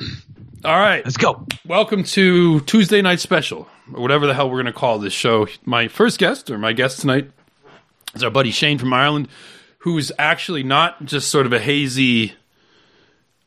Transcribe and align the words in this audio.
All 0.64 0.78
right. 0.78 1.04
Let's 1.04 1.16
go. 1.16 1.46
Welcome 1.66 2.04
to 2.04 2.60
Tuesday 2.60 3.02
Night 3.02 3.20
Special, 3.20 3.68
or 3.92 4.00
whatever 4.00 4.26
the 4.26 4.34
hell 4.34 4.48
we're 4.48 4.62
going 4.62 4.66
to 4.66 4.72
call 4.72 4.98
this 4.98 5.12
show. 5.12 5.46
My 5.64 5.88
first 5.88 6.18
guest, 6.18 6.50
or 6.50 6.58
my 6.58 6.72
guest 6.72 7.00
tonight, 7.00 7.30
is 8.14 8.22
our 8.22 8.30
buddy 8.30 8.50
Shane 8.50 8.78
from 8.78 8.92
Ireland, 8.92 9.28
who's 9.78 10.12
actually 10.18 10.62
not 10.62 11.04
just 11.04 11.30
sort 11.30 11.46
of 11.46 11.52
a 11.52 11.58
hazy. 11.58 12.34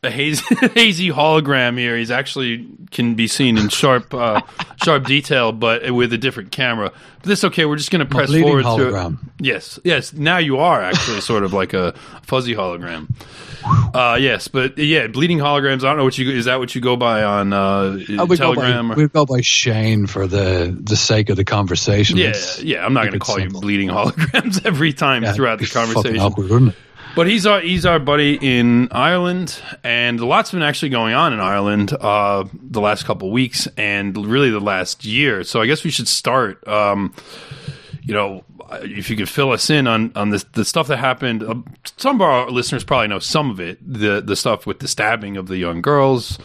A 0.04 0.12
hazy, 0.12 0.44
hazy 0.76 1.10
hologram 1.10 1.78
here. 1.78 1.98
He's 1.98 2.12
actually 2.12 2.68
can 2.92 3.16
be 3.16 3.28
seen 3.28 3.58
in 3.58 3.70
sharp, 3.70 4.14
uh, 4.14 4.42
sharp 4.84 5.06
detail, 5.06 5.52
but 5.54 5.90
with 5.92 6.12
a 6.14 6.18
different 6.18 6.52
camera. 6.52 6.92
But 7.22 7.30
that's 7.30 7.44
okay. 7.46 7.66
We're 7.66 7.78
just 7.78 7.90
going 7.90 8.06
to 8.06 8.14
press 8.14 8.30
bleeding 8.30 8.48
forward 8.50 8.66
hologram. 8.66 9.20
to 9.20 9.26
Yes, 9.40 9.80
yes. 9.86 10.12
Now 10.14 10.38
you 10.40 10.58
are 10.60 10.82
actually 10.82 11.22
sort 11.32 11.44
of 11.44 11.54
like 11.54 11.74
a 11.74 11.94
fuzzy 12.24 12.54
hologram. 12.54 13.08
Uh, 13.96 14.18
yes, 14.20 14.50
but 14.50 14.78
yeah, 14.78 15.08
bleeding 15.08 15.38
holograms. 15.40 15.80
I 15.80 15.88
don't 15.88 15.98
know 15.98 16.04
what 16.04 16.18
you 16.18 16.30
is 16.32 16.46
that 16.46 16.60
what 16.60 16.76
you 16.76 16.82
go 16.82 16.98
by 16.98 17.24
on 17.24 17.54
uh, 17.54 17.98
Uh, 18.20 18.26
we 18.26 18.36
go 18.36 18.54
by, 18.54 18.78
or- 18.78 18.96
we 18.96 19.08
go 19.08 19.26
by 19.26 19.40
Shane 19.40 20.06
for 20.06 20.28
the 20.28 20.78
the 20.78 20.98
sake 20.98 21.30
of 21.30 21.38
the 21.38 21.46
conversation. 21.46 22.18
yeah, 22.18 22.26
It's- 22.28 22.62
yeah. 22.62 22.86
I'm 22.86 22.94
not 22.94 23.02
going 23.06 23.14
to 23.14 23.20
call 23.20 23.36
simple. 23.36 23.60
you 23.60 23.62
bleeding 23.62 23.88
holograms 23.88 24.66
every 24.66 24.92
time 24.92 25.24
yeah, 25.24 25.32
throughout 25.32 25.60
the 25.60 25.64
it'd 25.64 25.74
be 25.74 25.80
fucking 25.80 25.94
conversation. 25.94 26.20
awkward, 26.26 26.50
wouldn't 26.50 26.72
it? 26.74 26.78
But 27.16 27.28
he's 27.28 27.46
our 27.46 27.62
he's 27.62 27.86
our 27.86 28.00
buddy 28.00 28.40
in 28.42 28.88
Ireland, 28.92 29.62
and 29.84 30.20
lots 30.20 30.52
been 30.52 30.64
actually 30.64 30.90
going 30.90 31.14
on 31.14 31.32
in 31.32 31.40
Ireland 31.40 31.94
uh, 31.94 32.46
the 32.54 32.82
last 32.82 33.06
couple 33.06 33.30
weeks, 33.30 33.68
and 33.78 34.18
really 34.26 34.50
the 34.50 34.60
last 34.60 35.06
year. 35.06 35.44
So 35.44 35.62
I 35.62 35.68
guess 35.68 35.84
we 35.84 35.92
should 35.92 36.08
start. 36.08 36.68
Um, 36.68 37.14
you 38.02 38.14
know, 38.14 38.44
if 38.82 39.10
you 39.10 39.16
could 39.16 39.30
fill 39.30 39.52
us 39.52 39.70
in 39.70 39.88
on 39.88 40.12
on 40.16 40.30
this 40.30 40.44
the 40.54 40.66
stuff 40.66 40.88
that 40.88 40.98
happened. 40.98 41.44
Uh, 41.44 41.56
some 41.98 42.16
of 42.16 42.22
our 42.22 42.50
listeners 42.50 42.84
probably 42.84 43.08
know 43.08 43.20
some 43.20 43.50
of 43.50 43.60
it. 43.60 43.78
The 43.82 44.22
the 44.22 44.36
stuff 44.36 44.66
with 44.66 44.80
the 44.80 44.88
stabbing 44.88 45.38
of 45.38 45.48
the 45.48 45.58
young 45.58 45.82
girls. 45.82 46.40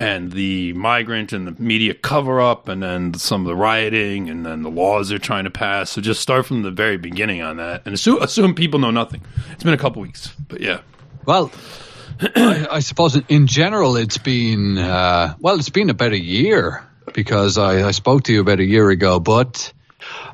And 0.00 0.32
the 0.32 0.72
migrant 0.72 1.32
and 1.32 1.46
the 1.46 1.54
media 1.62 1.94
cover 1.94 2.40
up, 2.40 2.68
and 2.68 2.82
then 2.82 3.14
some 3.14 3.42
of 3.42 3.46
the 3.46 3.54
rioting, 3.54 4.28
and 4.28 4.44
then 4.44 4.62
the 4.62 4.70
laws 4.70 5.08
they're 5.08 5.18
trying 5.18 5.44
to 5.44 5.50
pass. 5.50 5.90
So 5.90 6.00
just 6.00 6.20
start 6.20 6.46
from 6.46 6.62
the 6.62 6.72
very 6.72 6.96
beginning 6.96 7.42
on 7.42 7.58
that, 7.58 7.82
and 7.84 7.94
assume, 7.94 8.20
assume 8.20 8.54
people 8.56 8.80
know 8.80 8.90
nothing. 8.90 9.22
It's 9.52 9.62
been 9.62 9.72
a 9.72 9.78
couple 9.78 10.02
weeks, 10.02 10.28
but 10.48 10.60
yeah, 10.60 10.80
Well, 11.26 11.52
I, 12.20 12.66
I 12.72 12.80
suppose 12.80 13.16
in 13.28 13.46
general 13.46 13.96
it's 13.96 14.18
been 14.18 14.78
uh, 14.78 15.34
well, 15.38 15.58
it's 15.58 15.70
been 15.70 15.90
about 15.90 16.12
a 16.12 16.20
year 16.20 16.84
because 17.12 17.56
I, 17.56 17.86
I 17.86 17.90
spoke 17.92 18.24
to 18.24 18.32
you 18.32 18.40
about 18.40 18.58
a 18.58 18.64
year 18.64 18.90
ago, 18.90 19.20
but 19.20 19.72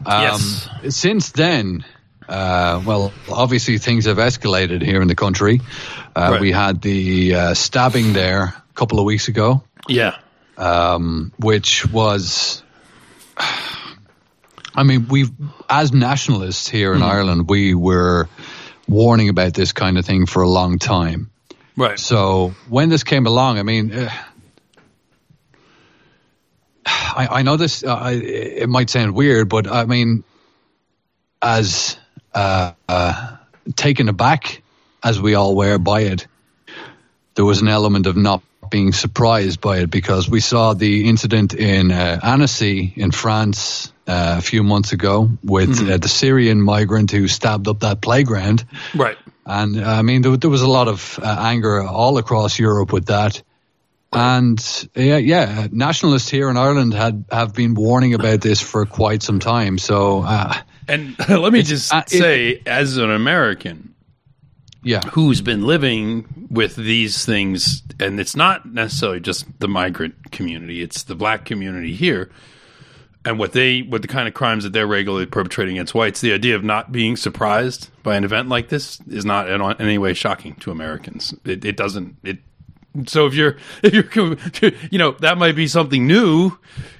um, 0.06 0.22
Yes. 0.22 0.68
since 0.88 1.30
then. 1.32 1.84
Uh, 2.28 2.80
well, 2.86 3.12
obviously 3.28 3.76
things 3.78 4.04
have 4.04 4.18
escalated 4.18 4.82
here 4.82 5.02
in 5.02 5.08
the 5.08 5.16
country. 5.16 5.60
Uh, 6.14 6.28
Right. 6.30 6.40
We 6.40 6.52
had 6.52 6.80
the 6.80 7.34
uh, 7.34 7.54
stabbing 7.54 8.12
there 8.12 8.54
couple 8.80 8.98
of 8.98 9.04
weeks 9.04 9.28
ago. 9.28 9.62
yeah, 9.88 10.16
um, 10.56 11.32
which 11.38 11.86
was, 11.92 12.62
I 14.74 14.84
mean, 14.84 15.06
we've 15.08 15.30
as 15.68 15.92
nationalists 15.92 16.66
here 16.66 16.94
in 16.94 17.02
Ireland, 17.02 17.46
we 17.50 17.74
were 17.74 18.26
warning 18.88 19.28
about 19.28 19.52
this 19.52 19.72
kind 19.72 19.98
of 19.98 20.06
thing 20.06 20.24
for 20.24 20.42
a 20.42 20.48
long 20.48 20.78
time. 20.78 21.30
right. 21.76 21.98
So 21.98 22.54
when 22.70 22.88
this 22.88 23.04
came 23.04 23.26
along, 23.26 23.58
I 23.58 23.62
mean, 23.64 23.92
uh, 23.92 24.10
I, 26.86 27.28
I 27.30 27.42
know 27.42 27.56
this. 27.58 27.84
Uh, 27.84 27.94
I- 27.94 28.12
it 28.12 28.68
might 28.68 28.88
sound 28.88 29.14
weird, 29.14 29.48
but 29.50 29.66
I 29.70 29.84
mean, 29.84 30.24
as 31.42 31.98
uh, 32.34 32.72
uh, 32.88 33.36
taken 33.76 34.08
aback 34.08 34.62
as 35.04 35.20
we 35.20 35.34
all 35.34 35.54
were 35.54 35.78
by 35.78 36.00
it, 36.02 36.26
there 37.34 37.44
was 37.44 37.60
an 37.60 37.68
element 37.68 38.06
of 38.06 38.16
not 38.16 38.42
being 38.70 38.92
surprised 38.92 39.60
by 39.60 39.78
it 39.78 39.90
because 39.90 40.28
we 40.28 40.40
saw 40.40 40.74
the 40.74 41.08
incident 41.08 41.54
in 41.54 41.90
uh, 41.90 42.20
Annecy 42.22 42.92
in 42.96 43.10
France 43.10 43.92
uh, 44.06 44.36
a 44.38 44.40
few 44.42 44.62
months 44.62 44.92
ago 44.92 45.28
with 45.44 45.88
uh, 45.88 45.98
the 45.98 46.08
Syrian 46.08 46.60
migrant 46.60 47.10
who 47.10 47.28
stabbed 47.28 47.68
up 47.68 47.80
that 47.80 48.00
playground. 48.00 48.64
Right. 48.94 49.16
And 49.44 49.78
uh, 49.80 49.84
I 49.88 50.02
mean, 50.02 50.22
there, 50.22 50.36
there 50.36 50.50
was 50.50 50.62
a 50.62 50.68
lot 50.68 50.88
of 50.88 51.18
uh, 51.22 51.36
anger 51.40 51.82
all 51.82 52.18
across 52.18 52.58
Europe 52.58 52.92
with 52.92 53.06
that. 53.06 53.42
And 54.12 54.88
yeah, 54.96 55.18
yeah, 55.18 55.68
nationalists 55.70 56.28
here 56.28 56.50
in 56.50 56.56
Ireland 56.56 56.94
had 56.94 57.24
have 57.30 57.54
been 57.54 57.74
warning 57.74 58.14
about 58.14 58.40
this 58.40 58.60
for 58.60 58.84
quite 58.84 59.22
some 59.22 59.38
time. 59.38 59.78
So 59.78 60.22
uh, 60.22 60.52
And 60.88 61.16
let 61.28 61.52
me 61.52 61.62
just 61.62 61.94
uh, 61.94 62.02
it- 62.06 62.10
say, 62.10 62.62
as 62.66 62.96
an 62.96 63.10
American 63.10 63.94
yeah, 64.82 65.00
who's 65.12 65.40
been 65.40 65.66
living 65.66 66.48
with 66.50 66.76
these 66.76 67.24
things, 67.24 67.82
and 67.98 68.18
it's 68.18 68.34
not 68.34 68.66
necessarily 68.66 69.20
just 69.20 69.46
the 69.60 69.68
migrant 69.68 70.32
community; 70.32 70.82
it's 70.82 71.02
the 71.02 71.14
black 71.14 71.44
community 71.44 71.94
here, 71.94 72.30
and 73.24 73.38
what 73.38 73.52
they, 73.52 73.82
what 73.82 74.02
the 74.02 74.08
kind 74.08 74.26
of 74.26 74.32
crimes 74.32 74.64
that 74.64 74.72
they're 74.72 74.86
regularly 74.86 75.26
perpetrating 75.26 75.76
against 75.76 75.94
whites. 75.94 76.20
The 76.20 76.32
idea 76.32 76.56
of 76.56 76.64
not 76.64 76.92
being 76.92 77.16
surprised 77.16 77.90
by 78.02 78.16
an 78.16 78.24
event 78.24 78.48
like 78.48 78.68
this 78.68 79.00
is 79.08 79.24
not 79.26 79.50
in 79.50 79.60
any 79.78 79.98
way 79.98 80.14
shocking 80.14 80.54
to 80.56 80.70
Americans. 80.70 81.34
It, 81.44 81.64
it 81.64 81.76
doesn't. 81.76 82.16
It 82.24 82.38
so 83.06 83.26
if 83.26 83.34
you're 83.34 83.56
if 83.82 84.16
you're 84.62 84.72
you 84.90 84.98
know 84.98 85.12
that 85.12 85.36
might 85.36 85.56
be 85.56 85.66
something 85.66 86.06
new 86.06 86.56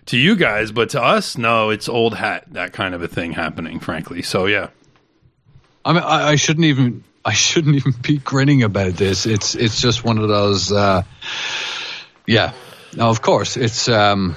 to 0.07 0.19
you 0.19 0.37
guys, 0.37 0.71
but 0.71 0.91
to 0.91 1.03
us, 1.03 1.39
no, 1.39 1.71
it's 1.71 1.89
old 1.89 2.15
hat 2.15 2.45
that 2.51 2.73
kind 2.73 2.95
of 2.95 3.03
a 3.03 3.09
thing 3.09 3.33
happening. 3.33 3.81
Frankly, 3.81 4.21
so 4.21 4.45
yeah. 4.47 4.69
I 5.83 5.95
mean, 5.95 6.03
I, 6.03 6.33
I 6.33 6.37
shouldn't 6.37 6.67
even 6.67 7.05
I 7.25 7.33
shouldn't 7.33 7.77
even 7.77 7.93
be 8.03 8.19
grinning 8.19 8.63
about 8.63 8.95
this. 8.95 9.27
It's 9.27 9.55
it's 9.55 9.81
just 9.81 10.05
one 10.05 10.19
of 10.19 10.29
those. 10.29 10.73
Uh, 10.73 11.03
yeah, 12.27 12.53
now 12.97 13.11
of 13.11 13.21
course 13.23 13.57
it's 13.57 13.89
um, 13.89 14.37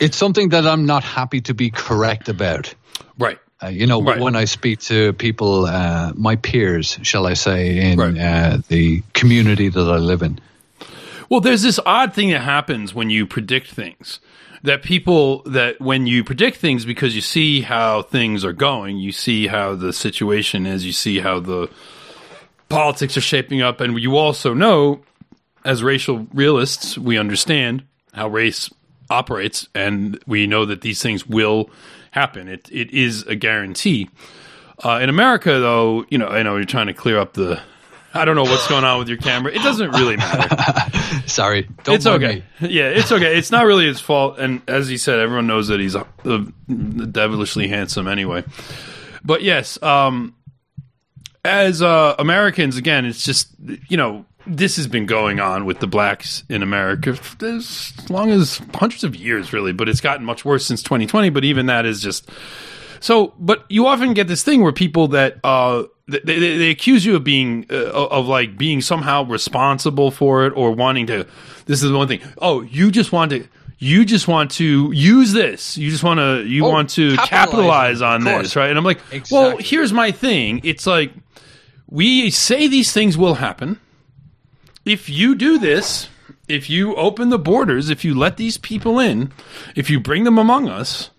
it's 0.00 0.16
something 0.16 0.50
that 0.50 0.66
I'm 0.66 0.86
not 0.86 1.04
happy 1.04 1.40
to 1.42 1.54
be 1.54 1.70
correct 1.70 2.28
about. 2.28 2.74
Right. 3.18 3.38
Uh, 3.62 3.68
you 3.68 3.86
know, 3.86 4.02
Right. 4.02 4.20
when 4.20 4.36
I 4.36 4.44
speak 4.46 4.80
to 4.80 5.12
people, 5.12 5.64
uh, 5.66 6.12
my 6.14 6.36
peers, 6.36 6.98
shall 7.02 7.26
I 7.26 7.34
say, 7.34 7.78
in 7.92 7.98
Right. 7.98 8.18
uh, 8.18 8.58
the 8.68 9.02
community 9.14 9.68
that 9.68 9.80
I 9.90 9.96
live 9.98 10.22
in. 10.22 10.40
Well, 11.30 11.40
there's 11.40 11.62
this 11.62 11.80
odd 11.86 12.12
thing 12.14 12.30
that 12.30 12.42
happens 12.42 12.94
when 12.94 13.10
you 13.10 13.26
predict 13.26 13.70
things. 13.70 14.18
That 14.64 14.82
people 14.82 15.42
that 15.42 15.80
when 15.80 16.06
you 16.06 16.24
predict 16.24 16.56
things 16.56 16.84
because 16.84 17.14
you 17.14 17.20
see 17.20 17.60
how 17.60 18.02
things 18.02 18.44
are 18.44 18.52
going, 18.52 18.96
you 18.96 19.12
see 19.12 19.46
how 19.46 19.74
the 19.74 19.92
situation 19.92 20.66
is, 20.66 20.84
you 20.84 20.92
see 20.92 21.20
how 21.20 21.38
the 21.38 21.68
politics 22.68 23.16
are 23.16 23.20
shaping 23.20 23.60
up, 23.60 23.80
and 23.80 23.98
you 23.98 24.16
also 24.16 24.54
know, 24.54 25.02
as 25.64 25.82
racial 25.82 26.26
realists, 26.32 26.98
we 26.98 27.18
understand 27.18 27.84
how 28.14 28.28
race 28.28 28.70
operates, 29.10 29.68
and 29.74 30.18
we 30.26 30.46
know 30.46 30.64
that 30.64 30.80
these 30.80 31.02
things 31.02 31.26
will 31.26 31.68
happen. 32.12 32.48
It 32.48 32.68
it 32.72 32.90
is 32.90 33.22
a 33.24 33.36
guarantee. 33.36 34.08
Uh, 34.82 34.98
in 35.02 35.08
America, 35.08 35.60
though, 35.60 36.04
you 36.08 36.18
know, 36.18 36.26
I 36.26 36.42
know 36.42 36.56
you're 36.56 36.64
trying 36.64 36.88
to 36.88 36.94
clear 36.94 37.18
up 37.18 37.34
the. 37.34 37.60
I 38.14 38.24
don't 38.24 38.36
know 38.36 38.44
what's 38.44 38.68
going 38.68 38.84
on 38.84 39.00
with 39.00 39.08
your 39.08 39.18
camera. 39.18 39.52
It 39.52 39.62
doesn't 39.62 39.90
really 39.90 40.16
matter 40.16 40.98
Sorry, 41.26 41.68
don't 41.82 41.96
it's 41.96 42.06
okay. 42.06 42.44
me. 42.60 42.68
Yeah, 42.70 42.88
it's 42.88 43.10
okay. 43.10 43.36
It's 43.36 43.50
not 43.50 43.66
really 43.66 43.86
his 43.86 44.00
fault. 44.00 44.38
And 44.38 44.62
as 44.68 44.88
he 44.88 44.96
said, 44.98 45.18
everyone 45.18 45.46
knows 45.46 45.68
that 45.68 45.80
he's 45.80 45.96
uh, 45.96 46.04
devilishly 46.66 47.68
handsome 47.68 48.06
anyway. 48.06 48.44
But 49.24 49.42
yes, 49.42 49.82
um, 49.82 50.34
as 51.44 51.82
uh, 51.82 52.14
Americans, 52.18 52.76
again, 52.76 53.04
it's 53.04 53.24
just 53.24 53.48
you 53.88 53.96
know 53.96 54.26
this 54.46 54.76
has 54.76 54.86
been 54.86 55.06
going 55.06 55.40
on 55.40 55.64
with 55.64 55.80
the 55.80 55.86
blacks 55.86 56.44
in 56.48 56.62
America 56.62 57.18
as 57.42 57.92
long 58.10 58.30
as 58.30 58.60
hundreds 58.74 59.02
of 59.04 59.16
years, 59.16 59.52
really. 59.52 59.72
But 59.72 59.88
it's 59.88 60.00
gotten 60.00 60.24
much 60.24 60.44
worse 60.44 60.66
since 60.66 60.82
2020. 60.82 61.30
But 61.30 61.44
even 61.44 61.66
that 61.66 61.86
is 61.86 62.00
just 62.00 62.28
so. 63.00 63.34
But 63.38 63.64
you 63.68 63.86
often 63.86 64.14
get 64.14 64.28
this 64.28 64.42
thing 64.42 64.62
where 64.62 64.72
people 64.72 65.08
that 65.08 65.38
uh, 65.42 65.84
they, 66.06 66.18
they, 66.20 66.38
they 66.58 66.70
accuse 66.70 67.04
you 67.04 67.16
of 67.16 67.24
being 67.24 67.66
uh, 67.70 67.90
of 67.92 68.26
like 68.26 68.58
being 68.58 68.80
somehow 68.80 69.24
responsible 69.24 70.10
for 70.10 70.46
it 70.46 70.52
or 70.56 70.72
wanting 70.72 71.06
to. 71.08 71.26
This 71.66 71.82
is 71.82 71.90
the 71.90 71.96
one 71.96 72.08
thing. 72.08 72.20
Oh, 72.38 72.62
you 72.62 72.90
just 72.90 73.12
want 73.12 73.30
to. 73.32 73.46
You 73.78 74.04
just 74.04 74.28
want 74.28 74.52
to 74.52 74.92
use 74.92 75.32
this. 75.32 75.76
You 75.76 75.90
just 75.90 76.04
want 76.04 76.18
to. 76.18 76.44
You 76.46 76.64
Oh, 76.66 76.70
want 76.70 76.90
to 76.90 77.16
capitalize 77.16 78.00
capitalize 78.00 78.02
on 78.02 78.26
it, 78.26 78.30
on 78.30 78.36
of 78.36 78.42
this, 78.42 78.56
right? 78.56 78.68
And 78.68 78.78
I'm 78.78 78.84
like, 78.84 79.00
well, 79.30 79.56
here's 79.58 79.92
my 79.92 80.10
thing. 80.10 80.60
It's 80.62 80.86
like 80.86 81.12
we 81.88 82.30
say 82.30 82.68
these 82.68 82.92
things 82.92 83.18
will 83.18 83.34
happen. 83.34 83.80
If 84.84 85.08
you 85.08 85.34
do 85.34 85.58
this, 85.58 86.08
if 86.48 86.68
you 86.68 86.94
open 86.96 87.30
the 87.30 87.38
borders, 87.38 87.88
if 87.88 88.04
you 88.04 88.14
let 88.14 88.36
these 88.36 88.58
people 88.58 88.98
in, 88.98 89.32
if 89.74 89.88
you 89.88 89.98
bring 90.00 90.24
them 90.24 90.38
among 90.38 90.68
us, 90.68 91.10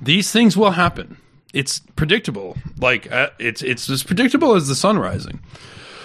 these 0.00 0.30
things 0.30 0.56
will 0.56 0.72
happen. 0.72 1.16
It's 1.54 1.80
predictable. 1.96 2.56
Like 2.78 3.10
uh, 3.10 3.30
it's 3.38 3.62
it's 3.62 3.88
as 3.88 4.02
predictable 4.02 4.54
as 4.54 4.68
the 4.68 4.74
sun 4.74 4.98
rising. 4.98 5.40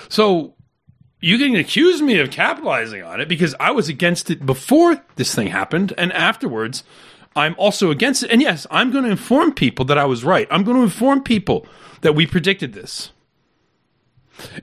So 0.09 0.55
you 1.19 1.37
can 1.37 1.55
accuse 1.55 2.01
me 2.01 2.19
of 2.19 2.31
capitalizing 2.31 3.03
on 3.03 3.19
it 3.21 3.27
because 3.27 3.55
I 3.59 3.71
was 3.71 3.89
against 3.89 4.29
it 4.29 4.45
before 4.45 5.01
this 5.15 5.33
thing 5.35 5.47
happened, 5.47 5.93
and 5.97 6.11
afterwards, 6.13 6.83
I'm 7.35 7.55
also 7.57 7.91
against 7.91 8.23
it. 8.23 8.31
And 8.31 8.41
yes, 8.41 8.65
I'm 8.71 8.91
going 8.91 9.03
to 9.05 9.09
inform 9.11 9.53
people 9.53 9.85
that 9.85 9.97
I 9.97 10.05
was 10.05 10.23
right. 10.23 10.47
I'm 10.51 10.63
going 10.63 10.77
to 10.77 10.83
inform 10.83 11.23
people 11.23 11.65
that 12.01 12.13
we 12.15 12.25
predicted 12.27 12.73
this. 12.73 13.11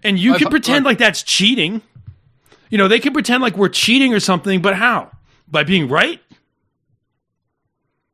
And 0.03 0.19
you 0.19 0.33
I've- 0.35 0.45
can 0.45 0.51
pretend 0.51 0.77
I've- 0.79 0.85
like 0.85 0.99
that's 0.99 1.23
cheating 1.23 1.83
You 2.71 2.79
know, 2.79 2.87
they 2.87 3.01
can 3.01 3.13
pretend 3.13 3.43
like 3.43 3.57
we're 3.57 3.69
cheating 3.69 4.15
or 4.15 4.21
something, 4.21 4.63
but 4.63 4.77
how? 4.77 5.11
By 5.49 5.65
being 5.65 5.89
right? 5.89 6.21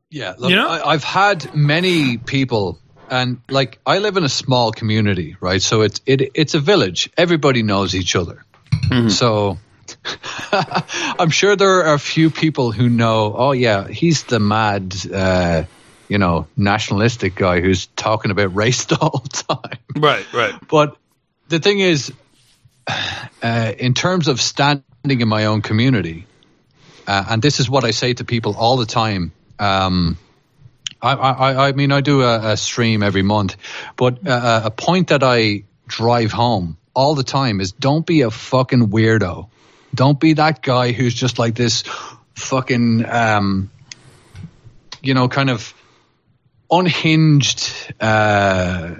Yeah, 0.09 0.35
look, 0.37 0.49
You 0.49 0.55
know? 0.55 0.69
I, 0.69 0.93
I've 0.93 1.03
had 1.03 1.53
many 1.53 2.17
people, 2.17 2.79
and 3.09 3.41
like 3.49 3.79
I 3.85 3.99
live 3.99 4.17
in 4.17 4.23
a 4.23 4.29
small 4.29 4.71
community, 4.71 5.35
right? 5.39 5.61
So 5.61 5.81
it's 5.81 6.01
it 6.05 6.31
it's 6.33 6.53
a 6.53 6.59
village. 6.59 7.09
Everybody 7.17 7.63
knows 7.63 7.95
each 7.95 8.15
other. 8.15 8.45
So 9.09 9.57
I'm 10.51 11.29
sure 11.29 11.55
there 11.55 11.85
are 11.85 11.93
a 11.93 11.99
few 11.99 12.29
people 12.29 12.71
who 12.71 12.89
know. 12.89 13.33
Oh 13.35 13.51
yeah, 13.51 13.87
he's 13.87 14.23
the 14.23 14.39
mad, 14.39 14.95
uh, 15.13 15.63
you 16.07 16.17
know, 16.17 16.47
nationalistic 16.55 17.35
guy 17.35 17.61
who's 17.61 17.87
talking 17.87 18.31
about 18.31 18.55
race 18.55 18.85
the 18.85 18.95
whole 18.95 19.19
time. 19.19 19.79
Right, 19.95 20.25
right. 20.33 20.53
But 20.67 20.97
the 21.49 21.59
thing 21.59 21.79
is, 21.79 22.13
uh, 23.43 23.73
in 23.77 23.93
terms 23.93 24.27
of 24.27 24.41
standing 24.41 24.83
in 25.05 25.27
my 25.27 25.45
own 25.45 25.61
community, 25.61 26.25
uh, 27.05 27.25
and 27.29 27.41
this 27.41 27.59
is 27.59 27.69
what 27.69 27.83
I 27.83 27.91
say 27.91 28.13
to 28.13 28.25
people 28.25 28.55
all 28.55 28.77
the 28.77 28.85
time. 28.85 29.31
Um, 29.59 30.17
I, 31.01 31.13
I, 31.13 31.67
I 31.67 31.71
mean, 31.73 31.91
I 31.91 32.01
do 32.01 32.21
a, 32.23 32.53
a 32.53 32.57
stream 32.57 33.03
every 33.03 33.21
month, 33.21 33.55
but 33.95 34.27
uh, 34.27 34.61
a 34.65 34.71
point 34.71 35.09
that 35.09 35.23
I 35.23 35.63
drive 35.87 36.31
home 36.31 36.77
all 36.93 37.15
the 37.15 37.23
time 37.23 37.61
is 37.61 37.71
don't 37.71 38.05
be 38.05 38.21
a 38.21 38.31
fucking 38.31 38.87
weirdo. 38.89 39.49
Don't 39.93 40.19
be 40.19 40.33
that 40.33 40.61
guy 40.61 40.91
who's 40.91 41.13
just 41.13 41.39
like 41.39 41.55
this 41.55 41.83
fucking, 42.33 43.05
um, 43.05 43.69
you 45.01 45.13
know, 45.13 45.27
kind 45.27 45.49
of 45.49 45.73
unhinged 46.69 47.93
uh, 47.99 48.95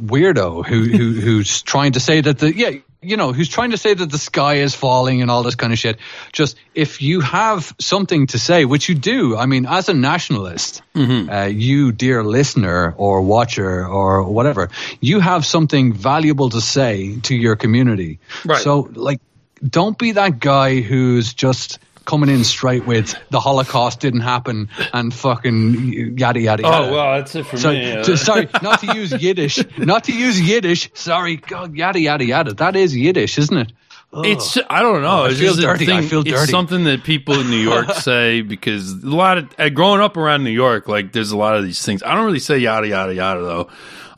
weirdo 0.00 0.66
who, 0.66 0.82
who 0.82 1.12
who's 1.12 1.62
trying 1.62 1.92
to 1.92 2.00
say 2.00 2.20
that 2.20 2.38
the 2.38 2.54
yeah 2.54 2.70
you 3.02 3.16
know 3.16 3.32
who's 3.32 3.48
trying 3.48 3.70
to 3.70 3.78
say 3.78 3.94
that 3.94 4.10
the 4.10 4.18
sky 4.18 4.56
is 4.56 4.74
falling 4.74 5.22
and 5.22 5.30
all 5.30 5.42
this 5.42 5.54
kind 5.54 5.72
of 5.72 5.78
shit. 5.78 5.98
Just 6.32 6.56
if 6.74 7.00
you 7.00 7.20
have 7.20 7.74
something 7.78 8.26
to 8.28 8.38
say, 8.38 8.64
which 8.64 8.88
you 8.88 8.94
do, 8.94 9.36
I 9.36 9.46
mean, 9.46 9.66
as 9.66 9.88
a 9.88 9.94
nationalist, 9.94 10.82
uh, 10.94 11.44
you 11.44 11.92
dear 11.92 12.22
listener 12.22 12.94
or 12.96 13.22
watcher 13.22 13.86
or 13.86 14.24
whatever, 14.24 14.70
you 15.00 15.20
have 15.20 15.46
something 15.46 15.92
valuable 15.92 16.50
to 16.50 16.60
say 16.60 17.18
to 17.22 17.34
your 17.34 17.56
community. 17.56 18.18
Right. 18.44 18.62
So 18.62 18.90
like, 18.92 19.20
don't 19.66 19.98
be 19.98 20.12
that 20.12 20.38
guy 20.38 20.80
who's 20.80 21.34
just. 21.34 21.78
Coming 22.06 22.30
in 22.30 22.42
straight 22.44 22.86
with 22.86 23.14
the 23.30 23.38
Holocaust 23.38 24.00
didn't 24.00 24.20
happen 24.20 24.68
and 24.92 25.12
fucking 25.14 26.16
yada 26.18 26.40
yada 26.40 26.62
yada. 26.62 26.64
Oh, 26.66 26.92
well, 26.92 27.16
that's 27.18 27.34
it 27.36 27.46
for 27.46 27.56
So, 27.56 27.70
me. 27.72 27.92
uh, 27.92 28.02
to- 28.04 28.16
sorry, 28.16 28.48
not 28.62 28.80
to 28.80 28.94
use 28.96 29.12
Yiddish. 29.12 29.60
Not 29.78 30.04
to 30.04 30.12
use 30.12 30.40
Yiddish. 30.40 30.90
Sorry, 30.94 31.36
God, 31.36 31.74
yada 31.74 32.00
yada 32.00 32.24
yada. 32.24 32.54
That 32.54 32.74
is 32.74 32.96
Yiddish, 32.96 33.38
isn't 33.38 33.56
it? 33.56 33.72
Ugh. 34.12 34.26
It's 34.26 34.58
I 34.68 34.80
don't 34.82 35.02
know. 35.02 35.08
Oh, 35.08 35.24
I 35.26 35.28
it's 35.28 35.38
just 35.38 35.60
dirty. 35.60 35.84
I 35.84 36.00
thing- 36.00 36.08
feel 36.08 36.22
It's 36.26 36.50
something 36.50 36.82
that 36.84 37.04
people 37.04 37.38
in 37.38 37.48
New 37.48 37.58
York 37.58 37.92
say 37.94 38.40
because 38.40 38.90
a 39.04 39.06
lot 39.06 39.38
of 39.38 39.48
uh, 39.58 39.68
growing 39.68 40.00
up 40.00 40.16
around 40.16 40.42
New 40.42 40.50
York, 40.50 40.88
like 40.88 41.12
there's 41.12 41.30
a 41.30 41.36
lot 41.36 41.54
of 41.56 41.64
these 41.64 41.84
things. 41.84 42.02
I 42.02 42.14
don't 42.16 42.24
really 42.24 42.40
say 42.40 42.58
yada 42.58 42.88
yada 42.88 43.14
yada 43.14 43.40
though. 43.42 43.68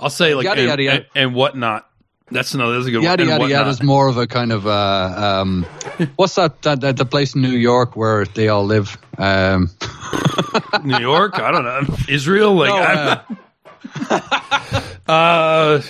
I'll 0.00 0.08
say 0.08 0.34
like 0.34 0.44
Yada, 0.44 0.60
and, 0.60 0.68
yada, 0.70 0.82
yada. 0.82 0.96
And, 1.14 1.26
and 1.26 1.34
whatnot. 1.34 1.88
That's 2.32 2.54
another. 2.54 2.74
That's 2.74 2.86
a 2.86 2.90
good 2.90 3.02
yada 3.02 3.22
one. 3.24 3.28
yada 3.30 3.48
yada 3.48 3.70
is 3.70 3.82
more 3.82 4.08
of 4.08 4.16
a 4.16 4.26
kind 4.26 4.52
of 4.52 4.66
uh, 4.66 5.40
um, 5.40 5.66
what's 6.16 6.34
that, 6.36 6.62
that, 6.62 6.80
that 6.80 6.96
the 6.96 7.04
place 7.04 7.34
in 7.34 7.42
New 7.42 7.50
York 7.50 7.96
where 7.96 8.24
they 8.24 8.48
all 8.48 8.64
live? 8.64 8.96
Um, 9.18 9.70
New 10.84 10.98
York. 10.98 11.38
I 11.38 11.50
don't 11.52 11.64
know. 11.64 11.96
Israel. 12.08 12.54
Like 12.54 12.70
No, 12.70 12.80
uh, 14.10 14.20
uh, 15.06 15.82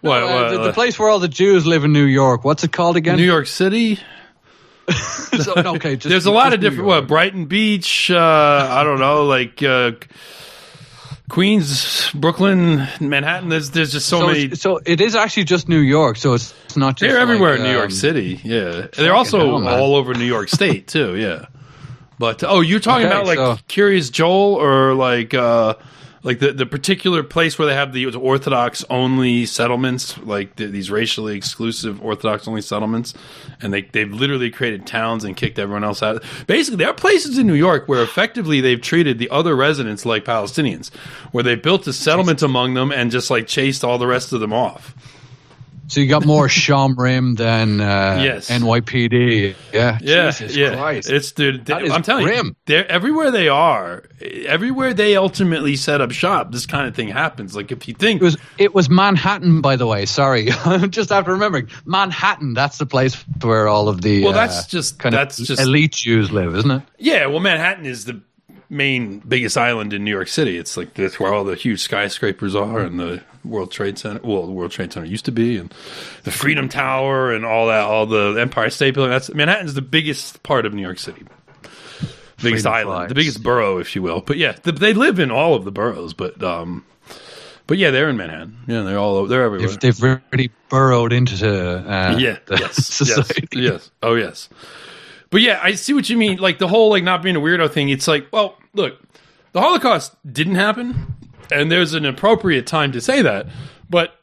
what, 0.00 0.22
uh, 0.22 0.26
what, 0.26 0.50
the, 0.50 0.62
the 0.64 0.72
place 0.72 0.98
where 0.98 1.08
all 1.08 1.18
the 1.18 1.28
Jews 1.28 1.66
live 1.66 1.84
in 1.84 1.92
New 1.92 2.04
York. 2.04 2.44
What's 2.44 2.64
it 2.64 2.72
called 2.72 2.96
again? 2.96 3.16
New 3.16 3.24
York 3.24 3.46
City. 3.46 3.98
So- 5.34 5.54
okay, 5.56 5.96
just, 5.96 6.08
There's 6.08 6.26
a 6.26 6.30
lot 6.30 6.52
of 6.52 6.60
different. 6.60 6.84
What 6.84 7.08
Brighton 7.08 7.46
Beach? 7.46 8.08
Uh, 8.08 8.68
I 8.70 8.84
don't 8.84 9.00
know, 9.00 9.24
like 9.24 9.60
uh, 9.62 9.92
Queens, 11.30 12.10
Brooklyn, 12.14 12.86
Manhattan. 13.00 13.48
There's 13.48 13.70
there's 13.70 13.92
just 13.92 14.06
so, 14.08 14.20
So, 14.20 14.26
many. 14.26 14.54
so 14.54 14.80
it 14.84 15.00
is 15.00 15.14
actually 15.16 15.44
just 15.44 15.68
New 15.68 15.78
York. 15.80 16.16
So 16.18 16.34
it's, 16.34 16.52
it's 16.66 16.76
not 16.76 16.96
just 16.96 17.10
They're 17.10 17.18
everywhere 17.20 17.52
like, 17.52 17.60
in 17.60 17.66
New 17.66 17.72
York 17.72 17.86
um, 17.86 17.90
City. 17.90 18.40
Yeah, 18.44 18.88
they're 18.96 19.14
also 19.14 19.58
hell, 19.60 19.68
all 19.68 19.94
over 19.96 20.12
New 20.14 20.26
York 20.26 20.48
State 20.50 20.86
too. 20.86 21.16
Yeah, 21.16 21.46
but 22.18 22.44
oh, 22.44 22.60
you're 22.60 22.78
talking 22.80 23.06
Okay, 23.06 23.14
about 23.14 23.26
like 23.26 23.38
so- 23.38 23.56
Kiryas 23.68 24.12
Joel 24.12 24.54
or 24.56 24.94
like 24.94 25.32
uh, 25.32 25.74
like 26.24 26.38
the 26.38 26.52
the 26.52 26.66
particular 26.66 27.22
place 27.22 27.58
where 27.58 27.68
they 27.68 27.74
have 27.74 27.92
the 27.92 28.06
Orthodox 28.06 28.82
only 28.88 29.44
settlements, 29.46 30.18
like 30.18 30.56
the, 30.56 30.66
these 30.66 30.90
racially 30.90 31.36
exclusive 31.36 32.02
Orthodox 32.02 32.48
only 32.48 32.62
settlements, 32.62 33.14
and 33.60 33.72
they 33.72 33.82
they've 33.82 34.12
literally 34.12 34.50
created 34.50 34.86
towns 34.86 35.22
and 35.22 35.36
kicked 35.36 35.58
everyone 35.58 35.84
else 35.84 36.02
out. 36.02 36.24
Basically, 36.46 36.78
there 36.78 36.88
are 36.88 36.94
places 36.94 37.36
in 37.38 37.46
New 37.46 37.54
York 37.54 37.86
where 37.86 38.02
effectively 38.02 38.60
they've 38.60 38.80
treated 38.80 39.18
the 39.18 39.30
other 39.30 39.54
residents 39.54 40.06
like 40.06 40.24
Palestinians, 40.24 40.92
where 41.30 41.44
they 41.44 41.54
built 41.54 41.86
a 41.86 41.92
settlement 41.92 42.42
among 42.42 42.74
them 42.74 42.90
and 42.90 43.10
just 43.10 43.30
like 43.30 43.46
chased 43.46 43.84
all 43.84 43.98
the 43.98 44.06
rest 44.06 44.32
of 44.32 44.40
them 44.40 44.52
off. 44.52 44.94
So 45.94 46.00
you 46.00 46.08
got 46.08 46.26
more 46.26 46.48
Shomrim 46.48 47.36
than 47.36 47.80
uh, 47.80 48.20
Yes. 48.20 48.50
NYPD. 48.50 49.54
Yeah. 49.72 49.98
Yeah, 50.02 50.30
Jesus 50.32 50.56
yeah. 50.56 50.74
Christ. 50.74 51.08
It's 51.10 51.30
dude. 51.30 51.70
Is 51.70 51.92
I'm 51.92 52.02
telling 52.02 52.24
grim. 52.24 52.46
you, 52.46 52.56
they're 52.66 52.90
everywhere 52.90 53.30
they 53.30 53.48
are, 53.48 54.02
everywhere 54.20 54.92
they 54.92 55.16
ultimately 55.16 55.76
set 55.76 56.00
up 56.00 56.10
shop. 56.10 56.50
This 56.50 56.66
kind 56.66 56.88
of 56.88 56.96
thing 56.96 57.08
happens. 57.08 57.54
Like 57.54 57.70
if 57.70 57.86
you 57.86 57.94
think, 57.94 58.20
It 58.20 58.24
was 58.24 58.36
it 58.58 58.74
was 58.74 58.90
Manhattan, 58.90 59.60
by 59.60 59.76
the 59.76 59.86
way. 59.86 60.04
Sorry, 60.06 60.50
just 60.90 61.12
after 61.12 61.32
remembering 61.32 61.68
Manhattan. 61.84 62.54
That's 62.54 62.78
the 62.78 62.86
place 62.86 63.14
where 63.42 63.68
all 63.68 63.88
of 63.88 64.02
the 64.02 64.24
Well, 64.24 64.32
uh, 64.32 64.46
that's 64.46 64.66
just- 64.66 64.98
kind 64.98 65.14
that's 65.14 65.38
of 65.38 65.46
just- 65.46 65.62
elite 65.62 65.92
Jews 65.92 66.32
live, 66.32 66.56
isn't 66.56 66.70
it? 66.70 66.82
yeah, 66.98 67.26
well, 67.26 67.38
Manhattan 67.40 67.86
is 67.86 68.04
the 68.04 68.20
main 68.68 69.20
biggest 69.20 69.56
island 69.56 69.92
in 69.92 70.02
New 70.04 70.10
York 70.10 70.26
City. 70.26 70.58
It's 70.58 70.76
like 70.76 70.94
that's 70.94 71.20
where 71.20 71.32
all 71.32 71.44
the 71.44 71.54
huge 71.54 71.80
skyscrapers 71.80 72.56
are, 72.56 72.80
and 72.80 72.98
the 72.98 73.22
World 73.44 73.70
Trade 73.70 73.98
Center. 73.98 74.20
Well, 74.22 74.46
the 74.46 74.52
World 74.52 74.70
Trade 74.70 74.92
Center 74.92 75.06
used 75.06 75.24
to 75.26 75.32
be, 75.32 75.58
and 75.58 75.72
the 76.24 76.30
Freedom 76.30 76.68
Tower, 76.68 77.32
and 77.32 77.44
all 77.44 77.66
that. 77.68 77.82
All 77.82 78.06
the 78.06 78.36
Empire 78.40 78.70
State 78.70 78.94
Building. 78.94 79.10
That's 79.10 79.32
Manhattan's 79.32 79.74
the 79.74 79.82
biggest 79.82 80.42
part 80.42 80.66
of 80.66 80.74
New 80.74 80.82
York 80.82 80.98
City. 80.98 81.22
Biggest 82.42 82.64
Freedom 82.64 82.72
island, 82.72 82.96
flags. 82.96 83.08
the 83.08 83.14
biggest 83.14 83.42
borough, 83.42 83.78
if 83.78 83.94
you 83.94 84.02
will. 84.02 84.20
But 84.20 84.36
yeah, 84.36 84.52
th 84.52 84.76
they 84.76 84.92
live 84.92 85.18
in 85.18 85.30
all 85.30 85.54
of 85.54 85.64
the 85.64 85.72
boroughs. 85.72 86.14
But 86.14 86.42
um, 86.42 86.84
but 87.66 87.78
yeah, 87.78 87.90
they're 87.90 88.10
in 88.10 88.16
Manhattan. 88.16 88.58
Yeah, 88.66 88.82
they're 88.82 88.98
all 88.98 89.16
over. 89.16 89.28
They're 89.28 89.44
everywhere. 89.44 89.68
They've, 89.68 89.80
they've 89.80 90.20
really 90.32 90.50
burrowed 90.68 91.12
into 91.12 91.46
uh, 91.46 92.16
yeah, 92.18 92.38
the 92.46 92.56
yes, 92.56 92.60
yes, 92.60 92.86
society. 92.94 93.48
yes. 93.52 93.90
Oh, 94.02 94.14
yes. 94.14 94.48
But 95.30 95.40
yeah, 95.40 95.58
I 95.62 95.72
see 95.72 95.94
what 95.94 96.08
you 96.10 96.16
mean. 96.16 96.38
Like 96.38 96.58
the 96.58 96.68
whole 96.68 96.90
like 96.90 97.04
not 97.04 97.22
being 97.22 97.36
a 97.36 97.40
weirdo 97.40 97.70
thing. 97.70 97.88
It's 97.88 98.06
like, 98.06 98.26
well, 98.32 98.58
look, 98.74 99.00
the 99.52 99.60
Holocaust 99.60 100.14
didn't 100.30 100.56
happen, 100.56 101.14
and 101.50 101.70
there's 101.70 101.94
an 101.94 102.04
appropriate 102.04 102.66
time 102.66 102.92
to 102.92 103.00
say 103.00 103.22
that. 103.22 103.46
But 103.88 104.18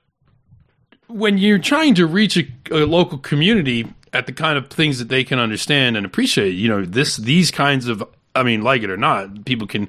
when 1.08 1.38
you're 1.38 1.60
trying 1.60 1.96
to 1.96 2.08
reach 2.08 2.38
a, 2.38 2.48
a 2.72 2.86
local 2.86 3.18
community 3.18 3.88
at 4.13 4.25
the 4.25 4.34
kind 4.34 4.58
of 4.58 4.70
things 4.70 5.00
that 5.00 5.10
they 5.10 5.24
can 5.24 5.40
understand 5.40 5.98
and 5.98 6.06
appreciate, 6.06 6.51
you 6.51 6.68
know, 6.68 6.84
this 6.84 7.18
these 7.18 7.51
kinds 7.51 7.88
of, 7.88 8.04
I 8.36 8.44
mean, 8.44 8.62
like 8.62 8.84
it 8.84 8.90
or 8.90 8.98
not, 8.98 9.46
people 9.46 9.68
can 9.68 9.88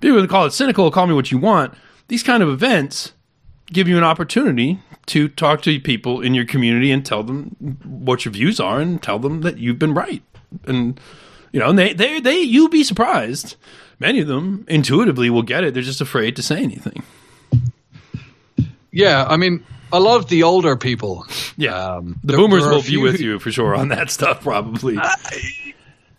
people 0.00 0.18
can 0.18 0.28
call 0.28 0.46
it 0.46 0.52
cynical, 0.52 0.90
call 0.90 1.06
me 1.06 1.14
what 1.14 1.30
you 1.30 1.38
want. 1.38 1.74
These 2.08 2.22
kind 2.22 2.42
of 2.42 2.48
events 2.48 3.12
give 3.72 3.88
you 3.88 3.96
an 3.96 4.04
opportunity 4.04 4.80
to 5.06 5.28
talk 5.28 5.62
to 5.62 5.80
people 5.80 6.20
in 6.20 6.34
your 6.34 6.44
community 6.44 6.90
and 6.90 7.04
tell 7.04 7.22
them 7.22 7.78
what 7.84 8.24
your 8.24 8.32
views 8.32 8.60
are 8.60 8.80
and 8.80 9.02
tell 9.02 9.18
them 9.18 9.42
that 9.42 9.58
you've 9.58 9.78
been 9.78 9.94
right. 9.94 10.22
And 10.66 11.00
you 11.52 11.60
know, 11.60 11.70
and 11.70 11.78
they 11.78 11.92
they 11.92 12.20
they 12.20 12.38
you'll 12.38 12.68
be 12.68 12.84
surprised. 12.84 13.56
Many 13.98 14.20
of 14.20 14.28
them 14.28 14.64
intuitively 14.68 15.30
will 15.30 15.42
get 15.42 15.64
it. 15.64 15.74
They're 15.74 15.82
just 15.82 16.00
afraid 16.00 16.36
to 16.36 16.42
say 16.42 16.62
anything. 16.62 17.02
Yeah, 18.90 19.24
I 19.28 19.36
mean, 19.36 19.64
a 19.92 20.00
lot 20.00 20.16
of 20.18 20.28
the 20.28 20.44
older 20.44 20.76
people. 20.76 21.26
Yeah. 21.56 21.74
Um, 21.74 22.18
the 22.22 22.36
boomers 22.36 22.64
will 22.64 22.82
be 22.82 22.96
with 22.96 23.20
you 23.20 23.38
for 23.38 23.50
sure 23.50 23.74
on 23.74 23.88
that 23.88 24.10
stuff 24.10 24.42
probably. 24.42 24.98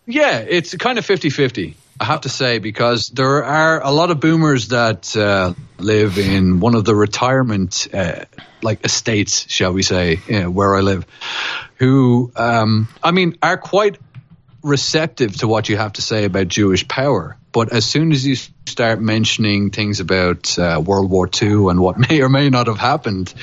Yeah, 0.08 0.40
it's 0.40 0.76
kind 0.76 1.00
of 1.00 1.06
50 1.06 1.30
50, 1.30 1.76
I 2.00 2.06
have 2.06 2.22
to 2.22 2.30
say, 2.30 2.60
because 2.60 3.08
there 3.08 3.44
are 3.44 3.82
a 3.82 3.92
lot 3.92 4.12
of 4.12 4.20
boomers 4.20 4.68
that 4.68 5.16
uh, 5.18 5.54
live 5.80 6.18
in 6.20 6.60
one 6.60 6.76
of 6.76 6.86
the 6.86 6.94
retirement 6.94 7.88
uh, 7.92 8.26
like 8.62 8.86
estates, 8.86 9.50
shall 9.52 9.74
we 9.74 9.82
say, 9.82 10.20
uh, 10.32 10.52
where 10.52 10.76
I 10.76 10.82
live, 10.82 11.08
who, 11.76 12.32
um, 12.36 12.88
I 13.02 13.12
mean, 13.12 13.38
are 13.42 13.58
quite 13.58 13.98
receptive 14.66 15.38
to 15.38 15.48
what 15.48 15.70
you 15.70 15.78
have 15.78 15.94
to 15.94 16.02
say 16.02 16.26
about 16.26 16.48
Jewish 16.48 16.88
power. 16.88 17.38
But 17.52 17.72
as 17.72 17.86
soon 17.86 18.12
as 18.12 18.26
you 18.26 18.36
start 18.36 19.00
mentioning 19.00 19.70
things 19.70 20.00
about 20.00 20.58
uh, 20.60 20.82
World 20.86 21.10
War 21.10 21.30
II 21.42 21.70
and 21.70 21.80
what 21.80 21.98
may 22.10 22.22
or 22.22 22.30
may 22.30 22.50
not 22.50 22.68
have 22.68 22.78
happened, 22.78 23.34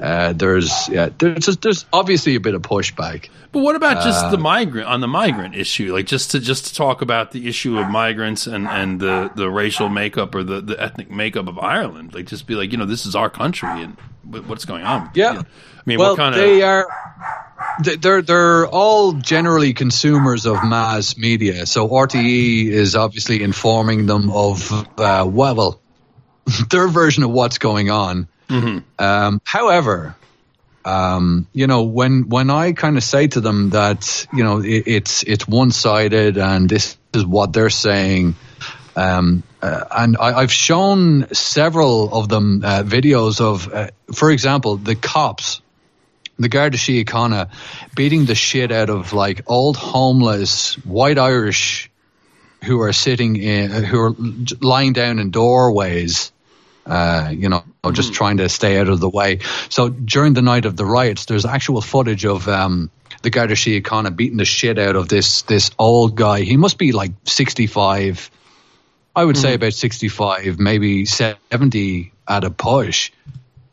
uh, 0.00 0.32
there's 0.34 0.88
yeah, 0.88 1.08
there's 1.18 1.46
there's 1.58 1.86
obviously 1.92 2.34
a 2.34 2.40
bit 2.40 2.54
of 2.54 2.62
pushback. 2.62 3.28
But 3.52 3.60
what 3.60 3.76
about 3.76 4.02
just 4.02 4.24
Uh, 4.24 4.30
the 4.30 4.38
migrant 4.38 4.88
on 4.88 5.00
the 5.00 5.06
migrant 5.08 5.54
issue? 5.54 5.94
Like 5.94 6.06
just 6.06 6.32
to 6.32 6.40
just 6.40 6.66
to 6.66 6.74
talk 6.74 7.02
about 7.02 7.30
the 7.30 7.48
issue 7.48 7.78
of 7.78 7.88
migrants 7.88 8.48
and, 8.48 8.66
and 8.66 8.98
the, 8.98 9.30
the 9.36 9.48
racial 9.48 9.88
makeup 9.88 10.34
or 10.34 10.42
the, 10.42 10.60
the 10.60 10.82
ethnic 10.82 11.08
makeup 11.08 11.46
of 11.46 11.58
Ireland. 11.58 12.14
Like 12.14 12.26
just 12.26 12.48
be 12.48 12.56
like, 12.56 12.72
you 12.72 12.78
know, 12.78 12.84
this 12.84 13.06
is 13.06 13.14
our 13.14 13.30
country 13.30 13.70
and 13.70 13.96
what's 14.48 14.64
going 14.64 14.82
on. 14.82 15.10
Yeah. 15.14 15.28
You 15.28 15.38
know, 15.38 15.44
I 15.44 15.82
mean, 15.86 15.98
well, 16.00 16.10
what 16.10 16.16
kind 16.16 16.34
of 16.34 16.40
they 16.40 16.62
are 16.62 16.88
they're 17.82 18.22
they're 18.22 18.66
all 18.66 19.12
generally 19.12 19.72
consumers 19.72 20.46
of 20.46 20.64
mass 20.64 21.16
media. 21.16 21.66
So 21.66 21.88
RTE 21.88 22.66
is 22.66 22.96
obviously 22.96 23.42
informing 23.42 24.06
them 24.06 24.30
of 24.30 24.70
uh, 24.98 25.26
well, 25.28 25.80
their 26.70 26.88
version 26.88 27.24
of 27.24 27.30
what's 27.30 27.58
going 27.58 27.90
on. 27.90 28.28
Um, 28.98 29.40
however, 29.44 30.14
um, 30.84 31.46
you 31.52 31.66
know, 31.66 31.84
when 31.84 32.28
when 32.28 32.50
I 32.50 32.72
kind 32.72 32.96
of 32.96 33.04
say 33.04 33.26
to 33.28 33.40
them 33.40 33.70
that 33.70 34.26
you 34.32 34.44
know 34.44 34.58
it, 34.58 34.84
it's 34.86 35.22
it's 35.22 35.48
one 35.48 35.70
sided 35.70 36.38
and 36.38 36.68
this 36.68 36.96
is 37.14 37.24
what 37.24 37.52
they're 37.52 37.70
saying, 37.70 38.34
um, 38.96 39.42
uh, 39.60 39.84
and 39.90 40.16
I, 40.18 40.40
I've 40.40 40.52
shown 40.52 41.26
several 41.32 42.12
of 42.12 42.28
them 42.28 42.62
uh, 42.64 42.82
videos 42.82 43.40
of, 43.40 43.72
uh, 43.72 43.88
for 44.12 44.30
example, 44.30 44.76
the 44.76 44.94
cops, 44.94 45.60
the 46.38 46.48
Garda 46.48 46.76
Síochána, 46.76 47.50
beating 47.94 48.24
the 48.24 48.34
shit 48.34 48.72
out 48.72 48.90
of 48.90 49.12
like 49.12 49.42
old 49.46 49.76
homeless 49.76 50.74
white 50.84 51.18
Irish 51.18 51.90
who 52.64 52.80
are 52.80 52.92
sitting 52.92 53.36
in, 53.36 53.70
who 53.70 54.00
are 54.00 54.14
lying 54.60 54.92
down 54.92 55.18
in 55.18 55.30
doorways 55.30 56.32
uh, 56.86 57.30
you 57.32 57.48
know, 57.48 57.64
just 57.92 58.12
trying 58.12 58.38
to 58.38 58.48
stay 58.48 58.78
out 58.78 58.88
of 58.88 59.00
the 59.00 59.08
way. 59.08 59.38
So 59.68 59.88
during 59.88 60.34
the 60.34 60.42
night 60.42 60.66
of 60.66 60.76
the 60.76 60.84
riots, 60.84 61.24
there's 61.24 61.46
actual 61.46 61.80
footage 61.80 62.26
of 62.26 62.46
um, 62.48 62.90
the 63.22 63.30
Garda 63.30 63.54
Síochána 63.54 64.14
beating 64.14 64.36
the 64.36 64.44
shit 64.44 64.78
out 64.78 64.96
of 64.96 65.08
this 65.08 65.42
this 65.42 65.70
old 65.78 66.14
guy. 66.14 66.42
He 66.42 66.56
must 66.56 66.78
be 66.78 66.92
like 66.92 67.12
65. 67.24 68.30
I 69.16 69.24
would 69.24 69.36
say 69.36 69.54
about 69.54 69.72
65, 69.72 70.58
maybe 70.58 71.04
70 71.04 72.12
at 72.26 72.42
a 72.42 72.50
push, 72.50 73.12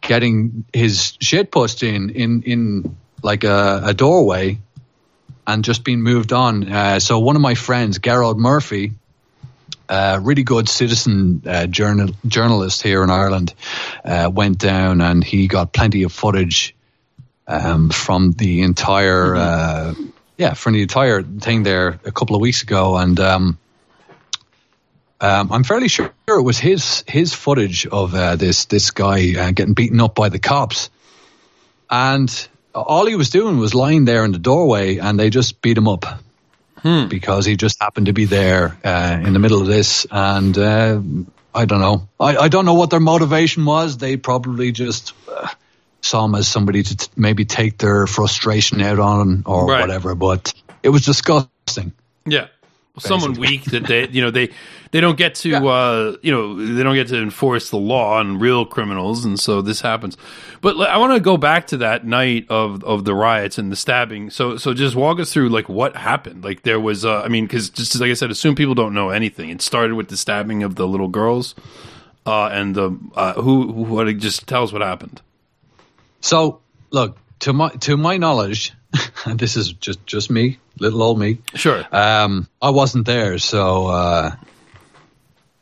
getting 0.01 0.65
his 0.73 1.17
shit 1.21 1.51
pushed 1.51 1.83
in 1.83 2.09
in 2.09 2.43
in 2.43 2.97
like 3.23 3.43
a, 3.43 3.81
a 3.85 3.93
doorway 3.93 4.57
and 5.47 5.63
just 5.63 5.83
being 5.83 6.01
moved 6.01 6.33
on. 6.33 6.71
Uh, 6.71 6.99
so 6.99 7.19
one 7.19 7.35
of 7.35 7.41
my 7.41 7.55
friends, 7.55 7.99
Gerald 7.99 8.39
Murphy, 8.39 8.93
uh, 9.89 10.19
really 10.21 10.43
good 10.43 10.69
citizen 10.69 11.43
uh, 11.45 11.67
journal, 11.67 12.09
journalist 12.25 12.81
here 12.81 13.03
in 13.03 13.09
Ireland, 13.09 13.53
uh, 14.05 14.29
went 14.33 14.57
down 14.57 15.01
and 15.01 15.23
he 15.23 15.47
got 15.47 15.73
plenty 15.73 16.03
of 16.03 16.11
footage 16.11 16.75
um, 17.47 17.89
from 17.89 18.31
the 18.31 18.61
entire, 18.61 19.35
uh, 19.35 19.93
yeah, 20.37 20.53
from 20.53 20.73
the 20.73 20.81
entire 20.81 21.21
thing 21.21 21.63
there 21.63 21.99
a 22.05 22.11
couple 22.11 22.35
of 22.35 22.41
weeks 22.41 22.63
ago, 22.63 22.95
and 22.97 23.19
um, 23.19 23.57
um, 25.21 25.51
I'm 25.51 25.63
fairly 25.63 25.87
sure 25.87 26.11
it 26.27 26.41
was 26.41 26.57
his 26.57 27.03
his 27.07 27.33
footage 27.33 27.85
of 27.87 28.13
uh, 28.15 28.35
this 28.35 28.65
this 28.65 28.91
guy 28.91 29.35
uh, 29.39 29.51
getting 29.51 29.73
beaten 29.73 30.01
up 30.01 30.15
by 30.15 30.29
the 30.29 30.39
cops, 30.39 30.89
and 31.89 32.47
all 32.73 33.05
he 33.05 33.15
was 33.15 33.29
doing 33.29 33.57
was 33.57 33.75
lying 33.75 34.05
there 34.05 34.25
in 34.25 34.31
the 34.31 34.39
doorway, 34.39 34.97
and 34.97 35.19
they 35.19 35.29
just 35.29 35.61
beat 35.61 35.77
him 35.77 35.87
up 35.87 36.05
because 36.83 37.45
he 37.45 37.55
just 37.55 37.79
happened 37.79 38.07
to 38.07 38.13
be 38.13 38.25
there 38.25 38.75
uh, 38.83 39.19
in 39.23 39.33
the 39.33 39.39
middle 39.39 39.61
of 39.61 39.67
this, 39.67 40.07
and 40.09 40.57
uh, 40.57 40.99
I 41.53 41.65
don't 41.65 41.79
know. 41.81 42.07
I, 42.19 42.37
I 42.37 42.47
don't 42.47 42.65
know 42.65 42.73
what 42.73 42.89
their 42.89 42.99
motivation 42.99 43.65
was. 43.65 43.97
They 43.97 44.17
probably 44.17 44.71
just 44.71 45.13
uh, 45.29 45.47
saw 46.01 46.25
him 46.25 46.33
as 46.33 46.47
somebody 46.47 46.81
to 46.81 46.97
t- 46.97 47.07
maybe 47.15 47.45
take 47.45 47.77
their 47.77 48.07
frustration 48.07 48.81
out 48.81 48.97
on 48.99 49.43
or 49.45 49.67
Right. 49.67 49.81
whatever. 49.81 50.15
But 50.15 50.53
it 50.81 50.89
was 50.89 51.05
disgusting. 51.05 51.91
Yeah. 52.25 52.47
Someone 53.01 53.33
weak 53.33 53.65
that 53.65 53.85
they, 53.85 54.07
you 54.09 54.21
know, 54.21 54.31
they 54.31 54.49
they 54.91 54.99
don't 54.99 55.17
get 55.17 55.35
to, 55.35 55.67
uh, 55.67 56.17
you 56.21 56.31
know, 56.31 56.55
they 56.55 56.83
don't 56.83 56.95
get 56.95 57.07
to 57.07 57.21
enforce 57.21 57.69
the 57.69 57.77
law 57.77 58.17
on 58.17 58.39
real 58.39 58.65
criminals, 58.65 59.23
and 59.23 59.39
so 59.39 59.61
this 59.61 59.81
happens. 59.81 60.17
But 60.59 60.79
I 60.81 60.97
want 60.97 61.13
to 61.13 61.19
go 61.19 61.37
back 61.37 61.67
to 61.67 61.77
that 61.77 62.05
night 62.05 62.45
of 62.49 62.83
of 62.83 63.05
the 63.05 63.15
riots 63.15 63.57
and 63.57 63.71
the 63.71 63.75
stabbing. 63.75 64.29
So 64.29 64.57
so 64.57 64.73
just 64.73 64.95
walk 64.95 65.19
us 65.19 65.31
through 65.31 65.49
like 65.49 65.69
what 65.69 65.95
happened. 65.95 66.43
Like 66.43 66.63
there 66.63 66.79
was, 66.79 67.05
uh, 67.05 67.21
I 67.21 67.29
mean, 67.29 67.45
because 67.45 67.69
just 67.69 67.99
like 67.99 68.11
I 68.11 68.13
said, 68.13 68.31
assume 68.31 68.55
people 68.55 68.75
don't 68.75 68.93
know 68.93 69.09
anything. 69.09 69.49
It 69.49 69.61
started 69.61 69.93
with 69.93 70.09
the 70.09 70.17
stabbing 70.17 70.63
of 70.63 70.75
the 70.75 70.87
little 70.87 71.07
girls, 71.07 71.55
uh, 72.25 72.47
and 72.47 72.75
the 72.75 72.97
uh, 73.15 73.33
who 73.33 73.71
who 73.71 73.83
what 73.83 74.17
just 74.17 74.47
tell 74.47 74.63
us 74.63 74.73
what 74.73 74.81
happened. 74.81 75.21
So 76.19 76.61
look 76.91 77.17
to 77.39 77.53
my 77.53 77.69
to 77.69 77.97
my 77.97 78.17
knowledge, 78.17 78.73
and 78.73 78.80
this 79.35 79.55
is 79.57 79.73
just 79.73 80.05
just 80.05 80.29
me, 80.29 80.59
little 80.79 81.01
old 81.01 81.19
me. 81.19 81.39
Sure. 81.55 81.83
Um, 81.91 82.47
I 82.61 82.69
wasn't 82.69 83.05
there, 83.05 83.37
so 83.37 83.87
uh, 83.87 84.35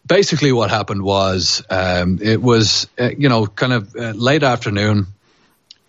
basically, 0.05 0.51
what 0.51 0.69
happened 0.69 1.03
was 1.03 1.63
um, 1.69 2.19
it 2.21 2.41
was 2.41 2.87
uh, 2.99 3.09
you 3.17 3.29
know 3.29 3.47
kind 3.47 3.73
of 3.73 3.95
uh, 3.95 4.11
late 4.11 4.43
afternoon. 4.43 5.07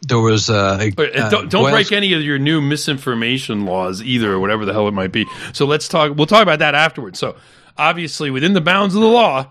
There 0.02 0.18
was 0.18 0.48
uh, 0.48 0.78
a, 0.80 0.90
But 0.90 1.14
uh, 1.14 1.28
don't, 1.28 1.50
don't 1.50 1.70
break 1.70 1.92
any 1.92 2.14
of 2.14 2.22
your 2.22 2.38
new 2.38 2.62
misinformation 2.62 3.66
laws 3.66 4.02
either, 4.02 4.32
or 4.32 4.40
whatever 4.40 4.64
the 4.64 4.72
hell 4.72 4.88
it 4.88 4.92
might 4.94 5.12
be. 5.12 5.26
So 5.52 5.66
let's 5.66 5.88
talk. 5.88 6.16
We'll 6.16 6.26
talk 6.26 6.42
about 6.42 6.60
that 6.60 6.74
afterwards. 6.74 7.18
So 7.18 7.36
obviously, 7.76 8.30
within 8.30 8.54
the 8.54 8.62
bounds 8.62 8.94
of 8.94 9.02
the 9.02 9.08
law, 9.08 9.48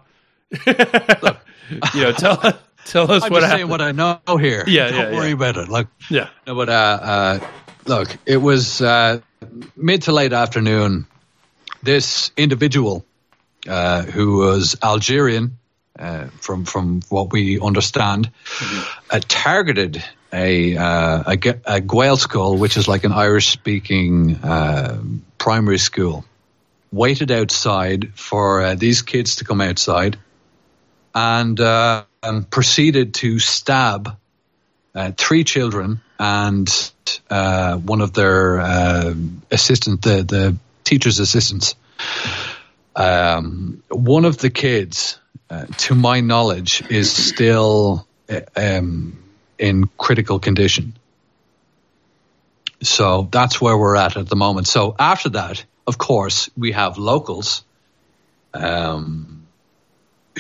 you 1.94 2.02
know, 2.02 2.12
tell 2.14 2.38
tell 2.86 3.12
us 3.12 3.24
I'm 3.24 3.32
what 3.32 3.42
just 3.42 3.52
happened. 3.52 3.52
saying 3.52 3.68
what 3.68 3.82
I 3.82 3.92
know 3.92 4.20
here. 4.38 4.64
Yeah, 4.68 4.90
don't 4.90 5.14
yeah, 5.14 5.18
worry 5.20 5.28
yeah. 5.28 5.34
about 5.34 5.58
it. 5.58 5.70
Like, 5.70 5.88
yeah, 6.10 6.30
but 6.46 6.70
uh, 6.70 6.72
uh, 6.72 7.40
look, 7.90 8.16
it 8.26 8.38
was 8.38 8.82
uh, 8.82 9.20
mid 9.76 10.04
to 10.04 10.14
late 10.14 10.32
afternoon. 10.32 11.08
This 11.82 12.32
individual, 12.38 13.04
uh, 13.68 14.04
who 14.04 14.38
was 14.38 14.76
Algerian, 14.82 15.58
uh, 15.98 16.28
from 16.40 16.66
from 16.66 17.02
what 17.10 17.32
we 17.32 17.60
understand, 17.60 18.32
uh, 19.10 19.20
targeted 19.28 20.04
a, 20.32 20.78
uh, 20.78 21.24
a 21.26 21.34
a 21.34 21.82
Gaelscoil, 21.82 22.60
which 22.60 22.78
is 22.78 22.88
like 22.88 23.04
an 23.04 23.12
Irish 23.12 23.48
speaking 23.50 24.36
uh, 24.36 25.02
primary 25.38 25.80
school. 25.80 26.24
Waited 26.92 27.32
outside 27.32 28.14
for 28.16 28.76
these 28.76 29.02
kids 29.02 29.38
to 29.38 29.46
come 29.46 29.62
outside, 29.62 30.18
and 31.14 31.60
um, 31.60 32.44
proceeded 32.50 33.14
to 33.16 33.40
stab 33.40 34.18
uh, 34.96 35.12
three 35.18 35.44
children 35.44 36.02
and 36.20 36.92
uh, 37.30 37.78
one 37.78 38.02
of 38.02 38.14
their 38.14 38.60
uh, 38.60 39.14
assistant, 39.52 40.02
the 40.02 40.24
the 40.24 40.58
teacher's 40.84 41.20
assistants. 41.20 41.76
Um, 42.96 43.84
one 43.90 44.26
of 44.26 44.38
the 44.38 44.50
kids, 44.50 45.20
uh, 45.50 45.66
to 45.78 45.96
my 45.96 46.22
knowledge, 46.22 46.84
is 46.90 47.12
still 47.12 48.06
uh, 48.30 48.42
um, 48.56 49.18
in 49.58 49.90
critical 49.98 50.40
condition. 50.40 50.94
So 52.82 53.28
that's 53.32 53.62
where 53.62 53.78
we're 53.78 53.96
at 53.96 54.18
at 54.18 54.28
the 54.28 54.36
moment. 54.36 54.68
So 54.68 54.96
after 54.98 55.30
that, 55.30 55.64
of 55.86 55.98
course, 55.98 56.50
we 56.58 56.72
have 56.72 56.98
locals 56.98 57.64
um, 58.54 59.46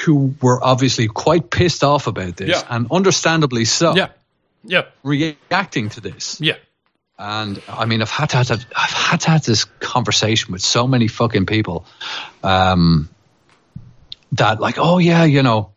who 0.03 0.33
were 0.41 0.63
obviously 0.63 1.07
quite 1.07 1.49
pissed 1.49 1.83
off 1.83 2.07
about 2.07 2.37
this, 2.37 2.49
Yeah. 2.49 2.63
and 2.69 2.87
understandably 2.91 3.65
so, 3.65 3.95
yeah, 3.95 4.07
yeah, 4.63 4.83
reacting 5.03 5.89
to 5.89 6.01
this. 6.01 6.39
yeah. 6.41 6.55
And 7.21 7.61
I 7.67 7.83
mean, 7.85 8.01
I've 8.01 8.09
had 8.09 8.29
to 8.29 8.37
have, 8.37 8.49
I've 8.49 8.91
had 8.91 9.19
to 9.21 9.31
have 9.31 9.43
this 9.43 9.65
conversation 9.65 10.53
with 10.53 10.61
so 10.61 10.87
many 10.87 11.09
fucking 11.09 11.47
people, 11.47 11.85
um, 12.43 13.09
that 14.33 14.59
like, 14.61 14.75
oh 14.77 14.99
yeah, 14.99 15.25
you 15.25 15.43
know, 15.43 15.71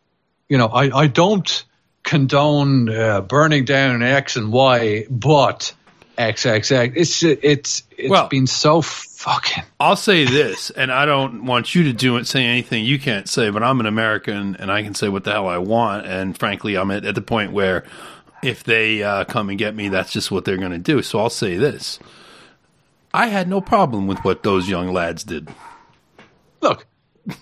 you 0.49 0.59
know, 0.59 0.67
I, 0.69 0.97
I 0.97 1.07
don't 1.09 1.65
condone 2.05 2.89
uh, 2.89 3.21
burning 3.23 3.65
down 3.65 4.03
X 4.03 4.37
and 4.37 4.53
Y, 4.53 5.07
but 5.11 5.75
X 6.17 6.47
X 6.47 6.71
X. 6.71 6.95
It's 6.97 7.23
it's 7.23 7.83
it's 7.97 8.11
Well- 8.11 8.29
been 8.29 8.47
so 8.47 8.81
fucking. 8.83 9.65
I'll 9.81 9.97
say 9.97 10.25
this, 10.25 10.71
and 10.71 10.93
I 10.93 11.07
don't 11.07 11.45
want 11.47 11.75
you 11.75 11.85
to 11.85 11.93
do 11.93 12.17
it, 12.19 12.27
say 12.27 12.45
anything 12.45 12.85
you 12.85 12.99
can't 13.01 13.29
say, 13.29 13.51
but 13.51 13.63
I'm 13.65 13.81
an 13.81 13.87
American 13.87 14.57
and 14.57 14.71
I 14.71 14.83
can 14.83 14.95
say 14.95 15.09
what 15.09 15.25
the 15.25 15.33
hell 15.33 15.49
I 15.49 15.59
want. 15.59 16.07
And 16.07 16.39
frankly, 16.39 16.77
I'm 16.77 16.91
at, 16.93 17.05
at 17.05 17.15
the 17.17 17.23
point 17.23 17.53
where 17.53 17.85
if 18.43 18.65
they 18.65 19.03
uh, 19.03 19.25
come 19.25 19.49
and 19.49 19.59
get 19.59 19.75
me, 19.75 19.89
that's 19.89 20.13
just 20.13 20.31
what 20.31 20.45
they're 20.45 20.57
going 20.57 20.73
to 20.73 20.79
do. 20.79 21.03
So 21.03 21.19
I'll 21.21 21.31
say 21.31 21.57
this 21.57 21.99
I 23.15 23.27
had 23.29 23.49
no 23.49 23.61
problem 23.61 24.07
with 24.07 24.19
what 24.21 24.43
those 24.43 24.69
young 24.69 24.93
lads 24.93 25.25
did. 25.25 25.49
Look, 26.61 26.87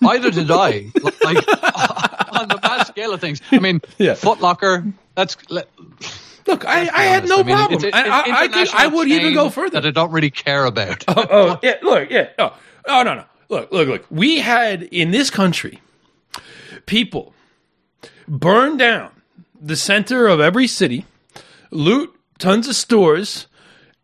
either 0.03 0.31
did 0.31 0.49
I. 0.51 0.91
Like 1.23 1.37
on 2.39 2.47
the 2.47 2.59
mass 2.63 2.87
scale 2.87 3.13
of 3.13 3.21
things. 3.21 3.41
I 3.51 3.59
mean, 3.59 3.81
Yeah. 3.97 4.15
Foot 4.15 4.41
Locker. 4.41 4.85
That's. 5.15 5.37
Let, 5.49 5.67
Look, 6.47 6.65
I, 6.65 6.89
I 6.91 7.03
had 7.03 7.27
no 7.29 7.41
I 7.41 7.43
mean, 7.43 7.55
problem. 7.55 7.85
it's- 7.85 7.93
I, 7.93 8.23
it's 8.61 8.73
I, 8.73 8.79
I, 8.79 8.85
I 8.85 8.87
would 8.87 9.07
even 9.07 9.35
go 9.35 9.49
further. 9.51 9.79
That 9.79 9.87
I 9.87 9.91
don't 9.91 10.11
really 10.11 10.31
care 10.31 10.65
about. 10.65 11.03
oh, 11.07 11.59
yeah, 11.61 11.75
look, 11.83 12.09
yeah. 12.09 12.29
Oh, 12.39 12.57
oh, 12.87 13.03
no, 13.03 13.13
no. 13.13 13.25
Look, 13.49 13.71
look, 13.71 13.87
look. 13.87 14.05
We 14.09 14.39
had 14.39 14.81
in 14.83 15.11
this 15.11 15.29
country 15.29 15.79
people 16.87 17.35
burn 18.27 18.77
down 18.77 19.11
the 19.61 19.75
center 19.75 20.27
of 20.27 20.39
every 20.39 20.67
city, 20.67 21.05
loot 21.69 22.13
tons 22.39 22.67
of 22.67 22.75
stores, 22.75 23.47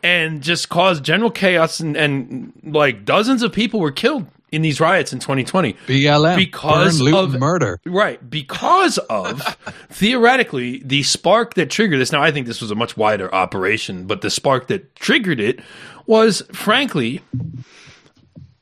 and 0.04 0.42
just 0.42 0.70
cause 0.70 1.02
general 1.02 1.32
chaos 1.32 1.80
and, 1.80 1.98
and 1.98 2.54
like 2.64 3.04
dozens 3.04 3.42
of 3.42 3.52
people 3.52 3.80
were 3.80 3.92
killed 3.92 4.28
in 4.52 4.62
these 4.62 4.80
riots 4.80 5.12
in 5.12 5.20
2020 5.20 5.74
BLM. 5.88 6.38
because 6.38 7.02
burn, 7.02 7.14
of 7.14 7.40
murder. 7.40 7.82
Right, 7.86 8.30
because 8.30 8.98
of 8.98 9.42
theoretically 9.90 10.82
the 10.86 11.04
spark 11.04 11.56
that 11.56 11.70
triggered 11.70 12.00
this. 12.00 12.12
Now, 12.12 12.22
I 12.22 12.32
think 12.32 12.48
this 12.48 12.62
was 12.62 12.72
a 12.72 12.76
much 12.76 12.96
wider 12.96 13.34
operation, 13.34 14.06
but 14.06 14.22
the 14.22 14.30
spark 14.30 14.68
that 14.68 14.96
triggered 14.96 15.40
it 15.40 15.60
was, 16.06 16.44
frankly, 16.54 17.22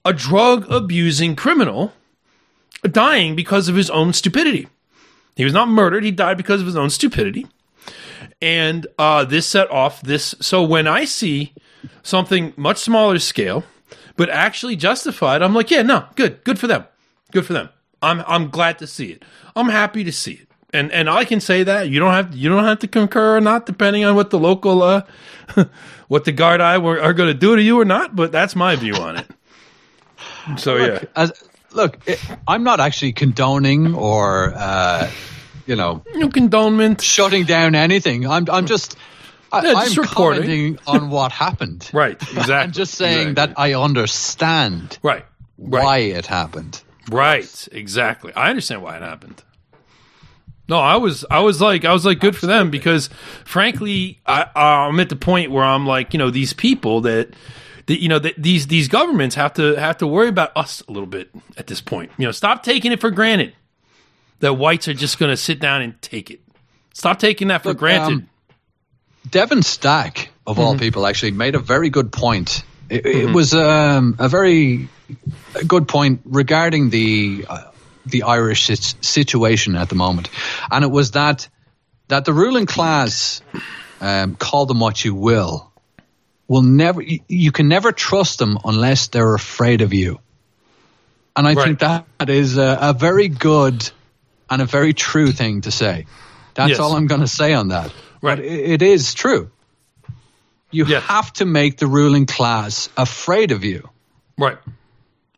a 0.04 0.14
drug 0.14 0.66
abusing 0.72 1.36
criminal 1.36 1.94
dying 2.84 3.36
because 3.36 3.68
of 3.68 3.76
his 3.76 3.90
own 3.90 4.14
stupidity. 4.14 4.68
He 5.36 5.44
was 5.44 5.54
not 5.54 5.68
murdered; 5.68 6.04
he 6.04 6.12
died 6.12 6.38
because 6.38 6.62
of 6.62 6.68
his 6.68 6.76
own 6.76 6.90
stupidity. 6.90 7.48
And 8.42 8.88
uh, 8.98 9.26
this 9.26 9.48
set 9.48 9.70
off 9.72 10.02
this. 10.02 10.36
So 10.40 10.64
when 10.64 10.88
I 10.88 11.06
see 11.06 11.54
something 12.04 12.54
much 12.58 12.78
smaller 12.78 13.20
scale, 13.20 13.64
but 14.18 14.30
actually 14.30 14.76
justified, 14.76 15.42
I'm 15.42 15.54
like, 15.54 15.72
yeah, 15.72 15.82
no, 15.82 16.06
good, 16.16 16.44
good 16.44 16.60
for 16.60 16.68
them, 16.68 16.86
good 17.32 17.46
for 17.46 17.54
them. 17.54 17.70
I'm 18.02 18.24
I'm 18.28 18.50
glad 18.50 18.80
to 18.80 18.88
see 18.88 19.08
it. 19.08 19.24
I'm 19.56 19.70
happy 19.70 20.04
to 20.04 20.12
see 20.12 20.34
it. 20.34 20.48
And 20.74 20.92
and 20.92 21.10
I 21.10 21.26
can 21.26 21.40
say 21.40 21.64
that 21.64 21.90
you 21.90 22.00
don't 22.00 22.14
have 22.14 22.36
you 22.36 22.50
don't 22.50 22.66
have 22.66 22.80
to 22.80 22.88
concur 22.88 23.38
or 23.38 23.42
not, 23.42 23.66
depending 23.66 24.04
on 24.04 24.16
what 24.16 24.30
the 24.30 24.40
local 24.40 24.84
uh, 24.84 25.02
what 26.08 26.26
the 26.26 26.34
Gardaí 26.34 26.82
were, 26.82 27.02
are 27.02 27.14
going 27.14 27.30
to 27.30 27.40
do 27.40 27.56
to 27.56 27.62
you 27.62 27.80
or 27.80 27.86
not. 27.86 28.16
But 28.16 28.32
that's 28.32 28.56
my 28.56 28.76
view 28.76 28.96
on 28.96 29.18
it. 29.18 29.28
So 30.58 30.76
yeah, 30.76 31.04
As, 31.16 31.32
look, 31.76 31.98
it, 32.08 32.20
I'm 32.48 32.64
not 32.64 32.80
actually 32.80 33.14
condoning 33.14 33.94
or, 33.96 34.54
uh, 34.56 35.10
you 35.68 35.76
know, 35.76 36.04
no 36.16 36.30
condonement. 36.30 37.02
shutting 37.02 37.46
down 37.46 37.76
anything. 37.76 38.28
I'm, 38.28 38.50
I'm 38.50 38.66
just, 38.66 38.98
I, 39.52 39.62
Yeah, 39.66 39.74
I'm 39.76 39.94
reporting. 39.94 40.42
commenting 40.44 40.80
on 40.88 41.10
what 41.10 41.32
happened. 41.32 41.90
Right, 41.94 42.22
exactly. 42.22 42.54
I'm 42.56 42.72
just 42.72 42.96
saying 42.96 43.30
Exactly. 43.30 43.54
that 43.54 43.60
I 43.60 43.74
understand 43.74 44.98
right, 45.04 45.26
right. 45.58 45.84
why 45.84 45.98
it 46.00 46.26
happened. 46.26 46.82
Right, 47.12 47.68
exactly. 47.72 48.34
I 48.34 48.50
understand 48.50 48.82
why 48.82 48.98
it 48.98 49.02
happened. 49.04 49.44
No, 50.68 50.80
I 50.80 50.96
was, 50.96 51.24
I 51.30 51.42
was 51.42 51.62
like, 51.62 51.86
I 51.86 51.94
was 51.94 52.06
like, 52.08 52.20
good 52.20 52.36
for 52.36 52.48
them 52.48 52.72
because, 52.72 53.08
frankly, 53.46 54.20
I, 54.26 54.48
I'm 54.56 55.00
at 55.00 55.10
the 55.10 55.16
point 55.16 55.52
where 55.52 55.64
I'm 55.64 55.86
like, 55.86 56.12
you 56.14 56.18
know, 56.18 56.32
these 56.32 56.54
people 56.54 57.02
that, 57.02 57.30
that 57.88 58.02
you 58.02 58.10
know, 58.10 58.20
that 58.20 58.36
these 58.38 58.68
these 58.68 58.88
governments 58.88 59.36
have 59.36 59.54
to 59.56 59.76
have 59.76 59.98
to 59.98 60.08
worry 60.08 60.28
about 60.30 60.52
us 60.56 60.82
a 60.88 60.92
little 60.92 61.08
bit 61.08 61.30
at 61.58 61.68
this 61.68 61.82
point. 61.82 62.12
You 62.18 62.26
know, 62.26 62.32
stop 62.32 62.64
taking 62.64 62.92
it 62.92 63.00
for 63.02 63.12
granted 63.12 63.54
that 64.40 64.54
whites 64.56 64.88
are 64.88 64.94
just 64.94 65.18
going 65.20 65.30
to 65.32 65.38
sit 65.38 65.60
down 65.60 65.82
and 65.82 66.02
take 66.02 66.30
it. 66.32 66.42
Stop 66.94 67.20
taking 67.20 67.48
that 67.50 67.64
for 67.64 67.70
Look, 67.70 67.80
granted. 67.80 68.14
um, 68.14 68.30
Devin 69.30 69.64
Stack, 69.64 70.30
of 70.46 70.58
Mm-hmm. 70.58 70.66
all 70.66 70.78
people, 70.78 71.06
actually 71.08 71.32
made 71.32 71.56
a 71.56 71.60
very 71.60 71.90
good 71.90 72.12
point. 72.12 72.64
It, 72.90 73.06
it 73.06 73.34
was 73.34 73.54
um, 73.56 74.16
a 74.20 74.30
very 74.30 74.88
good 75.68 75.88
point 75.88 76.22
regarding 76.26 76.90
the 76.92 77.46
uh, 77.50 77.64
the 78.06 78.24
Irish 78.24 78.66
situation 79.02 79.76
at 79.76 79.90
the 79.90 79.96
moment, 79.96 80.30
and 80.70 80.84
it 80.84 80.92
was 80.92 81.12
that 81.12 81.48
that 82.10 82.26
the 82.26 82.34
ruling 82.34 82.68
class, 82.68 83.42
um, 84.02 84.36
call 84.36 84.68
them 84.68 84.80
what 84.80 85.04
you 85.04 85.16
will, 85.16 85.72
will 86.48 86.62
never 86.62 87.02
you, 87.02 87.52
can 87.52 87.68
never 87.68 87.92
trust 87.92 88.40
them 88.40 88.58
unless 88.64 89.08
they're 89.08 89.34
afraid 89.36 89.82
of 89.82 89.94
you. 89.94 90.20
And 91.36 91.48
I 91.48 91.54
Right. 91.54 91.66
think 91.66 91.80
that 91.80 92.30
is 92.30 92.58
a, 92.58 92.78
a 92.82 92.94
very 92.94 93.28
good 93.28 93.90
and 94.50 94.62
a 94.62 94.66
very 94.66 94.94
true 94.94 95.32
thing 95.32 95.62
to 95.62 95.72
say. 95.72 96.06
That's 96.54 96.70
Yes. 96.72 96.80
all 96.80 96.96
I'm 96.96 97.08
going 97.08 97.22
to 97.22 97.28
say 97.28 97.54
on 97.54 97.70
that. 97.70 97.92
Right. 98.22 98.38
But 98.38 98.40
it, 98.40 98.70
it 98.70 98.82
is 98.82 99.14
true. 99.14 99.52
You 100.72 100.86
Yes. 100.86 101.04
have 101.04 101.34
to 101.34 101.46
make 101.46 101.78
the 101.78 101.88
ruling 101.88 102.26
class 102.26 102.90
afraid 102.98 103.52
of 103.52 103.64
you. 103.64 103.90
right, 104.38 104.58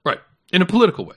right, 0.05 0.19
in 0.51 0.61
a 0.61 0.65
political 0.65 1.05
way. 1.05 1.15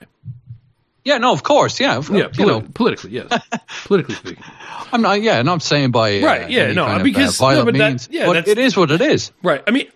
Yeah, 1.04 1.18
no, 1.18 1.32
of 1.32 1.42
course, 1.42 1.80
yeah, 1.80 1.96
of- 1.96 2.10
Yeah, 2.10 2.28
you 2.36 2.46
know, 2.46 2.60
politically, 2.60 3.10
yes, 3.12 3.26
politically 3.84 4.14
speaking. 4.16 4.44
I'm 4.92 5.00
not, 5.02 5.22
yeah, 5.22 5.40
not 5.42 5.62
saying 5.62 5.92
by 5.92 6.20
uh, 6.20 6.26
Right, 6.26 6.50
yeah, 6.50 6.72
no, 6.72 7.02
because- 7.02 7.40
of, 7.40 7.44
uh, 7.46 7.54
no, 7.54 7.64
but 7.64 7.74
that- 7.78 7.88
means, 7.90 8.08
yeah, 8.10 8.26
but 8.26 8.46
it 8.48 8.58
is 8.58 8.76
what 8.76 8.90
it 8.90 9.00
is. 9.00 9.32
Right. 9.42 9.62
I 9.66 9.70
mean, 9.70 9.86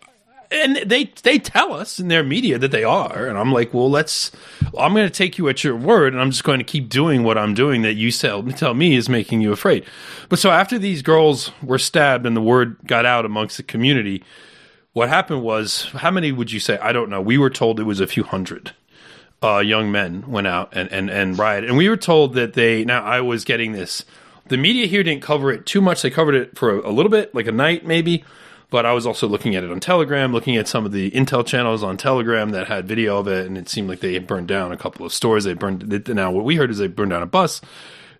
and 0.50 0.76
they 0.76 1.10
they 1.22 1.38
tell 1.38 1.72
us 1.72 1.98
in 1.98 2.08
their 2.08 2.22
media 2.22 2.58
that 2.58 2.70
they 2.70 2.84
are, 2.84 3.26
and 3.26 3.36
I'm 3.36 3.50
like, 3.52 3.74
well, 3.74 3.90
let's. 3.90 4.30
I'm 4.78 4.92
going 4.94 5.06
to 5.06 5.12
take 5.12 5.36
you 5.36 5.48
at 5.48 5.64
your 5.64 5.74
word, 5.74 6.12
and 6.12 6.22
I'm 6.22 6.30
just 6.30 6.44
going 6.44 6.58
to 6.58 6.64
keep 6.64 6.88
doing 6.88 7.24
what 7.24 7.36
I'm 7.36 7.54
doing 7.54 7.82
that 7.82 7.94
you 7.94 8.12
tell 8.12 8.42
tell 8.44 8.72
me 8.74 8.94
is 8.94 9.08
making 9.08 9.40
you 9.40 9.52
afraid. 9.52 9.84
But 10.28 10.38
so 10.38 10.50
after 10.50 10.78
these 10.78 11.02
girls 11.02 11.50
were 11.62 11.78
stabbed 11.78 12.24
and 12.24 12.36
the 12.36 12.42
word 12.42 12.76
got 12.86 13.04
out 13.04 13.24
amongst 13.24 13.56
the 13.56 13.62
community, 13.64 14.22
what 14.92 15.08
happened 15.08 15.42
was, 15.42 15.86
how 15.96 16.10
many 16.12 16.30
would 16.30 16.52
you 16.52 16.60
say? 16.60 16.78
I 16.78 16.92
don't 16.92 17.10
know. 17.10 17.20
We 17.20 17.36
were 17.36 17.50
told 17.50 17.80
it 17.80 17.84
was 17.84 17.98
a 18.00 18.06
few 18.06 18.22
hundred. 18.22 18.72
Uh, 19.44 19.58
young 19.58 19.92
men 19.92 20.24
went 20.26 20.46
out 20.46 20.70
and, 20.72 20.90
and, 20.90 21.10
and 21.10 21.38
rioted. 21.38 21.68
And 21.68 21.76
we 21.76 21.90
were 21.90 21.98
told 21.98 22.32
that 22.32 22.54
they, 22.54 22.82
now 22.82 23.04
I 23.04 23.20
was 23.20 23.44
getting 23.44 23.72
this. 23.72 24.04
The 24.48 24.56
media 24.56 24.86
here 24.86 25.02
didn't 25.02 25.22
cover 25.22 25.52
it 25.52 25.66
too 25.66 25.82
much. 25.82 26.00
They 26.00 26.08
covered 26.08 26.34
it 26.34 26.56
for 26.56 26.80
a, 26.80 26.88
a 26.88 26.92
little 26.92 27.10
bit, 27.10 27.34
like 27.34 27.46
a 27.46 27.52
night 27.52 27.84
maybe. 27.84 28.24
But 28.70 28.86
I 28.86 28.92
was 28.92 29.06
also 29.06 29.28
looking 29.28 29.54
at 29.54 29.62
it 29.62 29.70
on 29.70 29.80
Telegram, 29.80 30.32
looking 30.32 30.56
at 30.56 30.66
some 30.66 30.86
of 30.86 30.92
the 30.92 31.10
intel 31.10 31.46
channels 31.46 31.82
on 31.82 31.96
Telegram 31.96 32.50
that 32.50 32.66
had 32.68 32.88
video 32.88 33.18
of 33.18 33.28
it, 33.28 33.46
and 33.46 33.58
it 33.58 33.68
seemed 33.68 33.88
like 33.88 34.00
they 34.00 34.14
had 34.14 34.26
burned 34.26 34.48
down 34.48 34.72
a 34.72 34.76
couple 34.76 35.04
of 35.04 35.12
stores. 35.12 35.44
They 35.44 35.54
burned 35.54 35.82
they, 35.82 36.14
now. 36.14 36.32
What 36.32 36.44
we 36.44 36.56
heard 36.56 36.70
is 36.70 36.78
they 36.78 36.88
burned 36.88 37.10
down 37.10 37.22
a 37.22 37.26
bus. 37.26 37.60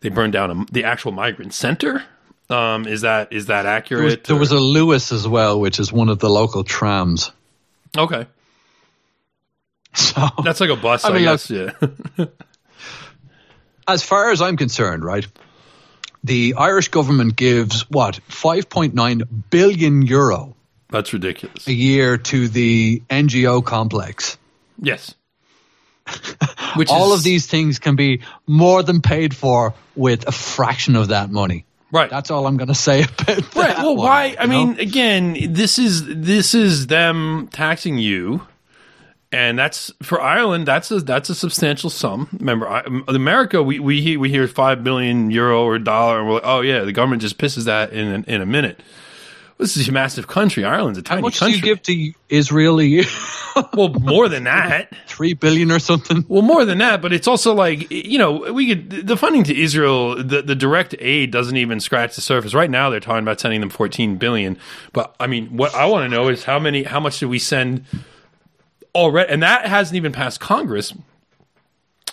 They 0.01 0.11
burned 0.11 0.35
down 0.35 0.51
a, 0.51 0.65
the 0.71 0.85
actual 0.85 1.11
migrant 1.11 1.55
center. 1.55 2.05
Um, 2.51 2.87
is 2.87 3.01
that 3.01 3.33
is 3.33 3.47
that 3.47 3.65
accurate? 3.67 4.25
There 4.25 4.37
was, 4.37 4.51
there 4.51 4.59
was 4.59 4.63
a 4.63 4.63
Luas 4.63 5.11
as 5.11 5.27
well, 5.27 5.59
which 5.59 5.81
is 5.81 5.91
one 5.91 6.11
of 6.11 6.19
the 6.19 6.29
local 6.29 6.63
trams. 6.63 7.33
okay. 7.97 8.27
So, 10.15 10.29
That's 10.43 10.61
like 10.61 10.71
a 10.71 10.77
bus, 10.77 11.05
I, 11.05 11.11
I 11.11 11.13
mean, 11.13 11.23
guess. 11.25 11.51
Yeah. 11.51 11.71
as 13.87 14.03
far 14.03 14.31
as 14.31 14.41
I'm 14.41 14.57
concerned, 14.57 15.05
right, 15.05 15.27
the 16.23 16.55
Irish 16.57 16.89
government 16.89 17.37
gives 17.37 17.83
what 17.91 18.19
5.9 18.29 19.29
billion 19.51 20.03
euro 20.03 20.57
That's 20.91 21.13
ridiculous. 21.13 21.67
a 21.69 21.73
year 21.73 22.17
to 22.17 22.49
the 22.49 23.03
NGO 23.11 23.65
complex. 23.65 24.39
Yes. 24.81 25.15
Which 26.77 26.91
All 26.91 27.13
is- 27.13 27.21
of 27.21 27.25
these 27.25 27.47
things 27.47 27.79
can 27.79 27.95
be 27.97 28.23
more 28.47 28.83
than 28.83 29.01
paid 29.01 29.35
for 29.35 29.75
with 29.95 30.27
a 30.27 30.33
fraction 30.33 30.97
of 30.97 31.09
that 31.09 31.31
money. 31.31 31.67
right. 31.93 32.11
That's 32.11 32.31
all 32.31 32.47
I'm 32.47 32.57
going 32.57 32.69
to 32.69 32.75
say 32.75 33.03
about 33.05 33.27
that. 33.27 33.55
Right. 33.55 33.77
Well, 33.79 33.97
one, 33.97 34.07
why? 34.07 34.37
I 34.39 34.47
know? 34.47 34.67
mean, 34.67 34.81
again, 34.81 35.37
this 35.53 35.79
is 35.79 36.05
this 36.07 36.55
is 36.55 36.89
them 36.89 37.49
taxing 37.53 37.99
you, 37.99 38.43
and 39.35 39.59
that's 39.59 39.93
for 40.01 40.21
Ireland. 40.21 40.67
That's 40.67 40.91
a 40.93 41.01
that's 41.01 41.29
a 41.29 41.35
substantial 41.35 41.91
sum. 41.91 42.29
Remember, 42.39 42.69
I, 42.69 42.85
America, 43.09 43.63
we 43.63 43.81
we 43.81 44.01
hear, 44.01 44.21
we 44.21 44.31
hear 44.31 44.47
five 44.47 44.85
billion 44.85 45.31
euro 45.33 45.65
or 45.65 45.79
dollar, 45.81 46.21
and 46.21 46.29
we're 46.29 46.35
like, 46.35 46.45
oh 46.47 46.61
yeah, 46.61 46.83
the 46.83 46.93
government 46.93 47.21
just 47.21 47.37
pisses 47.37 47.65
that 47.65 47.93
in 47.93 48.25
in 48.25 48.41
a 48.41 48.47
minute. 48.47 48.81
This 49.59 49.77
is 49.77 49.89
a 49.89 49.93
massive 49.93 50.27
country. 50.27 50.65
Ireland's 50.65 50.99
a 50.99 51.03
tiny 51.03 51.21
How 51.21 51.27
much 51.27 51.35
do 51.35 51.39
country. 51.41 51.57
you 51.57 51.63
give 51.63 51.83
to 51.83 52.13
Israel 52.29 52.77
well, 53.73 53.89
more 53.89 54.29
than 54.29 54.45
that. 54.45 54.93
Three 55.07 55.35
billion 55.35 55.71
or 55.71 55.79
something? 55.79 56.25
Well, 56.29 56.43
more 56.43 56.65
than 56.65 56.79
that, 56.79 57.01
but 57.01 57.13
it's 57.13 57.29
also 57.29 57.55
like 57.55 57.91
you 57.91 58.19
know 58.19 58.53
we 58.53 58.69
could 58.69 59.07
the 59.07 59.17
funding 59.17 59.43
to 59.45 59.61
Israel, 59.61 60.17
the 60.23 60.43
the 60.43 60.55
direct 60.55 60.95
aid 61.01 61.33
doesn't 61.33 61.57
even 61.57 61.81
scratch 61.81 62.15
the 62.15 62.21
surface. 62.21 62.55
Right 62.55 62.71
now, 62.71 62.89
they're 62.89 63.01
talking 63.01 63.25
about 63.25 63.41
sending 63.41 63.61
them 63.61 63.71
14 63.71 64.17
billion, 64.17 64.59
but 64.93 65.15
I 65.19 65.27
mean, 65.27 65.57
what 65.57 65.75
I 65.75 65.87
want 65.87 66.09
to 66.09 66.17
know 66.17 66.29
is 66.29 66.45
how 66.45 66.61
many, 66.61 66.85
how 66.85 67.01
much 67.01 67.19
did 67.19 67.27
we 67.27 67.41
send 67.41 67.85
already? 68.95 69.33
And 69.33 69.43
that 69.43 69.67
hasn't 69.67 69.97
even 69.97 70.13
passed 70.13 70.41
Congress. 70.41 70.93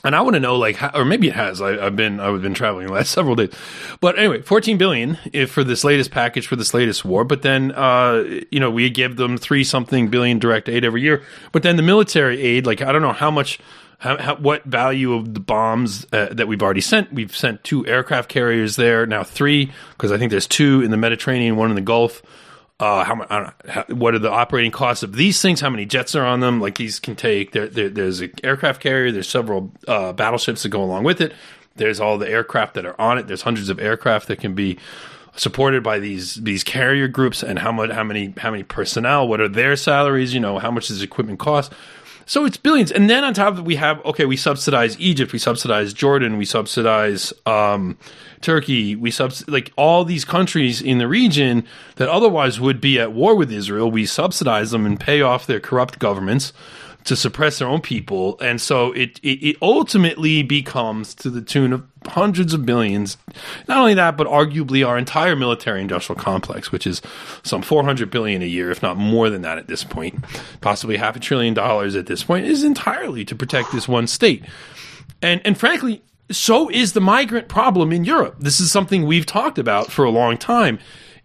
And 0.04 0.16
I 0.16 0.22
want 0.22 0.34
to 0.34 0.40
know, 0.40 0.56
like, 0.56 0.82
or 0.96 1.06
maybe 1.06 1.28
it 1.28 1.36
has. 1.36 1.62
I, 1.62 1.86
I've 1.86 1.96
been 1.96 2.20
I've 2.20 2.42
been 2.42 2.54
traveling 2.54 2.88
the 2.88 2.94
last 2.94 3.12
several 3.12 3.36
days, 3.36 3.54
but 4.00 4.18
anyway, 4.18 4.42
14 4.42 4.78
billion 4.78 5.18
if 5.32 5.52
for 5.52 5.64
this 5.64 5.84
latest 5.84 6.12
package 6.12 6.48
for 6.48 6.56
this 6.56 6.74
latest 6.74 7.06
war. 7.06 7.24
But 7.24 7.44
then, 7.44 7.72
uh, 7.74 8.24
you 8.50 8.60
know, 8.60 8.72
we 8.72 8.90
give 8.90 9.16
them 9.18 9.38
three 9.38 9.64
something 9.64 10.08
billion 10.10 10.40
direct 10.40 10.70
aid 10.70 10.84
every 10.84 11.02
year. 11.02 11.24
But 11.52 11.64
then 11.64 11.76
the 11.76 11.84
military 11.84 12.42
aid, 12.42 12.66
like, 12.66 12.82
I 12.82 12.92
don't 12.92 13.04
know 13.04 13.14
how 13.14 13.30
much, 13.30 13.60
how, 14.00 14.18
how 14.18 14.36
what 14.38 14.64
value 14.66 15.14
of 15.14 15.36
the 15.36 15.40
bombs 15.40 16.08
uh, 16.12 16.30
that 16.32 16.48
we've 16.48 16.64
already 16.64 16.82
sent. 16.82 17.14
We've 17.14 17.36
sent 17.36 17.64
two 17.64 17.86
aircraft 17.86 18.28
carriers 18.28 18.78
there 18.78 19.06
now, 19.06 19.24
three 19.24 19.72
because 19.92 20.12
I 20.12 20.18
think 20.18 20.32
there's 20.32 20.48
two 20.48 20.82
in 20.82 20.90
the 20.90 20.98
Mediterranean, 20.98 21.58
one 21.58 21.70
in 21.70 21.76
the 21.76 21.82
Gulf 21.82 22.24
uh, 22.82 23.04
how, 23.04 23.14
know, 23.14 23.52
how, 23.70 23.84
what 23.90 24.16
are 24.16 24.20
the 24.20 24.32
operating 24.32 24.72
costs 24.72 25.04
of 25.04 25.14
these 25.14 25.40
things? 25.40 25.62
How 25.62 25.70
many 25.70 25.86
jets 25.86 26.16
are 26.16 26.26
on 26.26 26.40
them? 26.40 26.60
Like 26.60 26.78
these 26.78 27.00
can 27.00 27.16
take. 27.16 27.52
There, 27.52 27.68
there, 27.68 27.90
there's 27.90 28.22
an 28.22 28.34
aircraft 28.44 28.82
carrier. 28.82 29.12
There's 29.12 29.30
several 29.30 29.72
uh, 29.88 30.14
battleships 30.14 30.64
that 30.64 30.70
go 30.70 30.84
along 30.84 31.04
with 31.04 31.22
it. 31.22 31.32
There's 31.76 32.00
all 32.00 32.18
the 32.18 32.28
aircraft 32.28 32.74
that 32.74 32.86
are 32.88 33.00
on 33.00 33.20
it. 33.20 33.28
There's 33.28 33.44
hundreds 33.44 33.70
of 33.70 33.80
aircraft 33.80 34.28
that 34.30 34.40
can 34.40 34.56
be 34.56 34.80
supported 35.36 35.84
by 35.84 36.00
these 36.00 36.36
these 36.36 36.64
carrier 36.64 37.08
groups. 37.08 37.44
And 37.44 37.60
how 37.60 37.72
much? 37.72 37.92
How 37.92 38.04
many? 38.04 38.34
How 38.38 38.50
many 38.50 38.64
personnel? 38.64 39.28
What 39.28 39.40
are 39.40 39.48
their 39.48 39.76
salaries? 39.76 40.34
You 40.34 40.40
know, 40.40 40.58
how 40.58 40.72
much 40.72 40.88
does 40.88 41.04
equipment 41.04 41.38
cost? 41.38 41.72
So 42.26 42.46
it's 42.46 42.58
billions, 42.58 42.92
and 42.92 43.10
then 43.10 43.24
on 43.24 43.34
top 43.34 43.54
of 43.54 43.60
it, 43.60 43.66
we 43.66 43.76
have 43.76 44.04
okay, 44.06 44.26
we 44.26 44.38
subsidize 44.38 45.00
Egypt, 45.00 45.34
we 45.34 45.40
subsidize 45.40 45.94
Jordan, 45.94 46.38
we 46.38 46.46
subsidize 46.46 47.32
um, 47.46 47.98
Turkey, 48.42 48.96
we 48.96 49.12
subs 49.12 49.48
like 49.48 49.72
all 49.76 50.04
these 50.04 50.26
countries 50.26 50.82
in 50.82 50.98
the 50.98 51.08
region 51.08 51.66
that 51.96 52.10
otherwise 52.10 52.60
would 52.60 52.82
be 52.82 53.00
at 53.00 53.14
war 53.14 53.36
with 53.36 53.52
Israel. 53.52 53.90
We 53.90 54.06
subsidize 54.06 54.72
them 54.72 54.86
and 54.86 55.00
pay 55.00 55.22
off 55.22 55.48
their 55.48 55.60
corrupt 55.60 56.00
governments 56.00 56.54
to 57.04 57.16
suppress 57.16 57.60
their 57.60 57.68
own 57.68 57.82
people, 57.82 58.40
and 58.40 58.62
so 58.62 58.92
it, 58.92 59.20
it 59.24 59.40
it 59.44 59.58
ultimately 59.62 60.44
becomes 60.44 61.16
to 61.16 61.30
the 61.30 61.42
tune 61.42 61.74
of 61.74 61.84
hundreds 62.08 62.54
of 62.54 62.66
billions. 62.66 63.18
Not 63.68 63.80
only 63.80 63.96
that, 63.96 64.18
but 64.18 64.28
arguably 64.28 64.86
our 64.88 64.98
entire 64.98 65.36
military 65.36 65.82
industrial 65.82 66.22
complex, 66.22 66.72
which 66.72 66.86
is 66.86 67.02
some 67.44 67.62
400 67.64 68.12
billion 68.12 68.42
a 68.42 68.46
year, 68.46 68.70
if 68.70 68.84
not 68.84 68.98
more 68.98 69.30
than 69.30 69.42
that 69.42 69.58
at 69.58 69.68
this 69.68 69.84
point, 69.84 70.24
possibly 70.62 70.98
half 70.98 71.16
a 71.16 71.20
trillion 71.20 71.54
dollars 71.54 71.96
at 71.96 72.06
this 72.06 72.24
point, 72.24 72.46
is 72.46 72.64
entirely 72.64 73.26
to 73.26 73.36
protect 73.36 73.72
this 73.72 73.88
one 73.88 74.06
state. 74.06 74.44
And 75.24 75.42
and 75.44 75.58
frankly, 75.58 76.04
so 76.32 76.70
is 76.70 76.94
the 76.94 77.02
migrant 77.02 77.48
problem 77.48 77.92
in 77.92 78.04
Europe. 78.06 78.36
This 78.40 78.60
is 78.60 78.72
something 78.72 79.06
we've 79.06 79.26
talked 79.26 79.58
about 79.58 79.92
for 79.92 80.06
a 80.06 80.10
long 80.10 80.38
time. 80.38 80.80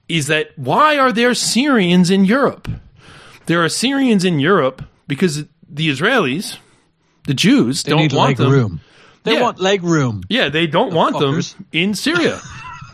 Is 0.08 0.26
that 0.28 0.50
why 0.56 0.98
are 0.98 1.12
there 1.12 1.34
Syrians 1.34 2.10
in 2.10 2.24
Europe? 2.24 2.68
There 3.46 3.62
are 3.64 3.68
Syrians 3.68 4.24
in 4.24 4.38
Europe 4.40 4.82
because 5.08 5.44
the 5.68 5.88
Israelis, 5.88 6.58
the 7.26 7.34
Jews, 7.34 7.82
They 7.82 7.90
don't 7.90 8.00
want 8.12 8.12
leg 8.14 8.36
them. 8.36 8.50
room. 8.52 8.80
They 9.24 9.34
Yeah. 9.34 9.42
want 9.42 9.60
leg 9.60 9.82
room. 9.82 10.22
Yeah, 10.28 10.48
they 10.48 10.66
don't 10.66 10.92
want 10.94 11.16
fuckers. 11.16 11.54
them 11.56 11.66
in 11.72 11.94
Syria. 11.94 12.40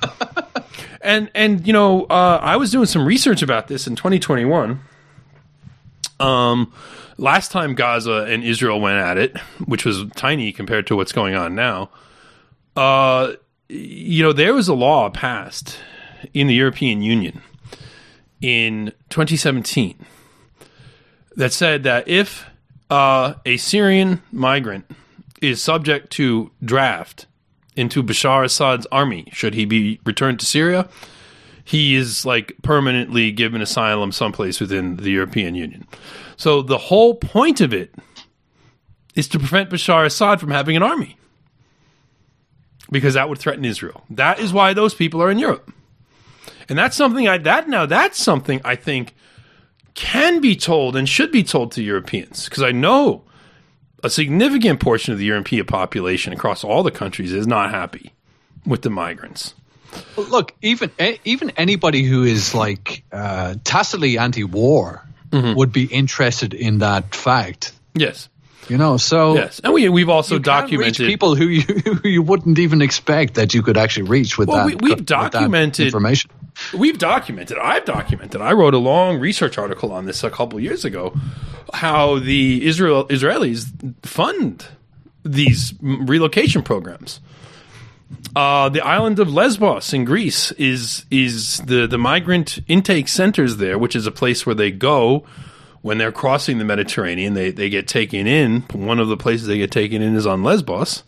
and 1.03 1.31
and 1.35 1.67
you 1.67 1.73
know, 1.73 2.05
uh, 2.05 2.39
I 2.43 2.57
was 2.57 2.71
doing 2.71 2.87
some 2.87 3.05
research 3.05 3.43
about 3.43 3.69
this 3.69 3.87
in 3.87 3.97
2021. 3.97 4.81
Um, 6.21 6.73
last 7.19 7.51
time 7.51 7.75
Gaza 7.75 8.25
and 8.29 8.43
Israel 8.45 8.81
went 8.81 8.99
at 8.99 9.19
it, 9.19 9.37
which 9.65 9.85
was 9.85 10.05
tiny 10.17 10.53
compared 10.53 10.87
to 10.89 10.97
what's 10.97 11.13
going 11.13 11.35
on 11.35 11.55
now. 11.55 11.91
Uh, 12.77 13.33
you 13.69 14.23
know, 14.23 14.33
there 14.33 14.55
was 14.55 14.69
a 14.69 14.75
law 14.75 15.11
passed 15.11 15.79
in 16.35 16.47
the 16.47 16.55
European 16.55 17.03
Union 17.03 17.43
in 18.41 18.93
2017 19.11 20.05
that 21.37 21.53
said 21.53 21.83
that 21.85 22.07
if 22.09 22.45
uh, 22.91 23.35
a 23.47 23.57
Syrian 23.57 24.23
migrant 24.31 24.85
is 25.41 25.63
subject 25.63 26.11
to 26.13 26.51
draft 26.65 27.27
into 27.77 28.03
Bashar 28.03 28.45
Assad's 28.45 28.87
army, 28.93 29.29
should 29.33 29.55
he 29.55 29.65
be 29.65 30.01
returned 30.05 30.39
to 30.41 30.47
Syria, 30.47 30.89
he 31.65 31.95
is 31.95 32.27
like 32.27 32.53
permanently 32.63 33.33
given 33.33 33.63
asylum 33.63 34.13
someplace 34.13 34.61
within 34.61 34.97
the 34.97 35.11
European 35.11 35.55
Union. 35.55 35.87
So 36.37 36.61
the 36.61 36.79
whole 36.79 37.15
point 37.15 37.61
of 37.61 37.73
it 37.73 37.95
is 39.15 39.29
to 39.29 39.39
prevent 39.39 39.71
Bashar 39.71 40.05
Assad 40.05 40.41
from 40.41 40.51
having 40.51 40.77
an 40.77 40.83
army. 40.83 41.17
Because 42.93 43.15
that 43.15 43.29
would 43.29 43.39
threaten 43.39 43.65
Israel. 43.65 44.05
That 44.11 44.39
is 44.39 44.53
why 44.53 44.73
those 44.73 44.95
people 44.95 45.21
are 45.21 45.31
in 45.31 45.39
Europe. 45.39 45.73
And 46.69 46.79
that's 46.79 46.97
something 46.97 47.27
I 47.27 47.39
that 47.39 47.69
now 47.69 47.87
that's 47.87 48.23
something 48.23 48.61
I 48.65 48.77
think 48.77 49.15
can 49.95 50.41
be 50.41 50.55
told 50.55 50.95
and 50.95 51.09
should 51.09 51.33
be 51.33 51.43
told 51.43 51.73
to 51.73 51.83
Europeans 51.83 52.45
because 52.45 52.63
I 52.63 52.71
know 52.71 53.25
a 54.05 54.11
significant 54.11 54.79
portion 54.79 55.13
of 55.13 55.19
the 55.19 55.25
European 55.25 55.67
population 55.67 56.33
across 56.33 56.63
all 56.63 56.85
the 56.85 56.91
countries 56.91 57.33
is 57.33 57.47
not 57.47 57.71
happy 57.71 58.13
with 58.65 58.83
the 58.83 58.91
migrants. 58.91 59.55
Look, 60.17 60.55
even 60.63 60.91
even 61.25 61.51
anybody 61.57 62.05
who 62.05 62.23
is 62.23 62.55
like 62.55 63.03
uh, 63.11 63.57
tacitly 63.65 64.19
anti-war 64.19 65.07
Mm-hmm. 65.33 65.55
would 65.55 65.73
be 65.73 65.85
interested 65.85 66.53
in 66.53 66.81
that 66.81 67.15
fact. 67.15 67.73
Yes, 67.95 68.29
You 68.73 68.79
know, 68.79 68.97
so 68.97 69.35
yes, 69.35 69.61
and 69.63 69.73
we 69.75 69.89
we've 69.91 70.09
also 70.09 70.37
you 70.37 70.41
can 70.41 70.55
reach 70.55 70.63
documented 70.63 71.07
people 71.07 71.35
who 71.35 71.47
you 71.47 71.61
who 72.03 72.09
you 72.09 72.23
wouldn't 72.23 72.59
even 72.59 72.81
expect 72.81 73.35
that 73.35 73.53
you 73.53 73.63
could 73.63 73.77
actually 73.77 74.09
reach 74.09 74.39
with 74.39 74.49
Well, 74.49 74.67
that. 74.67 74.81
we- 74.81 74.95
that 74.95 75.05
documented- 75.05 75.87
information. 75.89 76.31
we've 76.73 76.97
documented. 76.97 77.59
I've 77.59 77.85
documented. 77.85 78.41
I 78.41 78.53
wrote 78.53 78.73
a 78.73 78.79
long 78.79 79.19
research 79.21 79.59
article 79.59 79.93
on 79.93 80.07
this 80.07 80.25
a 80.25 80.31
couple 80.31 80.59
years 80.59 80.87
ago. 80.87 81.13
How 81.75 82.19
the 82.19 82.65
Israel 82.67 83.05
Israelis 83.09 83.67
fund 84.07 84.67
these 85.23 85.75
relocation 85.83 86.63
programs. 86.63 87.21
Uh, 88.35 88.69
the 88.71 88.81
island 88.81 89.19
of 89.19 89.29
Lesbos 89.33 89.93
in 89.93 90.05
Greece 90.07 90.53
is 90.53 91.05
is 91.11 91.59
the 91.67 91.87
the 91.87 91.99
migrant 91.99 92.61
intake 92.69 93.09
centers 93.09 93.59
there, 93.59 93.77
which 93.79 93.95
is 93.95 94.07
a 94.07 94.11
place 94.13 94.47
where 94.47 94.55
they 94.55 94.71
go 94.71 95.25
when 95.83 95.99
they're 95.99 96.13
crossing 96.13 96.59
the 96.59 96.65
Mediterranean. 96.65 97.35
They 97.35 97.51
they 97.51 97.69
get 97.69 97.87
taken 97.87 98.27
in. 98.27 98.63
One 98.73 98.99
of 98.99 99.09
the 99.09 99.17
places 99.17 99.47
they 99.47 99.59
get 99.59 99.71
taken 99.71 100.03
in 100.03 100.17
is 100.17 100.27
on 100.27 100.43
Lesbos. 100.43 101.03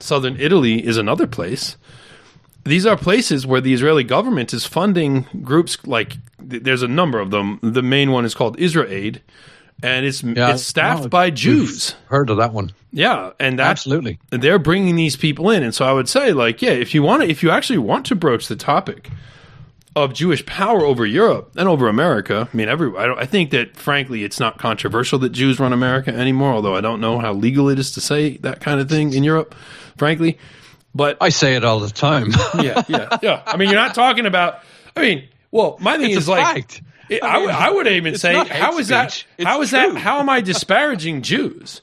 Southern 0.00 0.36
Italy 0.38 0.86
is 0.86 0.96
another 0.96 1.26
place 1.26 1.76
these 2.68 2.86
are 2.86 2.96
places 2.96 3.46
where 3.46 3.60
the 3.60 3.72
Israeli 3.72 4.04
government 4.04 4.52
is 4.52 4.64
funding 4.64 5.26
groups 5.42 5.78
like 5.86 6.16
th- 6.48 6.62
there's 6.62 6.82
a 6.82 6.88
number 6.88 7.18
of 7.18 7.30
them. 7.30 7.58
The 7.62 7.82
main 7.82 8.12
one 8.12 8.24
is 8.24 8.34
called 8.34 8.58
Israel 8.60 8.90
Aid, 8.90 9.22
and 9.82 10.06
it's 10.06 10.22
Yeah, 10.22 10.52
it's 10.52 10.64
staffed 10.64 11.04
no, 11.04 11.08
by 11.08 11.30
Jews. 11.30 11.94
Heard 12.06 12.30
of 12.30 12.36
that 12.36 12.52
one? 12.52 12.72
Yeah, 12.92 13.32
and 13.40 13.58
that's 13.58 13.70
Absolutely. 13.70 14.18
they're 14.30 14.58
bringing 14.58 14.96
these 14.96 15.16
people 15.16 15.50
in, 15.50 15.62
and 15.62 15.74
so 15.74 15.84
I 15.84 15.92
would 15.92 16.08
say 16.08 16.32
like 16.32 16.62
yeah, 16.62 16.72
if 16.72 16.94
you 16.94 17.02
want 17.02 17.22
to, 17.22 17.28
if 17.28 17.42
you 17.42 17.50
actually 17.50 17.78
want 17.78 18.06
to 18.06 18.14
broach 18.14 18.48
the 18.48 18.56
topic 18.56 19.10
of 20.04 20.12
Jewish 20.14 20.44
power 20.46 20.84
over 20.84 21.04
Europe 21.06 21.52
and 21.56 21.68
over 21.68 21.88
America, 21.88 22.48
I 22.52 22.56
mean, 22.56 22.68
every 22.68 22.96
I, 22.96 23.06
don't, 23.06 23.18
I 23.18 23.26
think 23.26 23.50
that 23.50 23.76
frankly, 23.76 24.24
it's 24.24 24.38
not 24.40 24.58
controversial 24.58 25.18
that 25.20 25.30
Jews 25.30 25.58
run 25.60 25.72
America 25.72 26.12
anymore. 26.14 26.52
Although 26.52 26.74
I 26.74 26.80
don't 26.80 27.00
know 27.00 27.18
how 27.18 27.32
legal 27.32 27.68
it 27.68 27.78
is 27.78 27.92
to 27.92 28.00
say 28.00 28.36
that 28.38 28.60
kind 28.60 28.80
of 28.80 28.88
thing 28.88 29.12
in 29.12 29.24
Europe, 29.24 29.54
frankly. 29.96 30.38
But 30.94 31.16
I 31.20 31.28
say 31.28 31.54
it 31.54 31.64
all 31.64 31.80
the 31.80 31.90
time. 31.90 32.30
yeah, 32.60 32.82
yeah, 32.88 33.18
yeah. 33.22 33.42
I 33.46 33.56
mean, 33.56 33.68
you're 33.70 33.78
not 33.80 33.94
talking 33.94 34.26
about. 34.26 34.60
I 34.96 35.02
mean, 35.02 35.28
well, 35.50 35.76
my 35.80 35.96
thing 35.96 36.10
It's 36.10 36.18
is 36.20 36.28
a 36.28 36.32
like, 36.32 36.44
fact. 36.44 36.82
it- 37.08 37.22
I, 37.22 37.38
would- 37.38 37.50
I 37.50 37.70
would 37.70 37.86
even 37.86 38.16
say, 38.18 38.34
how 38.34 38.78
is 38.78 38.88
that? 38.88 39.24
It's 39.36 39.46
How 39.46 39.60
is 39.62 39.70
true. 39.70 39.78
that? 39.78 39.96
How 39.96 40.18
am 40.20 40.28
I 40.28 40.40
disparaging 40.40 41.22
Jews? 41.22 41.82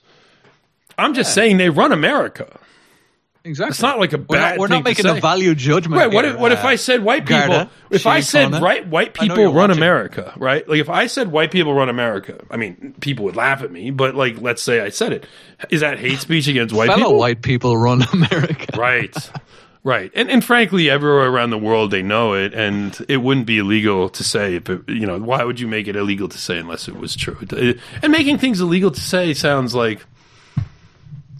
I'm 0.97 1.13
just 1.13 1.33
saying 1.33 1.57
they 1.57 1.69
run 1.69 1.91
America. 1.91 2.59
Exactly. 3.45 3.71
It's 3.71 3.81
not 3.81 3.99
like 3.99 4.13
a 4.13 4.17
we're 4.17 4.23
bad. 4.23 4.51
not, 4.51 4.59
we're 4.59 4.67
thing 4.67 4.77
not 4.77 4.83
making 4.83 5.05
to 5.05 5.17
a 5.17 5.21
value 5.21 5.55
judgment. 5.55 5.99
Right. 5.99 6.11
What 6.11 6.25
here, 6.25 6.33
if, 6.33 6.39
what 6.39 6.51
if 6.51 6.63
uh, 6.63 6.67
I 6.67 6.75
said 6.75 7.03
white 7.03 7.25
people? 7.25 7.47
Garda, 7.47 7.69
if 7.89 8.05
I 8.05 8.19
said 8.19 8.51
Connor. 8.51 8.63
right 8.63 8.87
white 8.87 9.13
people 9.13 9.35
run 9.45 9.55
watching. 9.55 9.77
America, 9.77 10.33
right? 10.37 10.67
Like 10.67 10.79
if 10.79 10.89
I 10.89 11.07
said 11.07 11.31
white 11.31 11.51
people 11.51 11.73
run 11.73 11.89
America, 11.89 12.43
I 12.49 12.57
mean 12.57 12.95
people 12.99 13.25
would 13.25 13.35
laugh 13.35 13.61
at 13.61 13.71
me, 13.71 13.91
but 13.91 14.15
like 14.15 14.41
let's 14.41 14.61
say 14.61 14.81
I 14.81 14.89
said 14.89 15.13
it, 15.13 15.25
is 15.69 15.81
that 15.81 15.99
hate 15.99 16.19
speech 16.19 16.47
against 16.47 16.73
white 16.73 16.87
fellow 16.87 16.97
people? 16.97 17.17
white 17.19 17.41
people 17.41 17.77
run 17.77 18.01
America. 18.13 18.77
Right. 18.77 19.15
Right. 19.83 20.11
And 20.15 20.31
and 20.31 20.43
frankly 20.43 20.89
everywhere 20.89 21.27
around 21.27 21.51
the 21.51 21.59
world 21.59 21.91
they 21.91 22.01
know 22.01 22.33
it 22.33 22.55
and 22.55 22.97
it 23.07 23.17
wouldn't 23.17 23.45
be 23.45 23.59
illegal 23.59 24.09
to 24.09 24.23
say 24.23 24.55
if 24.55 24.67
you 24.67 25.05
know, 25.05 25.19
why 25.19 25.43
would 25.43 25.59
you 25.59 25.67
make 25.67 25.87
it 25.87 25.95
illegal 25.95 26.27
to 26.27 26.37
say 26.39 26.57
unless 26.57 26.87
it 26.87 26.95
was 26.95 27.15
true? 27.15 27.37
And 28.01 28.11
making 28.11 28.39
things 28.39 28.61
illegal 28.61 28.89
to 28.89 28.99
say 28.99 29.35
sounds 29.35 29.75
like 29.75 30.03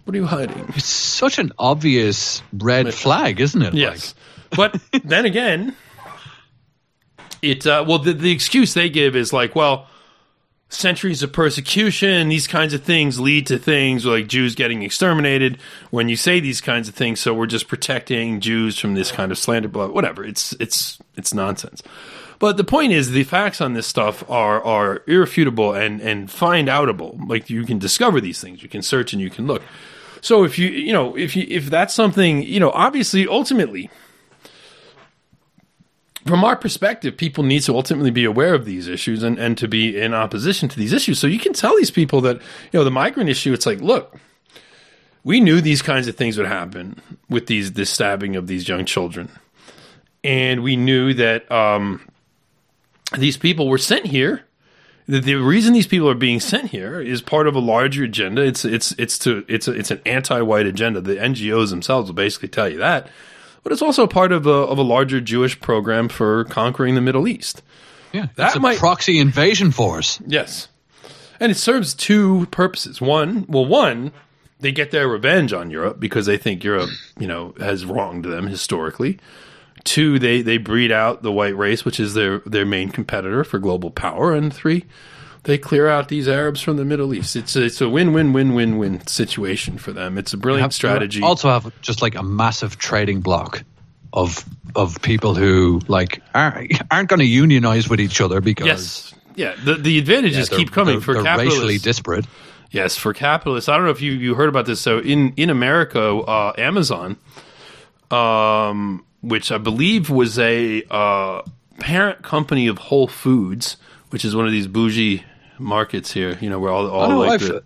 what 0.06 0.16
are 0.16 0.20
you 0.20 0.26
hiding? 0.26 0.66
It's 0.76 0.86
such 0.86 1.40
an 1.40 1.52
obvious 1.58 2.42
red 2.54 2.94
flag, 2.94 3.42
isn't 3.42 3.62
it? 3.62 3.74
Yes. 3.74 4.16
but 4.56 4.80
then 5.04 5.26
again, 5.26 5.76
it 7.42 7.66
uh, 7.68 7.84
well 7.88 8.00
the 8.00 8.14
the 8.14 8.32
excuse 8.32 8.74
they 8.74 8.90
give 8.90 9.16
is 9.16 9.34
like, 9.34 9.56
well, 9.56 9.88
centuries 10.70 11.24
of 11.24 11.34
persecution, 11.34 12.30
these 12.30 12.48
kinds 12.48 12.74
of 12.74 12.84
things 12.84 13.20
lead 13.20 13.48
to 13.48 13.58
things 13.58 14.06
like 14.06 14.28
Jews 14.28 14.54
getting 14.54 14.84
exterminated. 14.84 15.58
When 15.90 16.08
you 16.08 16.16
say 16.16 16.40
these 16.40 16.62
kinds 16.62 16.88
of 16.88 16.96
things, 16.96 17.20
so 17.20 17.34
we're 17.34 17.48
just 17.48 17.68
protecting 17.68 18.40
Jews 18.40 18.78
from 18.78 18.94
this 18.94 19.12
kind 19.12 19.32
of 19.32 19.38
slander, 19.38 19.68
blah, 19.68 19.88
whatever. 19.88 20.24
It's 20.24 20.54
it's 20.60 21.00
it's 21.16 21.34
nonsense. 21.34 21.82
But 22.38 22.58
the 22.58 22.64
point 22.64 22.92
is, 22.92 23.12
the 23.12 23.24
facts 23.24 23.62
on 23.62 23.74
this 23.74 23.88
stuff 23.88 24.30
are 24.30 24.64
are 24.64 25.04
irrefutable 25.08 25.74
and 25.74 26.02
and 26.02 26.30
find 26.30 26.68
outable. 26.68 27.18
Like 27.28 27.50
you 27.50 27.66
can 27.66 27.80
discover 27.80 28.22
these 28.22 28.42
things, 28.42 28.62
you 28.62 28.70
can 28.70 28.82
search 28.82 29.14
and 29.14 29.22
you 29.22 29.30
can 29.30 29.48
look. 29.48 29.64
So 30.26 30.44
if 30.44 30.58
you 30.58 30.70
you 30.70 30.92
know 30.92 31.16
if 31.16 31.36
you 31.36 31.46
if 31.48 31.68
that's 31.68 31.94
something 31.94 32.42
you 32.42 32.60
know 32.60 32.72
obviously 32.72 33.28
ultimately 33.28 33.92
from 36.26 36.44
our 36.44 36.56
perspective, 36.56 37.16
people 37.16 37.44
need 37.44 37.62
to 37.62 37.76
ultimately 37.76 38.10
be 38.10 38.26
aware 38.26 38.56
of 38.56 38.66
these 38.66 38.88
issues 38.88 39.22
and, 39.22 39.38
and 39.38 39.56
to 39.60 39.68
be 39.68 39.96
in 39.96 40.16
opposition 40.16 40.68
to 40.70 40.80
these 40.80 40.92
issues. 40.92 41.20
So 41.20 41.28
you 41.28 41.38
can 41.38 41.54
tell 41.54 41.78
these 41.78 41.92
people 41.92 42.22
that, 42.22 42.38
you 42.38 42.80
know, 42.80 42.84
the 42.84 42.90
migrant 42.90 43.30
issue, 43.30 43.54
it's 43.54 43.68
like, 43.68 43.80
look, 43.80 44.18
we 45.24 45.40
knew 45.40 45.62
these 45.62 45.84
kinds 45.84 46.08
of 46.08 46.16
things 46.16 46.40
would 46.40 46.48
happen 46.48 47.00
with 47.30 47.46
these 47.46 47.74
this 47.74 47.92
stabbing 47.92 48.36
of 48.36 48.48
these 48.48 48.68
young 48.68 48.86
children. 48.86 49.30
And 50.24 50.64
we 50.64 50.76
knew 50.76 51.14
that 51.14 51.52
um, 51.52 52.02
these 53.16 53.38
people 53.38 53.70
were 53.70 53.78
sent 53.78 54.08
here. 54.08 54.44
The, 55.08 55.20
the 55.20 55.36
reason 55.36 55.74
these 55.74 55.88
people 55.88 56.10
are 56.10 56.16
being 56.16 56.40
sent 56.40 56.72
here 56.72 57.00
is 57.00 57.22
part 57.22 57.48
of 57.48 57.56
a 57.56 57.60
larger 57.60 58.04
agenda. 58.04 58.42
It's 58.42 58.66
it's 58.66 58.92
it's 58.94 59.20
to 59.20 59.46
it's 59.48 59.68
a, 59.68 59.72
it's 59.74 59.92
an 59.92 60.02
anti-white 60.06 60.66
agenda. 60.66 61.02
The 61.02 61.16
NGOs 61.16 61.70
themselves 61.70 62.10
will 62.10 62.16
basically 62.16 62.50
tell 62.50 62.68
you 62.68 62.80
that 62.80 63.10
but 63.66 63.72
it's 63.72 63.82
also 63.82 64.06
part 64.06 64.32
of 64.32 64.46
a 64.46 64.52
of 64.52 64.78
a 64.78 64.84
larger 64.84 65.20
Jewish 65.20 65.60
program 65.60 66.08
for 66.08 66.44
conquering 66.46 66.94
the 66.94 67.02
Middle 67.02 67.28
East. 67.28 67.64
Yeah, 68.14 68.28
that's 68.36 68.56
a 68.56 68.60
might- 68.60 68.78
proxy 68.78 69.18
invasion 69.18 69.72
force. 69.72 70.22
Yes, 70.26 70.68
and 71.40 71.52
it 71.52 71.56
serves 71.56 71.96
two 71.96 72.46
purposes. 72.52 73.02
One, 73.02 73.44
well, 73.50 73.66
one, 73.66 74.12
they 74.60 74.72
get 74.72 74.92
their 74.92 75.08
revenge 75.08 75.52
on 75.52 75.72
Europe 75.72 76.00
because 76.00 76.28
they 76.28 76.38
think 76.38 76.64
Europe, 76.64 76.92
you 77.20 77.26
know, 77.26 77.56
has 77.60 77.86
wronged 77.86 78.26
them 78.26 78.46
historically. 78.46 79.18
Two, 79.86 80.20
they 80.20 80.42
they 80.42 80.58
breed 80.58 80.92
out 80.92 81.22
the 81.22 81.32
white 81.32 81.56
race, 81.56 81.86
which 81.86 82.00
is 82.00 82.14
their 82.16 82.40
their 82.40 82.66
main 82.66 82.90
competitor 82.90 83.44
for 83.46 83.58
global 83.60 83.92
power. 83.92 84.34
And 84.34 84.52
three, 84.54 84.86
they 85.44 85.58
clear 85.58 85.88
out 85.88 86.10
these 86.10 86.28
Arabs 86.28 86.60
from 86.60 86.76
the 86.78 86.84
Middle 86.86 87.14
East. 87.14 87.36
It's 87.36 87.56
a, 87.56 87.64
it's 87.66 87.80
a 87.82 87.88
win 87.88 88.12
win 88.12 88.34
win 88.34 88.54
win 88.56 88.78
win 88.78 89.06
situation 89.08 89.78
for 89.78 89.94
them. 89.94 90.18
It's 90.18 90.34
a 90.34 90.38
brilliant 90.38 90.74
strategy. 90.74 91.22
Also 91.22 91.50
have 91.50 91.72
just 91.82 92.02
like 92.02 92.16
a 92.16 92.24
massive 92.24 92.78
trading 92.80 93.22
block 93.22 93.64
of 94.12 94.44
of 94.76 95.00
people 95.04 95.36
who 95.36 95.80
like 95.88 96.22
aren't, 96.34 96.72
aren't 96.92 97.08
going 97.10 97.20
to 97.20 97.26
unionize 97.26 97.88
with 97.88 98.02
each 98.02 98.20
other 98.22 98.42
because 98.42 98.66
yes, 98.66 99.14
yeah. 99.36 99.54
The 99.64 99.76
the 99.76 100.00
advantages 100.00 100.50
they're- 100.50 100.58
keep 100.58 100.72
coming 100.72 100.96
they're- 100.96 101.02
for 101.02 101.14
they're 101.14 101.24
capitalists. 101.24 101.60
racially 101.60 101.78
disparate. 101.78 102.26
Yes, 102.72 102.98
for 102.98 103.14
capitalists. 103.14 103.70
I 103.70 103.76
don't 103.78 103.86
know 103.86 103.92
if 103.92 104.02
you, 104.02 104.12
you 104.14 104.34
heard 104.34 104.50
about 104.50 104.66
this. 104.66 104.82
So 104.82 104.98
in 105.00 105.32
in 105.38 105.50
America, 105.52 106.02
uh, 106.18 106.54
Amazon, 106.58 107.18
um, 108.12 109.06
which 109.28 109.52
I 109.52 109.58
believe 109.58 110.10
was 110.10 110.38
a 110.40 110.84
uh, 110.90 111.42
parent 111.80 112.22
company 112.22 112.68
of 112.68 112.78
Whole 112.78 113.08
Foods, 113.08 113.78
which 114.12 114.24
is 114.24 114.36
one 114.36 114.46
of 114.46 114.52
these 114.52 114.68
bougie 114.68 115.24
markets 115.60 116.12
here. 116.14 116.38
You 116.42 116.50
know, 116.50 116.60
where 116.60 116.72
all 116.72 116.88
all 116.90 117.18
like 117.20 117.42
the, 117.42 117.64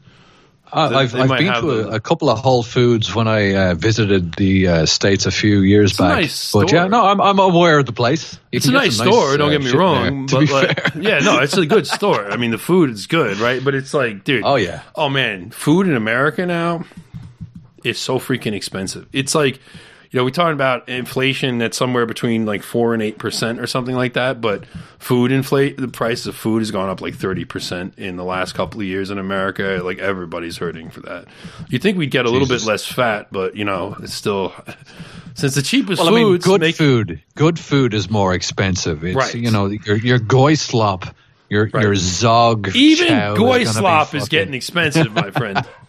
I- 0.72 0.86
I've, 1.02 1.16
I've 1.16 1.30
been 1.40 1.52
to 1.62 1.70
a, 1.90 1.96
a 1.96 2.00
couple 2.00 2.30
of 2.30 2.38
Whole 2.38 2.62
Foods 2.62 3.16
when 3.16 3.28
I 3.28 3.56
uh, 3.56 3.74
visited 3.74 4.36
the 4.36 4.68
uh, 4.68 4.86
states 4.86 5.26
a 5.26 5.32
few 5.32 5.62
years 5.62 6.00
a 6.00 6.04
back. 6.04 6.10
nice 6.22 6.52
but 6.52 6.72
yeah, 6.72 6.86
no, 6.86 7.06
I'm, 7.08 7.20
I'm 7.20 7.40
aware 7.40 7.80
of 7.80 7.88
the 7.88 7.92
place. 7.92 8.34
You 8.52 8.58
it's 8.58 8.68
a 8.68 8.72
nice 8.72 8.96
store. 8.96 9.36
don't 9.36 9.48
uh, 9.50 9.52
get 9.58 9.64
me 9.64 9.72
there, 9.72 9.80
wrong, 9.80 10.28
to 10.28 10.36
but 10.36 10.46
be 10.46 10.54
like, 10.54 10.80
fair. 10.94 11.02
yeah, 11.02 11.20
no, 11.20 11.40
it's 11.40 11.58
a 11.58 11.66
good 11.66 11.88
store. 11.98 12.30
I 12.32 12.38
mean, 12.38 12.52
the 12.52 12.60
food 12.60 12.92
is 12.92 13.08
good, 13.08 13.38
right? 13.40 13.64
But 13.64 13.74
it's 13.74 13.96
like, 13.96 14.24
dude, 14.24 14.44
Oh, 14.46 14.58
yeah. 14.58 14.84
oh 14.96 15.10
man, 15.10 15.50
food 15.50 15.88
in 15.88 15.96
America 15.96 16.46
now 16.46 16.86
is 17.84 17.98
so 17.98 18.20
freaking 18.20 18.54
expensive. 18.54 19.08
It's 19.12 19.34
like, 19.34 19.60
you 20.12 20.18
know, 20.18 20.24
we're 20.24 20.32
talking 20.32 20.54
about 20.54 20.90
inflation 20.90 21.60
that's 21.60 21.78
somewhere 21.78 22.06
between 22.08 22.46
like 22.46 22.64
four 22.64 22.94
and 22.96 23.04
eight 23.04 23.20
percent 23.20 23.60
or 23.60 23.68
something 23.68 23.96
like 23.96 24.14
that. 24.14 24.42
But 24.42 24.66
food 24.98 25.32
inflate, 25.32 25.78
the 25.78 25.88
price 25.88 26.26
of 26.26 26.36
food 26.36 26.60
has 26.60 26.72
gone 26.72 26.90
up 26.90 27.00
like 27.00 27.14
thirty 27.16 27.46
percent 27.46 27.94
in 27.98 28.16
the 28.16 28.24
last 28.24 28.54
couple 28.56 28.80
of 28.82 28.88
years 28.88 29.12
in 29.12 29.20
America. 29.20 29.82
Like 29.84 30.00
everybody's 30.00 30.58
hurting 30.58 30.90
for 30.90 31.02
that. 31.02 31.26
You 31.70 31.78
think 31.78 31.98
we'd 31.98 32.10
get 32.12 32.26
a 32.26 32.30
little 32.30 32.48
bit 32.48 32.64
less 32.66 32.86
fat, 32.86 33.28
but 33.32 33.56
you 33.56 33.66
know, 33.66 33.96
it's 34.02 34.14
still 34.14 34.54
since 35.36 35.54
the 35.54 35.62
cheapest 35.62 36.02
Well, 36.02 36.12
I 36.16 36.24
mean, 36.24 36.38
good 36.38 36.62
make 36.62 36.76
food. 36.76 37.22
Good 37.36 37.60
food 37.60 37.94
is 37.94 38.10
more 38.10 38.34
expensive. 38.34 39.04
It's 39.04 39.16
Right. 39.16 39.36
you 39.36 39.52
know 39.52 39.68
your 39.68 39.98
your 39.98 40.20
goy 40.20 40.56
slop, 40.56 41.06
your 41.50 41.68
your 41.68 41.96
zog. 41.96 42.76
Even 42.76 43.36
goy 43.36 43.60
is 43.60 43.74
gonna 43.74 43.80
be 43.80 43.82
slop 43.82 44.16
is 44.16 44.28
getting 44.28 44.56
expensive, 44.56 45.14
my 45.14 45.30
friend. 45.30 45.64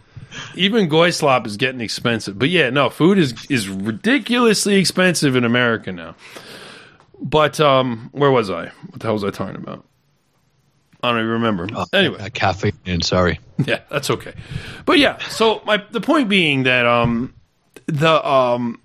Even 0.55 0.89
goy 0.89 1.11
slop 1.11 1.47
is 1.47 1.57
getting 1.57 1.81
expensive. 1.81 2.39
But 2.39 2.49
yeah, 2.49 2.71
no, 2.71 2.91
food 2.91 3.19
is 3.19 3.35
is 3.49 3.69
ridiculously 3.69 4.77
expensive 4.77 5.37
in 5.37 5.45
America 5.45 5.93
now. 5.93 6.15
But 7.21 7.61
um, 7.61 8.09
where 8.13 8.31
was 8.31 8.51
I? 8.51 8.67
What 8.89 9.01
the 9.01 9.07
hell 9.07 9.15
was 9.15 9.25
I 9.25 9.31
talking 9.31 9.57
about? 9.57 9.85
I 11.03 11.11
don't 11.11 11.19
even 11.21 11.31
remember. 11.31 11.67
anyway, 11.93 12.19
Uh, 12.21 12.29
caffeine. 12.33 13.01
Sorry. 13.03 13.41
yeah, 13.65 13.81
that's 13.91 14.11
okay. 14.11 14.35
But 14.85 14.99
yeah, 14.99 15.19
so 15.29 15.63
my 15.65 15.83
the 15.91 16.01
point 16.01 16.29
being 16.29 16.65
that 16.65 16.87
um 16.87 17.35
the 17.87 18.27
um 18.27 18.81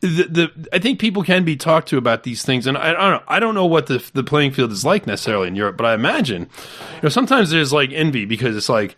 the, 0.00 0.08
the 0.08 0.68
I 0.72 0.80
think 0.80 0.98
people 0.98 1.22
can 1.22 1.44
be 1.44 1.56
talked 1.56 1.88
to 1.88 1.96
about 1.96 2.24
these 2.24 2.44
things, 2.44 2.66
and 2.66 2.76
I, 2.76 2.90
I 2.90 2.92
don't 2.92 3.10
know. 3.12 3.22
I 3.28 3.40
don't 3.40 3.54
know 3.54 3.66
what 3.66 3.86
the 3.86 4.04
the 4.14 4.24
playing 4.24 4.50
field 4.52 4.72
is 4.72 4.84
like 4.84 5.06
necessarily 5.06 5.46
in 5.48 5.54
Europe, 5.54 5.76
but 5.76 5.86
I 5.86 5.94
imagine 5.94 6.42
you 6.42 7.00
know 7.04 7.08
sometimes 7.08 7.50
there's 7.50 7.72
like 7.72 7.90
envy 7.92 8.24
because 8.24 8.56
it's 8.56 8.68
like 8.68 8.96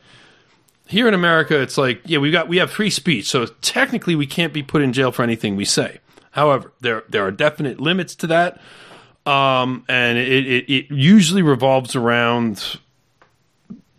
here 0.87 1.09
in 1.09 1.15
America, 1.15 1.61
it's 1.61 1.79
like 1.79 2.03
yeah 2.05 2.19
we 2.19 2.31
got 2.31 2.49
we 2.49 2.59
have 2.59 2.71
free 2.71 2.91
speech, 2.91 3.27
so 3.27 3.47
technically 3.47 4.15
we 4.15 4.27
can't 4.27 4.53
be 4.53 4.63
put 4.63 4.83
in 4.83 4.93
jail 4.93 5.13
for 5.13 5.23
anything 5.23 5.57
we 5.57 5.65
say. 5.65 5.99
However, 6.31 6.73
there 6.81 7.05
there 7.09 7.25
are 7.27 7.31
definite 7.31 7.81
limits 7.81 8.15
to 8.17 8.27
that, 8.29 8.61
um, 9.27 9.85
and 9.89 10.19
it, 10.19 10.47
it 10.47 10.73
it 10.73 10.91
usually 10.91 11.43
revolves 11.43 11.97
around 11.97 12.79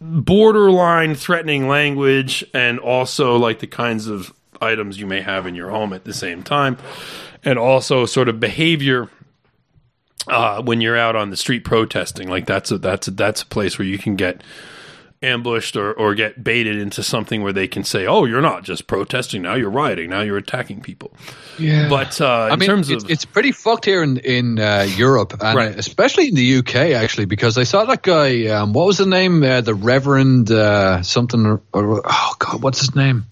borderline 0.01 1.15
threatening 1.15 1.67
language 1.67 2.43
and 2.53 2.79
also 2.79 3.37
like 3.37 3.59
the 3.59 3.67
kinds 3.67 4.07
of 4.07 4.33
items 4.61 4.99
you 4.99 5.07
may 5.07 5.21
have 5.21 5.47
in 5.47 5.55
your 5.55 5.69
home 5.69 5.93
at 5.93 6.03
the 6.03 6.13
same 6.13 6.43
time 6.43 6.77
and 7.43 7.57
also 7.57 8.05
sort 8.05 8.29
of 8.29 8.39
behavior 8.39 9.09
uh, 10.27 10.61
when 10.61 10.81
you're 10.81 10.97
out 10.97 11.15
on 11.15 11.29
the 11.29 11.37
street 11.37 11.63
protesting 11.63 12.29
like 12.29 12.45
that's 12.45 12.71
a 12.71 12.77
that's 12.77 13.07
a, 13.07 13.11
that's 13.11 13.41
a 13.41 13.45
place 13.45 13.79
where 13.79 13.87
you 13.87 13.97
can 13.97 14.15
get 14.15 14.41
ambushed 15.25 15.75
or, 15.75 15.93
or 15.93 16.15
get 16.15 16.43
baited 16.43 16.77
into 16.77 17.01
something 17.03 17.41
where 17.41 17.53
they 17.53 17.67
can 17.67 17.83
say 17.83 18.05
oh 18.05 18.25
you're 18.25 18.41
not 18.41 18.63
just 18.63 18.87
protesting 18.87 19.41
now 19.41 19.55
you're 19.55 19.69
rioting 19.69 20.09
now 20.09 20.21
you're 20.21 20.37
attacking 20.37 20.81
people 20.81 21.11
Yeah. 21.57 21.89
but 21.89 22.19
uh, 22.21 22.47
in 22.47 22.53
I 22.53 22.55
mean, 22.57 22.69
terms 22.69 22.89
it's, 22.89 23.03
of 23.03 23.09
it's 23.09 23.25
pretty 23.25 23.51
fucked 23.51 23.85
here 23.85 24.03
in 24.03 24.17
in 24.17 24.59
uh, 24.59 24.87
Europe, 24.95 25.33
and 25.41 25.57
Right. 25.57 25.75
especially 25.77 26.27
in 26.29 26.35
the 26.35 26.57
UK 26.57 26.75
actually, 26.95 27.25
because 27.25 27.57
I 27.57 27.63
saw 27.63 27.85
that 27.85 28.01
guy. 28.03 28.47
Um, 28.47 28.73
what 28.73 28.85
was 28.87 28.97
the 28.97 29.05
name? 29.05 29.43
Uh, 29.43 29.61
the 29.61 29.73
Reverend 29.73 30.51
uh, 30.51 31.01
something. 31.03 31.45
Or, 31.45 31.61
or- 31.73 32.01
oh 32.05 32.33
God, 32.39 32.61
what's 32.63 32.79
his 32.79 32.95
name? 32.95 33.25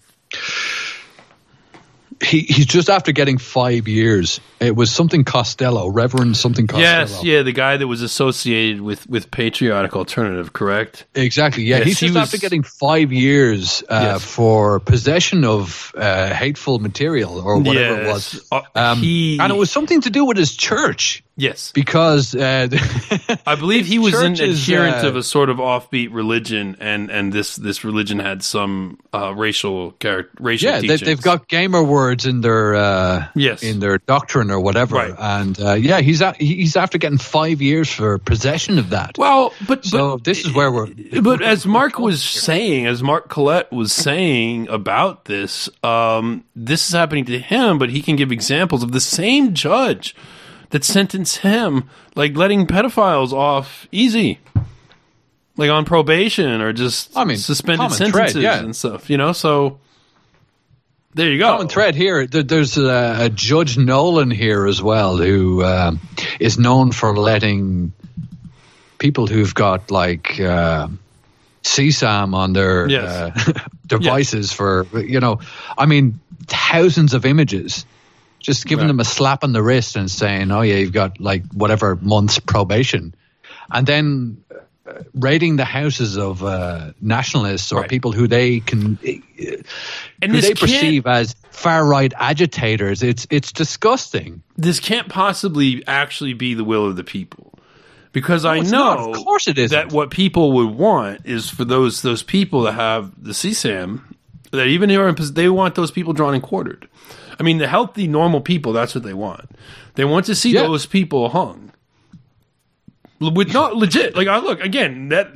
He 2.23 2.41
he's 2.41 2.65
just 2.65 2.89
after 2.89 3.11
getting 3.11 3.37
five 3.37 3.87
years. 3.87 4.39
It 4.59 4.75
was 4.75 4.89
something 4.91 5.23
Costello, 5.25 5.89
Reverend 5.89 6.37
something 6.37 6.67
Costello. 6.67 6.83
yes 6.99 7.23
yeah 7.23 7.41
the 7.43 7.51
guy 7.51 7.75
that 7.77 7.87
was 7.87 8.01
associated 8.01 8.79
with 8.81 9.07
with 9.09 9.29
patriotic 9.29 9.95
alternative 9.95 10.53
correct 10.53 11.05
Exactly. 11.15 11.63
Yeah, 11.63 11.77
Yes, 11.79 11.85
he's 11.87 11.99
he 11.99 12.05
just 12.07 12.15
was- 12.19 12.23
after 12.33 12.37
getting 12.37 12.63
five 12.63 13.11
years 13.11 13.83
uh, 13.89 13.99
Yes. 14.13 14.23
for 14.23 14.79
possession 14.79 15.43
of 15.43 15.91
uh, 15.97 16.33
hateful 16.33 16.79
material 16.79 17.39
or 17.39 17.57
whatever 17.59 18.01
it 18.01 18.05
Yes. 18.05 18.13
was. 18.33 18.47
Uh, 18.51 18.61
Um, 18.75 18.99
he- 19.01 19.37
and 19.39 19.51
it 19.51 19.55
was 19.57 19.69
something 19.69 20.01
to 20.01 20.09
do 20.09 20.23
with 20.25 20.37
his 20.37 20.55
church 20.55 21.23
yes 21.35 21.71
because 21.73 22.35
uh, 22.35 22.67
I 23.47 23.55
believe 23.55 23.85
he 23.87 23.97
was 23.99 24.13
an 24.13 24.33
adherent 24.33 25.03
uh, 25.03 25.07
of 25.07 25.15
a 25.15 25.23
sort 25.23 25.49
of 25.49 25.57
offbeat 25.57 26.13
religion, 26.13 26.77
and 26.79 27.09
and 27.09 27.33
this 27.33 27.55
this 27.55 27.83
religion 27.83 28.19
had 28.19 28.43
some 28.43 28.99
uh, 29.13 29.33
racial 29.33 29.93
char- 29.99 30.29
racial 30.39 30.69
yeah, 30.71 30.79
teachings. 30.81 31.01
they've 31.01 31.21
got 31.21 31.47
gamer 31.47 31.83
words 31.83 32.25
in 32.25 32.41
their 32.41 32.75
uh, 32.75 33.27
Yes. 33.35 33.63
in 33.63 33.79
their 33.79 33.97
doctrine 33.97 34.51
or 34.51 34.59
whatever. 34.59 34.95
Right. 34.95 35.15
And 35.17 35.59
uh, 35.59 35.73
yeah, 35.73 36.01
he's 36.01 36.21
a, 36.21 36.33
he's 36.33 36.75
after 36.75 36.97
getting 36.97 37.17
five 37.17 37.61
years 37.61 37.89
for 37.91 38.17
possession 38.19 38.77
of 38.77 38.91
that. 38.91 39.17
well, 39.17 39.53
but 39.67 39.85
so 39.85 40.17
but 40.17 40.23
this 40.23 40.45
is 40.45 40.53
where 40.53 40.71
we're. 40.71 40.87
but 41.21 41.41
as 41.41 41.65
Mark 41.65 41.97
was 41.99 42.21
saying, 42.23 42.85
as 42.85 43.01
Mark 43.01 43.29
Collett 43.29 43.71
was 43.71 43.91
saying 43.91 44.67
about 44.69 45.25
this, 45.25 45.69
um, 45.83 46.43
this 46.55 46.87
is 46.87 46.93
happening 46.93 47.25
to 47.25 47.39
him, 47.39 47.79
but 47.79 47.89
he 47.89 48.01
can 48.01 48.15
give 48.15 48.31
examples 48.31 48.83
of 48.83 48.91
the 48.91 49.01
same 49.01 49.53
judge 49.53 50.15
that 50.73 50.83
sentence 50.83 51.37
him, 51.37 51.87
like 52.15 52.35
letting 52.35 52.65
pedophiles 52.65 53.31
off 53.31 53.87
easy, 53.91 54.39
like 55.55 55.69
on 55.69 55.85
probation 55.85 56.61
or 56.61 56.73
just 56.73 57.15
I 57.15 57.25
mean, 57.25 57.37
suspended 57.37 57.91
common 57.91 58.11
thread, 58.11 58.31
sentences 58.31 58.43
yeah. 58.43 58.59
and 58.59 58.75
stuff. 58.75 59.07
You 59.07 59.17
know, 59.17 59.33
so 59.33 59.77
there 61.13 61.31
you 61.31 61.37
go. 61.37 61.51
common 61.51 61.67
thread 61.67 61.93
here. 61.93 62.25
There's 62.25 62.75
a, 62.77 63.25
a 63.25 63.29
Judge 63.29 63.77
Nolan 63.77 64.31
here 64.31 64.65
as 64.65 64.81
well, 64.81 65.17
who 65.17 65.63
um, 65.63 66.01
is 66.39 66.57
known 66.57 66.91
for 66.91 67.15
letting 67.15 67.93
people 68.97 69.27
who've 69.27 69.53
got 69.53 69.91
like 69.91 70.39
uh, 70.39 70.87
CSAM 71.61 72.33
on 72.33 72.53
their 72.53 72.89
Yes. 72.89 73.47
uh, 73.47 73.59
devices 73.85 74.51
for 74.51 74.87
you 74.97 75.19
know, 75.19 75.39
I 75.77 75.85
mean, 75.85 76.19
thousands 76.47 77.13
of 77.13 77.27
images. 77.27 77.85
Just 78.43 78.65
giving 78.67 78.83
Right. 78.83 78.89
them 78.89 78.99
a 78.99 79.05
slap 79.05 79.43
on 79.43 79.53
the 79.53 79.63
wrist 79.63 79.95
and 79.95 80.11
saying, 80.11 80.51
"Oh 80.51 80.61
yeah, 80.61 80.75
you've 80.75 80.91
got 80.91 81.19
like 81.19 81.43
whatever 81.53 81.95
months 81.95 82.37
probation," 82.39 83.15
and 83.71 83.87
then 83.87 84.37
uh, 84.85 84.93
raiding 85.15 85.55
the 85.55 85.63
houses 85.65 86.17
of 86.17 86.43
uh, 86.43 86.91
nationalists 87.01 87.71
or 87.71 87.79
Right. 87.81 87.89
people 87.89 88.11
who 88.11 88.27
they 88.27 88.59
can 88.59 88.99
and 90.21 90.31
who 90.31 90.41
they 90.41 90.53
perceive 90.53 91.07
as 91.07 91.35
far 91.51 91.85
right 91.85 92.13
agitators. 92.19 93.01
It's 93.01 93.25
it's 93.29 93.51
disgusting. 93.53 94.43
this 94.57 94.79
can't 94.79 95.07
possibly 95.09 95.81
actually 95.87 96.33
be 96.33 96.53
the 96.53 96.63
will 96.65 96.85
of 96.85 96.95
the 96.97 97.03
people 97.03 97.53
because 98.11 98.43
I 98.45 98.59
know 98.59 98.69
not. 98.69 98.99
Of 98.99 99.23
course 99.25 99.47
it 99.47 99.57
isn't. 99.57 99.75
that 99.89 99.95
what 99.95 100.11
people 100.11 100.51
would 100.51 100.71
want 100.75 101.21
is 101.25 101.49
for 101.49 101.63
those 101.65 102.01
those 102.01 102.23
people 102.23 102.63
that 102.63 102.73
have 102.73 103.11
the 103.23 103.31
CSAM 103.33 104.01
that 104.51 104.67
even 104.67 104.89
if 104.91 104.95
they're 104.97 105.07
in 105.07 105.15
pos- 105.15 105.31
they 105.31 105.47
want 105.49 105.75
those 105.75 105.91
people 105.91 106.11
drawn 106.13 106.33
and 106.33 106.43
quartered. 106.43 106.89
I 107.39 107.43
mean, 107.43 107.57
the 107.57 107.67
healthy, 107.67 108.07
normal 108.07 108.41
people. 108.41 108.73
That's 108.73 108.93
what 108.95 109.03
they 109.03 109.13
want. 109.13 109.49
They 109.95 110.05
want 110.05 110.25
to 110.27 110.35
see 110.35 110.51
Yeah. 110.53 110.61
those 110.63 110.85
people 110.85 111.29
hung. 111.29 111.71
With 113.19 113.53
not 113.53 113.75
legit, 113.75 114.15
like 114.15 114.27
I 114.27 114.39
look 114.39 114.59
again. 114.61 115.09
That 115.09 115.31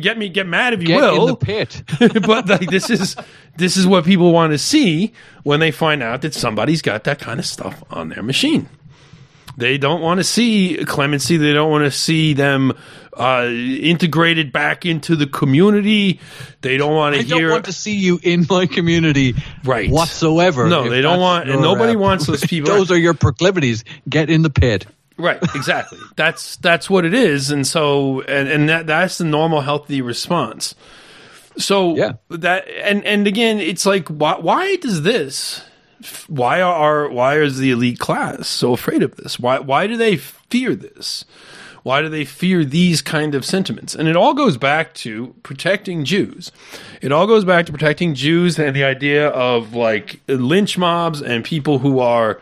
get 0.00 0.16
me 0.16 0.30
get 0.30 0.46
mad 0.46 0.72
if 0.72 0.80
you 0.80 0.86
Get 0.86 0.96
will. 1.00 1.22
in 1.22 1.26
the 1.28 1.36
pit. 1.36 1.82
but 2.26 2.48
like 2.48 2.70
this 2.70 2.88
is 2.88 3.16
this 3.58 3.76
is 3.76 3.86
what 3.86 4.04
people 4.06 4.32
want 4.32 4.52
to 4.52 4.58
see 4.58 5.12
when 5.42 5.60
they 5.60 5.70
find 5.70 6.02
out 6.02 6.22
that 6.22 6.32
somebody's 6.32 6.80
got 6.80 7.04
that 7.04 7.18
kind 7.18 7.38
of 7.38 7.44
stuff 7.44 7.84
on 7.90 8.08
their 8.08 8.22
machine. 8.22 8.68
They 9.56 9.78
don't 9.78 10.00
want 10.02 10.18
to 10.18 10.24
see 10.24 10.84
clemency. 10.84 11.36
They 11.38 11.52
don't 11.54 11.70
want 11.70 11.84
to 11.84 11.90
see 11.90 12.34
them 12.34 12.72
uh, 13.16 13.46
integrated 13.48 14.52
back 14.52 14.84
into 14.84 15.16
the 15.16 15.26
community. 15.26 16.20
They 16.60 16.76
don't 16.76 16.94
want 16.94 17.14
to 17.14 17.20
I 17.20 17.24
hear. 17.24 17.36
I 17.36 17.40
don't 17.40 17.50
want 17.52 17.64
to 17.66 17.72
see 17.72 17.96
you 17.96 18.20
in 18.22 18.46
my 18.50 18.66
community 18.66 19.34
Right. 19.64 19.88
whatsoever. 19.90 20.68
No, 20.68 20.90
they 20.90 21.00
don't 21.00 21.20
want- 21.20 21.48
and 21.48 21.60
your, 21.60 21.62
nobody 21.62 21.96
wants 21.96 22.26
those 22.26 22.44
people- 22.46 22.70
Those 22.74 22.90
are 22.90 22.98
your 22.98 23.14
proclivities. 23.14 23.84
Get 24.08 24.28
in 24.28 24.42
the 24.42 24.50
pit. 24.50 24.86
Right, 25.18 25.38
exactly. 25.54 25.98
that's 26.16 26.56
that's 26.56 26.90
what 26.90 27.06
it 27.06 27.14
is, 27.14 27.50
and 27.50 27.66
so 27.66 28.20
and 28.20 28.48
and 28.50 28.68
that 28.68 28.86
that's 28.86 29.16
the 29.16 29.24
normal 29.24 29.62
healthy 29.62 30.02
response. 30.02 30.74
So 31.56 31.96
Yeah. 31.96 32.12
that 32.28 32.68
and 32.68 33.02
and 33.06 33.26
again, 33.26 33.58
it's 33.58 33.86
like 33.86 34.08
why 34.08 34.36
why 34.38 34.76
does 34.76 35.00
this? 35.04 35.62
Why 36.28 36.60
are 36.60 37.08
why 37.08 37.38
is 37.38 37.58
the 37.58 37.70
elite 37.70 37.98
class 37.98 38.48
so 38.48 38.72
afraid 38.72 39.02
of 39.02 39.16
this? 39.16 39.38
Why 39.38 39.58
why 39.58 39.86
do 39.86 39.96
they 39.96 40.16
fear 40.16 40.74
this? 40.74 41.24
Why 41.82 42.02
do 42.02 42.08
they 42.08 42.24
fear 42.24 42.64
these 42.64 43.00
kind 43.00 43.34
of 43.36 43.44
sentiments? 43.44 43.94
And 43.94 44.08
it 44.08 44.16
all 44.16 44.34
goes 44.34 44.56
back 44.56 44.92
to 44.94 45.34
protecting 45.44 46.04
Jews. 46.04 46.50
It 47.00 47.12
all 47.12 47.28
goes 47.28 47.44
back 47.44 47.66
to 47.66 47.72
protecting 47.72 48.14
Jews 48.14 48.58
and 48.58 48.74
the 48.74 48.82
idea 48.82 49.28
of 49.28 49.74
like 49.74 50.20
lynch 50.26 50.76
mobs 50.76 51.22
and 51.22 51.44
people 51.44 51.78
who 51.78 52.00
are 52.00 52.40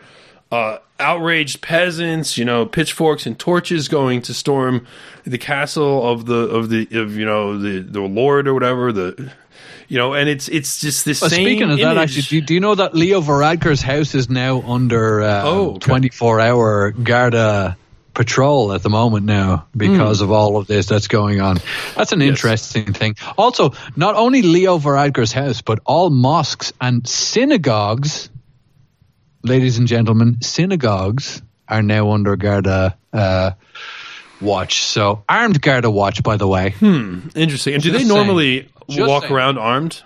uh, 0.51 0.79
outraged 0.99 1.61
peasants, 1.61 2.37
you 2.37 2.45
know, 2.45 2.65
pitchforks 2.65 3.25
and 3.25 3.37
torches 3.37 3.87
going 3.87 4.21
to 4.23 4.33
storm 4.33 4.87
the 5.25 5.37
castle 5.37 6.07
of 6.07 6.25
the 6.25 6.47
of 6.49 6.69
the 6.69 6.87
of 6.93 7.15
you 7.15 7.25
know 7.25 7.57
the 7.57 7.79
the 7.79 8.01
lord 8.01 8.47
or 8.47 8.53
whatever 8.53 8.91
the 8.91 9.31
you 9.87 9.97
know, 9.97 10.13
and 10.13 10.29
it's 10.29 10.47
it's 10.47 10.79
just 10.79 11.05
this 11.05 11.21
Well, 11.21 11.29
speaking 11.29 11.71
of 11.71 11.77
that, 11.79 11.97
actually, 11.97 12.23
do 12.23 12.35
you, 12.35 12.41
do 12.41 12.53
you 12.53 12.59
know 12.59 12.75
that 12.75 12.93
Leo 12.95 13.21
Varadkar's 13.21 13.81
house 13.81 14.15
is 14.15 14.29
now 14.29 14.61
under 14.61 15.21
uh, 15.21 15.43
Oh, 15.43 15.69
okay. 15.71 15.79
24 15.79 16.39
hour 16.39 16.91
Garda 16.91 17.77
patrol 18.13 18.71
at 18.73 18.81
the 18.81 18.89
moment 18.89 19.25
now 19.25 19.67
because 19.75 20.21
of 20.21 20.31
all 20.31 20.57
of 20.57 20.67
this 20.67 20.87
that's 20.87 21.07
going 21.07 21.41
on? 21.41 21.57
That's 21.95 22.11
an 22.13 22.21
interesting 22.21 22.93
thing. 22.93 23.15
Also, 23.37 23.73
not 23.95 24.15
only 24.15 24.41
Leo 24.41 24.79
Varadkar's 24.79 25.31
house, 25.33 25.61
but 25.61 25.79
all 25.85 26.09
mosques 26.09 26.73
and 26.81 27.07
synagogues, 27.07 28.29
ladies 29.43 29.77
and 29.77 29.87
gentlemen, 29.87 30.41
synagogues 30.41 31.41
are 31.67 31.81
now 31.81 32.11
under 32.11 32.35
Garda 32.35 32.97
uh, 33.13 33.51
watch. 34.41 34.83
So, 34.83 35.23
armed 35.27 35.61
Garda 35.61 35.89
watch, 35.89 36.23
by 36.23 36.37
the 36.37 36.47
way. 36.47 36.71
Hmm. 36.71 37.27
Interesting. 37.35 37.75
And 37.75 37.83
do 37.83 37.91
they 37.91 38.03
normally 38.03 38.69
Just 38.89 39.09
walk 39.09 39.23
saying. 39.23 39.33
around 39.33 39.57
armed? 39.57 40.03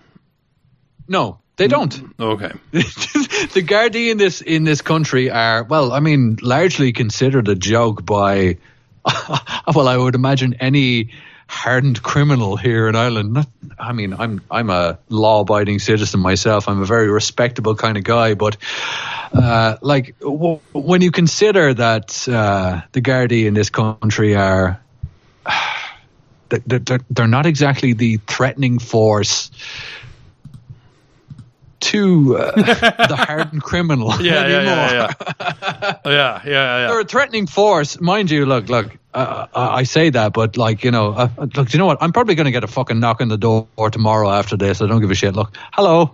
No, 1.07 1.39
they 1.57 1.67
don't. 1.67 1.93
Okay. 2.19 2.51
the 2.71 3.63
Gardaí 3.65 4.11
in 4.11 4.17
this 4.17 4.41
in 4.41 4.63
this 4.63 4.81
country 4.81 5.29
are 5.29 5.63
well, 5.63 5.91
I 5.91 5.99
mean, 5.99 6.37
largely 6.41 6.93
considered 6.93 7.47
a 7.47 7.55
joke 7.55 8.05
by 8.05 8.57
well, 9.75 9.87
I 9.87 9.97
would 9.97 10.15
imagine 10.15 10.55
any 10.59 11.11
hardened 11.47 12.01
criminal 12.03 12.57
here 12.57 12.87
in 12.87 12.95
Ireland. 12.95 13.33
Not, 13.33 13.47
I 13.77 13.91
mean, 13.91 14.13
I'm 14.13 14.41
I'm 14.51 14.69
a 14.69 14.99
law-abiding 15.09 15.79
citizen 15.79 16.19
myself. 16.19 16.69
I'm 16.69 16.81
a 16.81 16.85
very 16.85 17.09
respectable 17.09 17.75
kind 17.75 17.97
of 17.97 18.03
guy, 18.03 18.35
but 18.35 18.57
uh, 19.33 19.77
like 19.81 20.17
w- 20.19 20.59
when 20.73 21.01
you 21.01 21.11
consider 21.11 21.73
that 21.73 22.27
uh, 22.27 22.81
the 22.91 23.01
Gardaí 23.01 23.45
in 23.45 23.53
this 23.53 23.69
country 23.69 24.35
are. 24.35 24.79
They're, 26.49 26.79
they're, 26.79 26.99
they're 27.09 27.27
not 27.27 27.45
exactly 27.45 27.93
the 27.93 28.17
threatening 28.27 28.79
force 28.79 29.51
to 31.81 32.37
uh, 32.37 32.51
the 33.07 33.15
hardened 33.15 33.63
criminal 33.63 34.09
Yeah, 34.21 34.47
yeah, 34.47 34.55
anymore. 34.57 34.75
yeah, 34.75 35.13
yeah. 35.39 35.93
yeah, 36.05 36.05
yeah, 36.05 36.41
yeah. 36.45 36.87
They're 36.87 36.99
a 36.99 37.05
threatening 37.05 37.47
force, 37.47 38.01
mind 38.01 38.29
you. 38.31 38.45
Look, 38.45 38.67
look. 38.69 38.97
Uh, 39.13 39.47
I 39.55 39.67
I 39.79 39.83
say 39.83 40.09
that, 40.11 40.33
but 40.33 40.57
like 40.57 40.83
you 40.83 40.91
know, 40.91 41.13
uh, 41.13 41.29
look. 41.37 41.53
Do 41.53 41.65
you 41.71 41.79
know 41.79 41.85
what? 41.85 41.97
I'm 42.01 42.11
probably 42.11 42.35
going 42.35 42.45
to 42.45 42.51
get 42.51 42.63
a 42.63 42.67
fucking 42.67 42.99
knock 42.99 43.21
on 43.21 43.27
the 43.29 43.37
door 43.37 43.67
tomorrow 43.91 44.29
after 44.29 44.57
this. 44.57 44.81
I 44.81 44.87
don't 44.87 45.01
give 45.01 45.09
a 45.09 45.15
shit. 45.15 45.35
Look, 45.35 45.55
hello, 45.73 46.13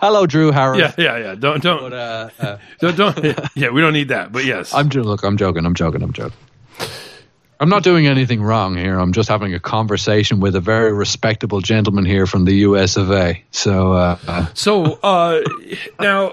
hello, 0.00 0.26
Drew 0.26 0.52
Harris. 0.52 0.78
Yeah, 0.78 0.92
yeah, 0.96 1.18
yeah. 1.18 1.34
Don't, 1.34 1.62
don't, 1.62 1.80
But, 1.80 1.92
uh, 1.92 2.28
uh, 2.38 2.58
don't, 2.78 2.96
don't. 2.96 3.36
Yeah, 3.56 3.70
we 3.70 3.80
don't 3.82 3.92
need 3.92 4.08
that. 4.08 4.32
But 4.32 4.44
yes, 4.46 4.72
I'm 4.72 4.88
look. 4.88 5.22
I'm 5.24 5.36
joking. 5.36 5.66
I'm 5.66 5.74
joking. 5.74 6.02
I'm 6.02 6.12
joking. 6.12 6.38
I'm 7.58 7.68
not 7.70 7.82
doing 7.82 8.06
anything 8.06 8.42
wrong 8.42 8.76
here. 8.76 8.98
I'm 8.98 9.12
just 9.12 9.28
having 9.28 9.54
a 9.54 9.60
conversation 9.60 10.40
with 10.40 10.54
a 10.56 10.60
very 10.60 10.92
respectable 10.92 11.60
gentleman 11.60 12.04
here 12.04 12.26
from 12.26 12.44
the 12.44 12.54
U.S. 12.56 12.96
of 12.96 13.10
A. 13.10 13.42
So, 13.50 13.92
uh, 13.92 14.18
uh, 14.28 14.46
So 14.54 14.98
uh, 15.02 15.40
now, 15.98 16.30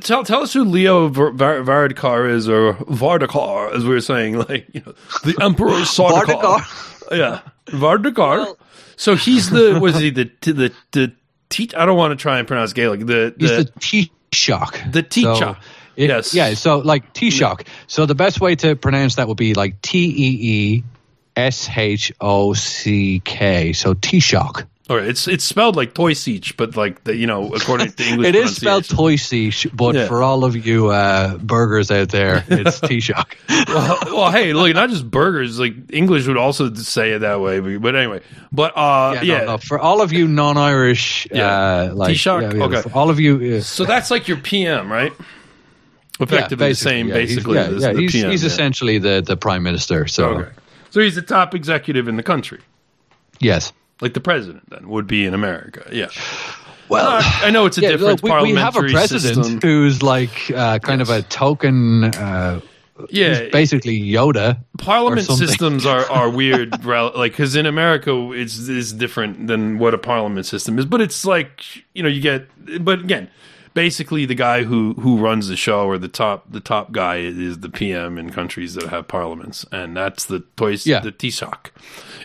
tell 0.00 0.24
tell 0.24 0.42
us 0.42 0.52
who 0.52 0.64
Leo 0.64 1.08
Var- 1.08 1.30
Var- 1.30 1.60
Varadkar 1.62 2.28
is, 2.28 2.48
or 2.48 2.74
Vardakar, 2.74 3.72
as 3.74 3.84
we 3.84 3.90
were 3.90 4.00
saying, 4.00 4.38
like 4.38 4.66
you 4.74 4.82
know, 4.84 4.94
the 5.22 5.36
Emperor 5.40 5.68
Sardakar. 5.84 6.60
Yeah, 7.16 7.40
Vardakar. 7.66 8.56
so 8.96 9.14
he's 9.14 9.50
the 9.50 9.78
was 9.80 9.98
he 9.98 10.10
the 10.10 10.30
the 10.40 10.72
the 10.92 11.12
T- 11.50 11.70
I 11.76 11.86
don't 11.86 11.96
want 11.96 12.10
to 12.10 12.16
try 12.20 12.38
and 12.40 12.48
pronounce 12.48 12.72
Gaelic. 12.72 13.06
The 13.06 13.32
he's 13.38 13.50
the, 13.50 13.64
the 13.64 13.70
Taoiseach. 13.80 14.92
The 14.92 15.02
Taoiseach. 15.04 15.38
So, 15.38 15.56
it- 15.96 16.08
Yes. 16.08 16.34
Yeah. 16.34 16.54
So 16.54 16.78
like 16.78 17.12
T 17.12 17.30
Shock. 17.30 17.64
So 17.86 18.06
the 18.06 18.14
best 18.14 18.40
way 18.40 18.54
to 18.56 18.76
pronounce 18.76 19.16
that 19.16 19.28
would 19.28 19.36
be 19.36 19.54
like 19.54 19.80
T 19.82 19.98
E 20.06 20.38
E 20.76 20.84
S 21.36 21.68
H 21.74 22.12
O 22.20 22.52
C 22.54 23.20
K. 23.24 23.72
So 23.72 23.94
Taoiseach. 23.94 24.64
all 24.90 24.96
right, 24.98 25.06
it's 25.08 25.26
it's 25.26 25.42
spelled 25.44 25.76
like 25.76 25.94
Toysich, 25.94 26.56
but 26.56 26.76
like 26.76 27.02
the 27.04 27.16
you 27.16 27.26
know 27.26 27.52
according 27.54 27.90
to 27.92 28.04
English, 28.06 28.28
It 28.28 28.34
is 28.36 28.54
spelled 28.56 28.86
pronunciation. 28.86 29.50
Toisiche, 29.70 29.76
but 29.76 29.94
Yeah. 29.94 30.06
for 30.06 30.22
all 30.22 30.44
of 30.44 30.54
you 30.66 30.90
uh, 30.90 31.38
burgers 31.38 31.90
out 31.90 32.10
there, 32.10 32.44
it's 32.48 32.80
Taoiseach. 32.86 33.34
well, 33.68 33.98
well, 34.14 34.30
hey, 34.30 34.52
look, 34.52 34.72
not 34.74 34.90
just 34.90 35.10
burgers. 35.10 35.58
Like 35.58 35.74
English 35.90 36.26
would 36.28 36.36
also 36.36 36.72
say 36.74 37.12
it 37.12 37.20
that 37.20 37.40
way, 37.40 37.60
but, 37.60 37.80
but 37.80 37.96
anyway. 37.96 38.20
But 38.52 38.76
uh, 38.76 39.12
Yeah, 39.16 39.22
yeah, 39.22 39.38
no, 39.38 39.44
no, 39.52 39.58
for 39.58 39.78
all 39.80 40.02
of 40.02 40.12
you 40.12 40.28
non-Irish, 40.28 41.26
Yeah. 41.32 41.46
uh, 41.48 41.90
like 41.94 42.24
yeah, 42.24 42.40
yeah, 42.40 42.64
Okay. 42.64 42.82
for 42.82 42.92
all 42.94 43.10
of 43.10 43.18
you, 43.18 43.60
So 43.62 43.84
that's 43.86 44.10
like 44.10 44.28
your 44.28 44.36
PM, 44.36 44.92
right? 44.92 45.12
Effectively 46.20 46.68
the 46.68 46.74
same, 46.74 47.08
yeah, 47.08 47.16
he's- 47.18 47.30
basically. 47.30 47.56
Yeah, 47.56 47.62
as 47.64 47.82
yeah, 47.82 47.92
the 47.92 48.00
he's, 48.00 48.12
PM, 48.12 48.30
he's 48.30 48.42
yeah. 48.42 48.46
essentially 48.48 48.98
the, 48.98 49.22
the 49.24 49.36
prime 49.36 49.62
minister. 49.62 50.06
So 50.06 50.26
okay. 50.28 50.50
So 50.90 51.00
he's 51.00 51.16
the 51.16 51.22
top 51.22 51.54
executive 51.54 52.06
in 52.06 52.16
the 52.16 52.22
country, 52.22 52.60
yes. 53.40 53.72
like 54.00 54.14
the 54.14 54.20
president. 54.20 54.70
Then 54.70 54.88
would 54.88 55.06
be 55.08 55.24
in 55.26 55.34
America. 55.34 55.88
Yeah. 55.90 56.06
Well, 56.88 57.06
Uh, 57.16 57.22
I 57.24 57.50
know 57.50 57.66
it's 57.66 57.78
a 57.78 57.80
yeah, 57.80 57.88
different 57.96 58.22
we, 58.22 58.52
we 58.52 58.54
have 58.54 58.76
a 58.76 58.82
president 58.82 59.44
system. 59.44 59.60
who's 59.60 60.02
like 60.02 60.50
uh, 60.54 60.78
kind 60.78 61.00
of 61.02 61.10
a 61.10 61.22
token, 61.22 62.04
uh, 62.04 62.60
Yeah, 63.10 63.48
basically 63.50 63.98
Yoda. 64.00 64.58
parliament 64.78 65.26
systems 65.26 65.84
are, 65.86 66.08
are 66.10 66.30
weird 66.40 66.84
like 66.84 67.32
because 67.32 67.56
in 67.56 67.66
america 67.66 68.30
it's 68.32 68.56
is 68.68 68.92
different 68.92 69.48
than 69.48 69.78
what 69.80 69.94
a 69.94 69.98
parliament 69.98 70.46
system 70.46 70.78
is 70.78 70.84
but 70.84 71.00
it's 71.00 71.24
like 71.24 71.62
you 71.94 72.02
know 72.04 72.08
you 72.08 72.20
get 72.20 72.46
but 72.84 73.00
again 73.00 73.28
basically 73.74 74.24
the 74.24 74.34
guy 74.34 74.62
who 74.62 74.94
who 74.94 75.18
runs 75.18 75.48
the 75.48 75.56
show 75.56 75.86
or 75.86 75.98
the 75.98 76.08
top 76.08 76.44
the 76.50 76.60
top 76.60 76.92
guy 76.92 77.16
is 77.16 77.58
the 77.58 77.68
pm 77.68 78.16
in 78.18 78.30
countries 78.30 78.74
that 78.74 78.88
have 78.88 79.06
parliaments 79.08 79.66
and 79.72 79.96
that's 79.96 80.24
the 80.26 80.40
toys 80.56 80.86
Yeah. 80.86 81.00
the 81.00 81.12
taoiseach 81.12 81.70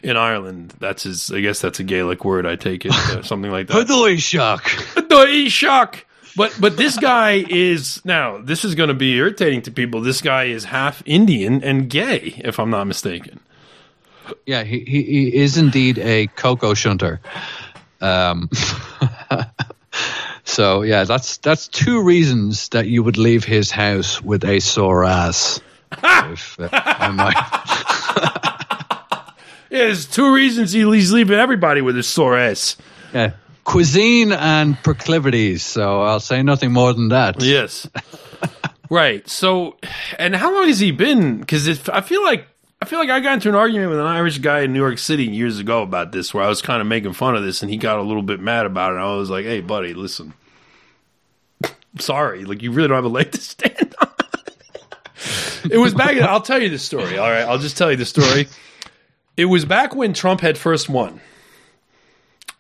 in 0.04 0.16
ireland 0.16 0.74
that's 0.80 1.04
his 1.04 1.32
i 1.32 1.42
guess 1.42 1.60
that's 1.60 1.80
a 1.80 1.84
gaelic 1.84 2.24
word 2.24 2.46
i 2.46 2.56
take 2.56 2.86
it 2.86 2.94
uh, 2.94 3.22
something 3.32 3.52
like 3.52 3.68
that 3.68 3.88
Taoiseach. 3.88 4.60
Taoiseach. 5.10 6.04
But 6.36 6.56
but 6.62 6.78
this 6.78 6.98
guy 6.98 7.44
is 7.50 8.00
now 8.06 8.38
this 8.38 8.64
is 8.64 8.76
going 8.76 8.90
to 8.90 8.94
be 8.94 9.16
irritating 9.18 9.64
to 9.64 9.72
people. 9.72 10.00
This 10.02 10.22
guy 10.22 10.44
is 10.46 10.64
half 10.64 11.02
Indian 11.06 11.64
and 11.64 11.90
gay, 11.90 12.40
if 12.46 12.60
I'm 12.60 12.70
not 12.70 12.86
mistaken. 12.86 13.40
Yeah, 14.46 14.64
he, 14.64 14.82
he, 14.82 15.02
he 15.04 15.36
is 15.36 15.58
indeed 15.58 15.98
a 15.98 16.28
cocoa 16.28 16.76
shunter. 16.76 17.20
Um, 18.00 18.48
so 20.50 20.82
yeah, 20.82 21.04
that's 21.04 21.38
that's 21.38 21.68
two 21.68 22.04
reasons 22.04 22.70
that 22.70 22.88
you 22.88 23.04
would 23.04 23.18
leave 23.18 23.44
his 23.46 23.72
house 23.72 24.22
with 24.22 24.44
a 24.44 24.60
sore 24.60 25.06
ass. 25.06 25.60
if, 25.92 26.60
uh, 26.60 26.70
I 26.72 27.12
might- 27.12 27.36
Yeah, 29.72 29.86
there's 29.86 30.08
two 30.08 30.34
reasons 30.34 30.72
he's 30.72 31.14
leaving 31.14 31.38
everybody 31.38 31.82
with 31.82 31.96
a 31.98 32.04
sore 32.04 32.38
ass. 32.38 32.76
yeah. 33.14 33.34
Cuisine 33.66 34.32
and 34.32 34.76
proclivities. 34.84 35.62
So 35.62 36.02
I'll 36.02 36.20
say 36.20 36.42
nothing 36.42 36.72
more 36.72 36.92
than 36.92 37.10
that. 37.10 37.40
Yes. 37.44 37.88
right. 38.90 39.28
So, 39.30 39.78
and 40.18 40.36
how 40.36 40.52
long 40.56 40.66
has 40.68 40.80
he 40.80 40.92
been? 40.92 41.40
Because 41.40 41.88
I 41.88 42.02
feel 42.02 42.24
like 42.24 42.48
I 42.82 42.86
feel 42.86 42.98
like 42.98 43.12
I 43.12 43.20
got 43.20 43.36
into 43.36 43.50
an 43.50 43.54
argument 43.56 43.92
with 43.92 44.00
an 44.00 44.08
Irish 44.08 44.40
guy 44.40 44.62
in 44.62 44.74
New 44.74 44.80
York 44.80 44.98
City 44.98 45.26
years 45.26 45.60
ago 45.60 45.84
about 45.84 46.12
this, 46.14 46.34
where 46.34 46.44
I 46.44 46.50
was 46.50 46.64
kind 46.64 46.82
of 46.82 46.88
making 46.88 47.14
fun 47.14 47.36
of 47.36 47.44
this, 47.44 47.62
and 47.62 47.70
he 47.70 47.78
got 47.78 48.00
a 48.00 48.02
little 48.02 48.24
bit 48.24 48.40
mad 48.40 48.66
about 48.66 48.94
it. 48.94 48.98
I 48.98 49.16
was 49.16 49.30
like, 49.30 49.46
"Hey, 49.46 49.62
buddy, 49.62 49.94
listen, 49.94 50.34
sorry. 51.98 52.46
Like, 52.46 52.62
you 52.62 52.72
really 52.72 52.88
don't 52.88 52.96
have 52.96 53.06
a 53.06 53.10
leg 53.10 53.32
to 53.32 53.42
stand 53.42 53.96
on." 54.00 54.10
it 55.72 55.78
was 55.78 55.94
back. 55.94 56.18
I'll 56.18 56.42
tell 56.42 56.62
you 56.62 56.70
the 56.70 56.80
story. 56.80 57.18
All 57.18 57.30
right, 57.30 57.44
I'll 57.44 57.58
just 57.58 57.78
tell 57.78 57.90
you 57.92 57.98
the 57.98 58.06
story. 58.06 58.48
It 59.38 59.46
was 59.46 59.66
back 59.66 59.96
when 59.96 60.14
Trump 60.14 60.42
had 60.42 60.58
first 60.58 60.90
won. 60.90 61.22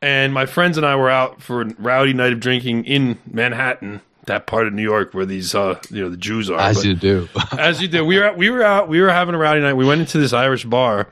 And 0.01 0.33
my 0.33 0.45
friends 0.45 0.77
and 0.77 0.85
I 0.85 0.95
were 0.95 1.09
out 1.09 1.41
for 1.41 1.61
a 1.61 1.73
rowdy 1.77 2.13
night 2.13 2.31
of 2.31 2.39
drinking 2.39 2.85
in 2.85 3.17
Manhattan 3.29 4.01
that 4.29 4.47
part 4.47 4.67
of 4.67 4.73
New 4.73 4.83
York 4.83 5.13
where 5.13 5.25
these 5.25 5.53
uh, 5.53 5.79
you 5.89 6.01
know 6.01 6.09
the 6.09 6.17
Jews 6.17 6.49
are. 6.49 6.59
As 6.59 6.77
but- 6.77 6.85
you 6.85 6.95
do. 6.95 7.27
as 7.51 7.81
you 7.81 7.87
do. 7.87 8.05
We 8.05 8.17
were 8.17 8.25
out, 8.25 8.37
we 8.37 8.49
were 8.49 8.63
out 8.63 8.87
we 8.87 9.01
were 9.01 9.09
having 9.09 9.35
a 9.35 9.37
rowdy 9.37 9.59
night. 9.59 9.73
We 9.73 9.85
went 9.85 10.01
into 10.01 10.17
this 10.17 10.31
Irish 10.31 10.63
bar, 10.63 11.09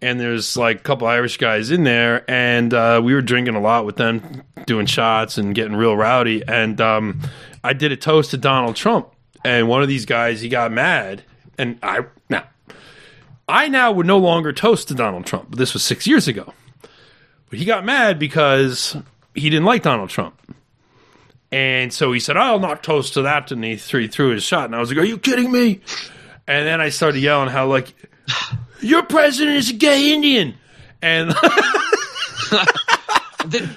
and 0.00 0.20
there's 0.20 0.56
like 0.56 0.80
a 0.80 0.82
couple 0.82 1.06
Irish 1.06 1.36
guys 1.38 1.70
in 1.70 1.84
there, 1.84 2.28
and 2.30 2.72
uh, 2.72 3.00
we 3.02 3.14
were 3.14 3.22
drinking 3.22 3.54
a 3.54 3.60
lot 3.60 3.84
with 3.84 3.96
them, 3.96 4.42
doing 4.66 4.86
shots 4.86 5.38
and 5.38 5.54
getting 5.54 5.76
real 5.76 5.96
rowdy. 5.96 6.42
And 6.46 6.80
um, 6.80 7.20
I 7.64 7.72
did 7.72 7.92
a 7.92 7.96
toast 7.96 8.30
to 8.32 8.36
Donald 8.36 8.76
Trump, 8.76 9.08
and 9.44 9.68
one 9.68 9.82
of 9.82 9.88
these 9.88 10.06
guys 10.06 10.40
he 10.40 10.48
got 10.48 10.72
mad, 10.72 11.24
and 11.56 11.78
I 11.82 12.04
now 12.28 12.44
I 13.48 13.68
now 13.68 13.92
would 13.92 14.06
no 14.06 14.18
longer 14.18 14.52
toast 14.52 14.88
to 14.88 14.94
Donald 14.94 15.26
Trump. 15.26 15.50
But 15.50 15.58
this 15.58 15.72
was 15.72 15.82
six 15.82 16.06
years 16.06 16.28
ago. 16.28 16.52
But 17.50 17.58
he 17.58 17.64
got 17.64 17.84
mad 17.84 18.18
because 18.18 18.96
he 19.34 19.48
didn't 19.48 19.64
like 19.64 19.82
Donald 19.82 20.10
Trump. 20.10 20.34
And 21.50 21.92
so 21.92 22.12
he 22.12 22.20
said, 22.20 22.36
I'll 22.36 22.58
not 22.58 22.82
toast 22.82 23.14
to 23.14 23.22
that. 23.22 23.50
And 23.50 23.64
he 23.64 23.76
threw, 23.76 24.02
he 24.02 24.08
threw 24.08 24.30
his 24.30 24.42
shot. 24.42 24.66
And 24.66 24.76
I 24.76 24.80
was 24.80 24.90
like, 24.90 24.98
Are 24.98 25.04
you 25.04 25.18
kidding 25.18 25.50
me? 25.50 25.80
And 26.46 26.66
then 26.66 26.80
I 26.80 26.90
started 26.90 27.20
yelling 27.20 27.48
how, 27.48 27.66
like, 27.66 27.94
your 28.80 29.02
president 29.04 29.56
is 29.56 29.70
a 29.70 29.74
gay 29.74 30.12
Indian. 30.12 30.54
And 31.02 31.32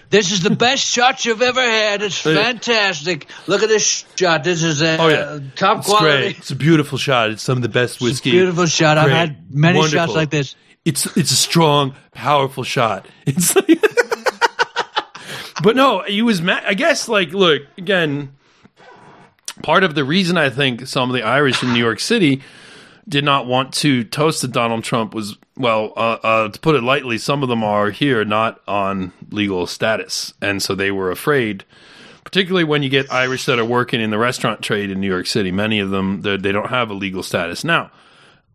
This 0.10 0.32
is 0.34 0.41
the 0.41 0.49
best 0.49 0.84
shot 0.86 1.24
you've 1.24 1.41
ever 1.41 1.62
had. 1.62 2.02
It's 2.02 2.18
fantastic. 2.18 3.28
Look 3.47 3.64
at 3.64 3.70
this 3.70 4.06
shot. 4.16 4.43
This 4.43 4.64
is 4.64 4.82
a, 4.82 4.97
Oh, 4.97 5.08
yeah. 5.08 5.39
top 5.56 5.78
it's 5.80 5.88
quality. 5.88 6.08
great. 6.18 6.38
It's 6.39 6.52
a 6.52 6.56
beautiful 6.56 6.97
shot. 6.97 7.30
It's 7.30 7.43
some 7.43 7.58
of 7.58 7.62
the 7.62 7.70
best 7.70 8.02
whiskey. 8.02 8.32
Beautiful 8.32 8.66
shot. 8.66 8.97
I've 8.97 9.12
had 9.12 9.54
many 9.56 9.80
Wonderful. 9.80 10.08
shots 10.08 10.16
like 10.16 10.30
this. 10.30 10.56
It's 10.84 11.06
it's 11.16 11.32
a 11.32 11.36
strong, 11.36 11.93
powerful 12.12 12.64
shot. 12.64 13.06
It's 13.28 13.56
like, 13.56 13.68
but 15.64 15.76
no, 15.76 16.02
he 16.02 16.22
was 16.24 16.41
mad. 16.41 16.64
I 16.66 16.74
guess 16.74 17.08
like 17.08 17.32
look 17.32 17.62
again. 17.78 18.36
Part 19.64 19.84
of 19.84 19.93
the 19.93 20.04
reason 20.04 20.38
I 20.38 20.49
think 20.49 20.88
some 20.88 21.10
of 21.10 21.14
the 21.16 21.22
Irish 21.22 21.62
in 21.62 21.72
New 21.72 21.80
York 21.80 21.99
City 21.99 22.41
did 23.12 23.26
not 23.26 23.45
want 23.45 23.74
to 23.74 24.05
toast 24.05 24.39
to 24.39 24.47
Donald 24.47 24.86
Trump 24.86 25.14
was 25.14 25.38
well, 25.57 25.91
uh, 25.97 26.18
uh, 26.24 26.49
to 26.49 26.59
put 26.59 26.76
it 26.76 26.82
lightly, 26.82 27.18
some 27.18 27.43
of 27.43 27.49
them 27.49 27.64
are 27.64 27.91
here 27.91 28.24
not 28.26 28.62
on 28.68 29.12
legal 29.30 29.68
status, 29.68 30.34
and 30.41 30.64
so 30.64 30.74
they 30.74 30.89
were 30.89 31.12
afraid. 31.12 31.66
Particularly 32.24 32.64
when 32.64 32.82
you 32.82 32.89
get 32.89 33.12
Irish 33.12 33.45
that 33.45 33.59
are 33.59 33.66
working 33.66 33.99
in 33.99 34.12
the 34.12 34.18
restaurant 34.18 34.62
trade 34.62 34.89
in 34.89 35.01
New 35.01 35.09
York 35.09 35.28
City, 35.28 35.51
many 35.51 35.80
of 35.80 35.89
them 35.89 36.22
they 36.22 36.38
they 36.38 36.51
don't 36.51 36.70
have 36.70 36.89
a 36.89 36.93
legal 36.95 37.22
status 37.22 37.64
now. 37.64 37.91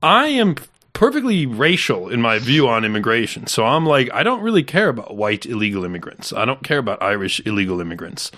I 0.02 0.28
am 0.28 0.56
perfectly 0.96 1.44
racial 1.44 2.08
in 2.08 2.22
my 2.22 2.38
view 2.38 2.66
on 2.66 2.82
immigration. 2.82 3.46
So 3.46 3.66
I'm 3.66 3.84
like, 3.84 4.08
I 4.14 4.22
don't 4.22 4.40
really 4.40 4.62
care 4.62 4.88
about 4.88 5.14
white 5.14 5.44
illegal 5.44 5.84
immigrants. 5.84 6.32
I 6.32 6.46
don't 6.46 6.62
care 6.62 6.78
about 6.78 7.02
Irish 7.02 7.38
illegal 7.44 7.82
immigrants. 7.82 8.32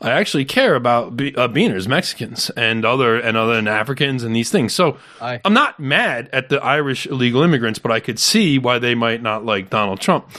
I 0.00 0.10
actually 0.10 0.44
care 0.44 0.76
about 0.76 1.16
be, 1.16 1.34
uh, 1.34 1.48
Beaners, 1.48 1.88
Mexicans, 1.88 2.50
and 2.50 2.84
other 2.84 3.18
and 3.18 3.36
other 3.36 3.54
and 3.54 3.68
Africans 3.68 4.22
and 4.22 4.34
these 4.34 4.48
things. 4.48 4.72
So 4.72 4.96
Aye. 5.20 5.40
I'm 5.44 5.54
not 5.54 5.80
mad 5.80 6.30
at 6.32 6.50
the 6.50 6.62
Irish 6.62 7.04
illegal 7.06 7.42
immigrants, 7.42 7.80
but 7.80 7.90
I 7.90 7.98
could 7.98 8.20
see 8.20 8.60
why 8.60 8.78
they 8.78 8.94
might 8.94 9.20
not 9.20 9.44
like 9.44 9.68
Donald 9.68 10.00
Trump. 10.00 10.30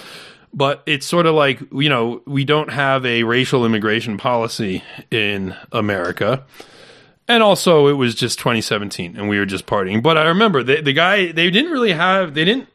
But 0.53 0.81
it's 0.85 1.05
sort 1.05 1.25
of 1.25 1.35
like 1.35 1.59
you 1.73 1.89
know 1.89 2.21
we 2.25 2.45
don't 2.45 2.71
have 2.71 3.05
a 3.05 3.23
racial 3.23 3.65
immigration 3.65 4.17
policy 4.17 4.81
in 5.11 5.53
America. 5.73 6.45
And 7.27 7.41
also, 7.41 7.87
it 7.87 7.93
was 7.93 8.13
just 8.13 8.37
2017, 8.39 9.17
and 9.17 9.27
we 9.27 9.39
were 9.39 9.45
just 9.47 9.65
partying. 9.65 10.03
But 10.03 10.17
I 10.17 10.25
remember 10.27 10.61
the, 10.63 10.81
the 10.81 10.93
guy; 10.93 11.31
they 11.31 11.49
didn't 11.49 11.71
really 11.71 11.91
have, 11.93 12.33
they 12.35 12.45
didn't, 12.45 12.69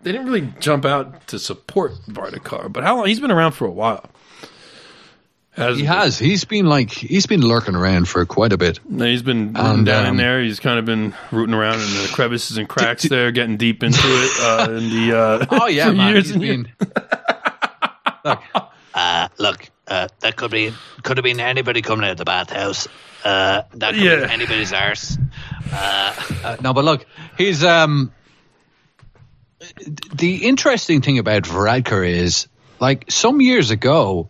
they 0.00 0.12
didn't 0.12 0.26
really 0.28 0.52
jump 0.60 0.84
out 0.84 1.26
to 1.28 1.38
support 1.40 1.92
Vardakar. 2.08 2.72
But 2.72 2.84
how 2.84 2.96
long? 2.98 3.06
He's 3.06 3.18
been 3.18 3.32
around 3.32 3.52
for 3.52 3.66
a 3.66 3.70
while. 3.70 4.08
Has 5.52 5.76
He 5.76 5.84
has. 5.86 6.20
He's 6.20 6.44
been 6.44 6.66
like 6.66 6.92
he's 6.92 7.26
been 7.26 7.40
lurking 7.40 7.74
around 7.74 8.06
for 8.08 8.24
quite 8.26 8.52
a 8.52 8.56
bit. 8.56 8.78
He's 8.96 9.22
been 9.22 9.56
And, 9.56 9.84
down 9.84 10.04
in 10.04 10.10
um, 10.10 10.16
there. 10.18 10.40
He's 10.40 10.60
kind 10.60 10.78
of 10.78 10.84
been 10.84 11.12
rooting 11.32 11.52
around 11.52 11.80
in 11.80 11.88
the 11.94 12.08
crevices 12.12 12.58
and 12.58 12.68
cracks 12.68 13.08
there, 13.08 13.32
getting 13.32 13.56
deep 13.56 13.82
into 13.82 13.98
it. 14.00 14.30
Uh, 14.40 14.70
in 14.70 14.88
the 14.88 15.18
uh, 15.18 15.46
Oh 15.50 15.66
yeah, 15.66 15.90
man. 15.90 16.12
years 16.14 16.26
He's 16.26 16.34
and 16.36 16.42
years. 16.44 16.56
been. 16.58 16.72
Look, 18.24 18.40
uh, 18.94 19.28
look, 19.38 19.68
uh, 19.88 20.08
that 20.20 20.36
could 20.36 20.50
be 20.50 20.72
could 21.02 21.16
have 21.16 21.24
been 21.24 21.40
anybody 21.40 21.82
coming 21.82 22.04
out 22.04 22.12
of 22.12 22.16
the 22.18 22.24
bathhouse. 22.24 22.86
Uh, 23.24 23.62
that 23.74 23.94
could 23.94 24.02
Yeah. 24.02 24.26
be 24.26 24.32
anybody's 24.32 24.72
arse. 24.72 25.18
Uh, 25.72 26.14
uh, 26.44 26.56
no, 26.60 26.72
but 26.72 26.84
look, 26.84 27.06
he's 27.36 27.64
um. 27.64 28.12
The 30.14 30.46
interesting 30.46 31.00
thing 31.02 31.18
about 31.18 31.42
Varadkar 31.42 32.08
is, 32.08 32.46
like, 32.78 33.10
some 33.10 33.40
years 33.40 33.70
ago, 33.72 34.28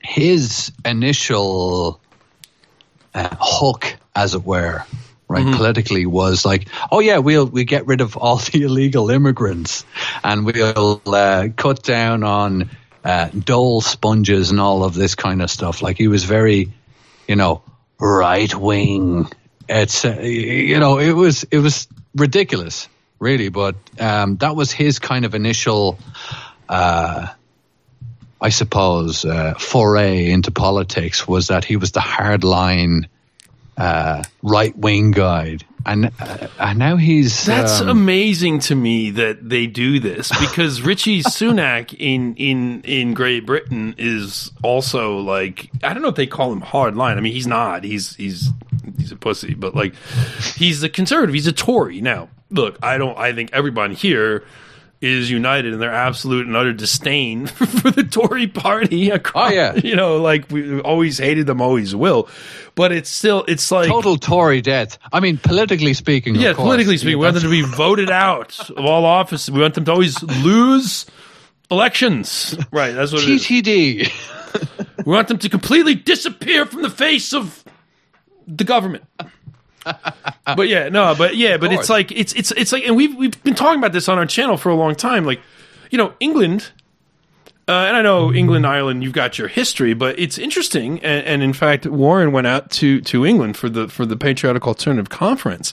his 0.00 0.72
initial 0.84 2.00
uh, 3.14 3.28
hook, 3.38 3.96
as 4.16 4.34
it 4.34 4.42
were, 4.44 4.82
right, 5.28 5.44
politically 5.44 6.06
was 6.06 6.44
like, 6.46 6.68
oh 6.90 7.00
yeah, 7.00 7.18
we'll 7.18 7.44
we 7.46 7.64
get 7.64 7.86
rid 7.86 8.00
of 8.00 8.16
all 8.16 8.36
the 8.52 8.62
illegal 8.62 9.10
immigrants, 9.10 9.84
and 10.24 10.46
we'll 10.46 11.02
uh, 11.06 11.48
cut 11.54 11.82
down 11.82 12.24
on 12.24 12.70
uh, 13.04 13.80
sponges 13.80 14.50
and 14.50 14.60
all 14.60 14.84
of 14.84 14.94
this 14.94 15.14
kind 15.14 15.42
of 15.42 15.50
stuff. 15.50 15.82
Like 15.82 15.96
he 15.96 16.08
was 16.08 16.24
very, 16.24 16.72
you 17.26 17.36
know, 17.36 17.62
right 17.98 18.54
wing. 18.54 19.28
It's 19.68 20.04
uh, 20.04 20.20
you 20.20 20.78
know, 20.80 20.98
it 20.98 21.12
was 21.12 21.44
it 21.44 21.58
was 21.58 21.88
ridiculous, 22.14 22.88
really. 23.18 23.48
But 23.48 23.76
um, 23.98 24.36
that 24.38 24.56
was 24.56 24.72
his 24.72 24.98
kind 24.98 25.24
of 25.24 25.34
initial. 25.34 25.98
Uh, 26.68 27.28
I 28.42 28.48
suppose, 28.48 29.26
uh, 29.26 29.52
foray 29.58 30.30
into 30.30 30.50
politics 30.50 31.28
was 31.28 31.48
that 31.48 31.62
he 31.62 31.76
was 31.76 31.92
the 31.92 32.00
hardline 32.00 33.06
uh, 33.80 34.22
right 34.42 34.76
wing 34.76 35.10
guide. 35.10 35.64
and 35.86 36.10
uh, 36.20 36.48
and 36.58 36.78
now 36.78 36.96
he's 36.96 37.46
That's 37.46 37.80
um, 37.80 37.88
amazing 37.88 38.58
to 38.60 38.74
me 38.74 39.10
that 39.12 39.48
they 39.48 39.66
do 39.66 39.98
this 39.98 40.28
because 40.40 40.82
Richie 40.82 41.22
Sunak 41.22 41.94
in 41.98 42.34
in 42.34 42.82
in 42.82 43.14
Great 43.14 43.46
Britain 43.46 43.94
is 43.96 44.52
also 44.62 45.18
like 45.18 45.70
I 45.82 45.94
don't 45.94 46.02
know 46.02 46.08
if 46.08 46.16
they 46.16 46.26
call 46.26 46.52
him 46.52 46.60
hard 46.60 46.96
line. 46.96 47.16
I 47.16 47.22
mean, 47.22 47.32
he's 47.32 47.46
not. 47.46 47.84
He's 47.84 48.14
he's 48.16 48.50
he's 48.98 49.12
a 49.12 49.16
pussy, 49.16 49.54
but 49.54 49.74
like 49.74 49.94
he's 50.56 50.82
a 50.82 50.88
conservative. 50.90 51.32
He's 51.34 51.46
a 51.46 51.52
Tory. 51.52 52.02
Now, 52.02 52.28
look, 52.50 52.78
I 52.82 52.98
don't. 52.98 53.16
I 53.16 53.32
think 53.32 53.50
everyone 53.54 53.92
here 53.92 54.44
is 55.00 55.30
united 55.30 55.72
in 55.72 55.78
their 55.80 55.92
absolute 55.92 56.46
and 56.46 56.54
utter 56.54 56.72
disdain 56.74 57.46
for 57.46 57.90
the 57.90 58.02
Tory 58.04 58.46
party. 58.46 59.10
Across, 59.10 59.50
Oh, 59.52 59.54
yeah. 59.54 59.74
you 59.76 59.96
know, 59.96 60.18
like 60.18 60.50
we 60.50 60.80
always 60.80 61.16
hated 61.18 61.46
them, 61.46 61.60
always 61.62 61.94
will. 61.96 62.28
But 62.74 62.92
it's 62.92 63.08
still, 63.10 63.44
it's 63.48 63.70
like 63.70 63.88
total 63.88 64.16
Tory 64.16 64.60
death. 64.60 64.98
I 65.12 65.20
mean, 65.20 65.38
politically 65.38 65.94
speaking, 65.94 66.36
of 66.36 66.42
yeah, 66.42 66.52
course. 66.52 66.66
politically 66.66 66.96
speaking, 66.98 67.18
we 67.18 67.24
want 67.24 67.34
them 67.34 67.44
to 67.44 67.50
be 67.50 67.62
voted 67.76 68.10
out 68.10 68.58
of 68.70 68.84
all 68.84 69.04
office. 69.06 69.48
We 69.48 69.60
want 69.60 69.74
them 69.74 69.86
to 69.86 69.92
always 69.92 70.22
lose 70.22 71.06
elections. 71.70 72.56
Right, 72.70 72.92
that's 72.92 73.12
what 73.12 73.22
it 73.22 73.28
is. 73.30 73.44
TTD. 73.44 75.06
We 75.06 75.12
want 75.12 75.28
them 75.28 75.38
to 75.38 75.48
completely 75.48 75.94
disappear 75.94 76.66
from 76.66 76.82
the 76.82 76.90
face 76.90 77.32
of 77.32 77.64
the 78.46 78.64
government. 78.64 79.04
but 80.56 80.68
yeah, 80.68 80.88
no, 80.88 81.14
but 81.16 81.36
yeah, 81.36 81.56
but 81.56 81.72
it's 81.72 81.88
like 81.88 82.12
it's 82.12 82.32
it's 82.34 82.50
it's 82.52 82.72
like, 82.72 82.84
and 82.84 82.96
we've 82.96 83.14
we've 83.16 83.42
been 83.42 83.54
talking 83.54 83.78
about 83.78 83.92
this 83.92 84.08
on 84.08 84.18
our 84.18 84.26
channel 84.26 84.56
for 84.56 84.68
a 84.68 84.74
long 84.74 84.94
time. 84.94 85.24
Like, 85.24 85.40
you 85.90 85.98
know, 85.98 86.12
England. 86.20 86.70
Uh, 87.68 87.72
and 87.86 87.96
I 87.96 88.02
know 88.02 88.32
England, 88.32 88.66
Ireland, 88.66 89.04
you've 89.04 89.12
got 89.12 89.38
your 89.38 89.46
history, 89.46 89.94
but 89.94 90.18
it's 90.18 90.38
interesting. 90.38 90.98
And, 91.04 91.24
and 91.24 91.42
in 91.42 91.52
fact, 91.52 91.86
Warren 91.86 92.32
went 92.32 92.48
out 92.48 92.68
to, 92.72 93.00
to 93.02 93.24
England 93.24 93.56
for 93.56 93.68
the 93.68 93.86
for 93.86 94.04
the 94.04 94.16
Patriotic 94.16 94.66
Alternative 94.66 95.08
Conference, 95.08 95.72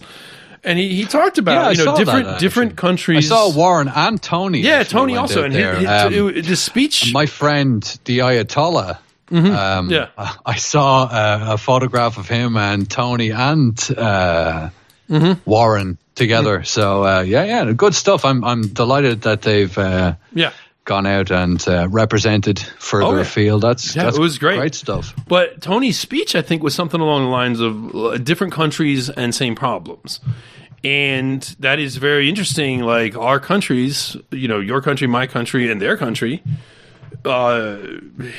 and 0.64 0.78
he, 0.78 0.89
he 0.95 1.05
talked 1.05 1.39
about 1.39 1.53
Yeah, 1.53 1.70
you 1.72 1.78
know 1.78 1.84
saw 1.86 1.91
that, 1.95 2.05
different 2.05 2.39
different 2.39 2.72
I 2.74 2.76
countries. 2.76 3.28
saw 3.30 3.51
Warren 3.51 3.88
and 3.88 4.22
Tony. 4.22 4.60
yeah, 4.60 4.84
Tony 4.84 5.18
also, 5.18 5.43
and 5.43 5.55
there. 5.55 5.74
his, 5.76 5.88
Um, 5.89 6.34
the 6.43 6.55
speech. 6.55 7.12
my 7.14 7.26
friend, 7.26 7.82
the 8.05 8.20
Ayatollah. 8.20 8.99
Um, 9.32 9.89
Yeah. 9.89 10.07
I 10.45 10.55
saw 10.57 11.03
uh, 11.03 11.53
a 11.53 11.57
photograph 11.57 12.17
of 12.17 12.28
him 12.30 12.55
and 12.57 12.89
Tony 12.89 13.32
and 13.32 13.78
uh, 13.97 14.69
Mm-hmm. 15.09 15.49
Warren 15.49 15.97
together. 16.15 16.63
So 16.65 17.05
uh, 17.05 17.21
yeah, 17.21 17.45
yeah, 17.45 17.71
good 17.71 17.95
stuff. 17.95 18.25
I'm 18.25 18.43
I'm 18.43 18.67
delighted 18.73 19.21
that 19.21 19.41
they've 19.41 19.78
uh, 19.78 20.15
yeah, 20.34 20.51
gone 20.84 21.05
out 21.07 21.32
and 21.32 21.65
uh, 21.65 21.88
represented 21.89 22.59
further 22.59 23.05
Oh, 23.05 23.15
yeah. 23.15 23.21
afield. 23.21 23.61
That's 23.61 23.95
Yeah, 23.95 24.03
that's 24.03 24.17
it 24.17 24.21
was 24.21 24.38
great. 24.38 24.57
Great 24.59 24.75
stuff. 24.75 25.13
But 25.25 25.61
Tony's 25.61 25.97
speech, 25.97 26.36
I 26.36 26.41
think, 26.41 26.61
was 26.61 26.75
something 26.75 26.99
along 26.99 27.23
the 27.23 27.30
lines 27.32 27.61
of 27.61 27.95
uh, 27.95 28.17
different 28.17 28.51
countries 28.53 29.09
and 29.09 29.34
same 29.34 29.55
problems. 29.55 30.19
And 30.84 31.41
that 31.61 31.80
is 31.80 31.95
very 31.97 32.28
interesting. 32.28 32.82
Like 32.82 33.15
our 33.15 33.39
countries, 33.39 34.17
you 34.32 34.47
know, 34.49 34.59
your 34.59 34.82
country, 34.82 35.07
my 35.07 35.25
country, 35.28 35.71
and 35.71 35.82
their 35.82 35.95
country, 35.97 36.43
uh, 37.26 37.78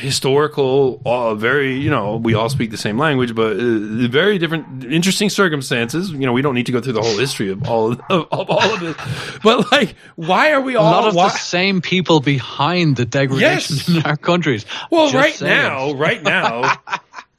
historical, 0.01 1.01
uh, 1.05 1.35
very, 1.35 1.77
you 1.79 1.91
know, 1.91 2.17
we 2.17 2.35
all 2.35 2.49
speak 2.49 2.71
the 2.71 2.77
same 2.77 2.99
language, 2.99 3.35
but 3.35 3.53
uh, 3.57 4.09
very 4.09 4.39
different, 4.39 4.85
interesting 4.85 5.29
circumstances. 5.31 6.11
You 6.11 6.21
know, 6.27 6.33
we 6.33 6.43
don't 6.43 6.55
need 6.55 6.67
to 6.67 6.73
go 6.73 6.81
through 6.81 6.95
the 6.95 7.03
whole 7.03 7.19
history 7.19 7.51
of 7.51 7.69
all 7.69 7.93
of, 7.93 8.01
of, 8.11 8.27
of 8.33 8.51
all 8.51 8.75
of 8.75 8.83
it. 8.83 8.97
But 9.43 9.71
like, 9.73 9.95
why 10.17 10.53
are 10.53 10.61
we 10.61 10.77
all 10.77 10.89
A 10.89 10.91
lot 10.91 11.09
of 11.09 11.15
why, 11.15 11.29
the 11.29 11.37
same 11.39 11.81
people 11.81 12.21
behind 12.21 12.97
the 12.97 13.05
degradation 13.05 13.77
Yes. 13.77 13.89
in 13.89 14.03
our 14.05 14.17
countries. 14.17 14.65
Well, 14.91 15.13
right 15.13 15.35
saying. 15.35 15.51
now, 15.53 15.93
right 15.93 16.23
now, 16.23 16.75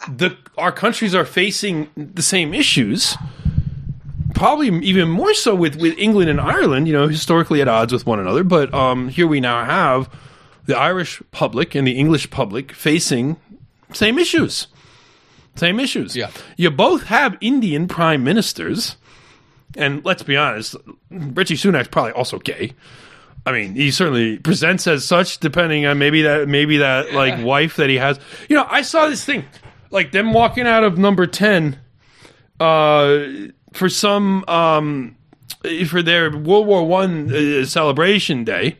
the 0.08 0.38
our 0.58 0.72
countries 0.72 1.16
are 1.16 1.26
facing 1.26 1.90
the 1.96 2.22
same 2.22 2.54
issues. 2.54 3.16
Probably 4.36 4.68
even 4.86 5.10
more 5.10 5.34
so 5.34 5.54
with, 5.56 5.76
with 5.76 5.98
England 5.98 6.30
and 6.30 6.40
Ireland, 6.40 6.88
you 6.88 6.94
know, 6.94 7.08
historically 7.10 7.62
at 7.62 7.68
odds 7.68 7.92
with 7.92 8.06
one 8.06 8.20
another. 8.20 8.44
But 8.44 8.74
um, 8.74 9.10
here 9.10 9.28
we 9.28 9.42
now 9.42 9.66
have 9.66 10.10
the 10.70 10.78
Irish 10.78 11.22
public 11.32 11.74
and 11.74 11.88
the 11.88 11.98
English 11.98 12.30
public 12.30 12.72
facing 12.72 13.38
same 13.92 14.20
issues. 14.20 14.68
Same 15.56 15.80
issues. 15.80 16.16
Yeah. 16.16 16.30
You 16.58 16.70
both 16.70 17.04
have 17.08 17.36
Indian 17.42 17.88
prime 17.88 18.24
ministers. 18.24 18.96
And 19.76 20.06
let's 20.06 20.22
be 20.22 20.38
honest, 20.38 20.76
Richie 21.10 21.56
Sunak's 21.56 21.88
probably 21.88 22.12
also 22.12 22.38
gay. 22.38 22.74
I 23.48 23.52
mean, 23.52 23.74
he 23.74 23.90
certainly 23.90 24.38
presents 24.38 24.86
as 24.86 25.06
such, 25.06 25.40
depending 25.40 25.88
on 25.88 25.98
maybe 25.98 26.22
that 26.22 26.48
maybe 26.48 26.78
that 26.78 27.14
like 27.14 27.44
wife 27.44 27.78
that 27.78 27.90
he 27.90 27.96
has. 27.98 28.20
You 28.48 28.56
know, 28.56 28.68
I 28.70 28.84
saw 28.84 29.10
this 29.10 29.26
thing, 29.26 29.46
like 29.90 30.12
them 30.12 30.34
walking 30.34 30.68
out 30.68 30.84
of 30.84 31.00
number 31.00 31.26
ten, 31.26 31.80
uh, 32.60 33.26
for 33.74 33.90
some 33.90 34.44
um, 34.48 35.18
for 35.88 36.04
their 36.04 36.36
World 36.36 36.68
War 36.68 36.86
One 36.86 37.34
uh, 37.34 37.66
celebration 37.66 38.44
day, 38.44 38.78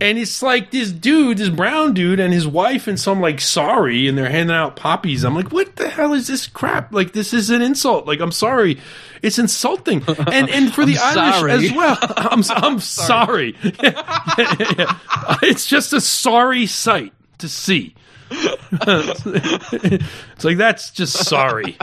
and 0.00 0.18
it's 0.18 0.42
like 0.42 0.70
this 0.70 0.92
dude, 0.92 1.38
this 1.38 1.48
brown 1.48 1.94
dude, 1.94 2.20
and 2.20 2.32
his 2.32 2.46
wife, 2.46 2.86
and 2.86 3.00
some 3.00 3.20
like 3.20 3.40
sorry, 3.40 4.06
and 4.06 4.16
they're 4.16 4.30
handing 4.30 4.54
out 4.54 4.76
poppies. 4.76 5.24
I'm 5.24 5.34
like, 5.34 5.50
what 5.50 5.76
the 5.76 5.88
hell 5.88 6.12
is 6.12 6.28
this 6.28 6.46
crap? 6.46 6.92
Like, 6.92 7.12
this 7.12 7.34
is 7.34 7.50
an 7.50 7.62
insult. 7.62 8.06
Like, 8.06 8.20
I'm 8.20 8.30
sorry, 8.30 8.78
it's 9.22 9.38
insulting, 9.38 10.04
and 10.06 10.48
and 10.48 10.72
for 10.72 10.84
the 10.86 10.98
Irish 10.98 11.64
as 11.64 11.72
well. 11.72 11.98
I'm 12.00 12.42
I'm 12.50 12.80
sorry. 12.80 13.56
It's 15.42 15.66
just 15.66 15.92
a 15.92 16.00
sorry 16.00 16.66
sight 16.66 17.12
to 17.38 17.48
see. 17.48 17.94
it's 18.30 19.24
like 20.44 20.56
that's 20.56 20.90
just 20.90 21.24
sorry. 21.26 21.76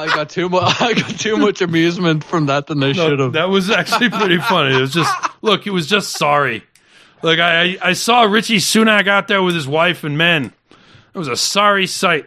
I 0.00 0.06
got 0.06 0.30
too 0.30 0.48
much. 0.48 0.76
I 0.80 0.94
got 0.94 1.18
too 1.18 1.36
much 1.36 1.60
amusement 1.60 2.24
from 2.24 2.46
that 2.46 2.66
than 2.66 2.82
I 2.82 2.92
should 2.92 3.18
have. 3.18 3.32
That 3.32 3.48
was 3.48 3.70
actually 3.70 4.10
pretty 4.10 4.38
funny. 4.38 4.76
It 4.76 4.80
was 4.80 4.92
just 4.92 5.12
look, 5.42 5.66
it 5.66 5.70
was 5.70 5.86
just 5.86 6.16
sorry. 6.16 6.62
Like 7.22 7.38
I, 7.38 7.62
I 7.62 7.78
I 7.82 7.92
saw 7.92 8.22
Richie 8.22 8.56
Sunak 8.58 9.06
out 9.06 9.28
there 9.28 9.42
with 9.42 9.54
his 9.54 9.68
wife 9.68 10.04
and 10.04 10.16
men. 10.16 10.52
It 11.14 11.18
was 11.18 11.28
a 11.28 11.36
sorry 11.36 11.86
sight. 11.86 12.26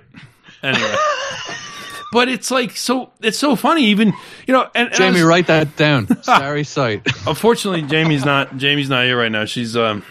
Anyway. 0.61 0.95
but 2.13 2.29
it's 2.29 2.51
like 2.51 2.77
so 2.77 3.11
it's 3.21 3.39
so 3.39 3.55
funny 3.55 3.85
even 3.85 4.13
you 4.45 4.53
know 4.53 4.69
and, 4.75 4.89
and 4.89 4.95
Jamie, 4.95 5.13
was- 5.15 5.23
write 5.23 5.47
that 5.47 5.75
down. 5.75 6.07
Sorry, 6.23 6.63
sight. 6.63 7.01
unfortunately 7.27 7.81
Jamie's 7.81 8.23
not 8.23 8.55
Jamie's 8.55 8.87
not 8.87 9.05
here 9.05 9.17
right 9.17 9.31
now. 9.31 9.45
She's 9.45 9.75
um 9.75 10.03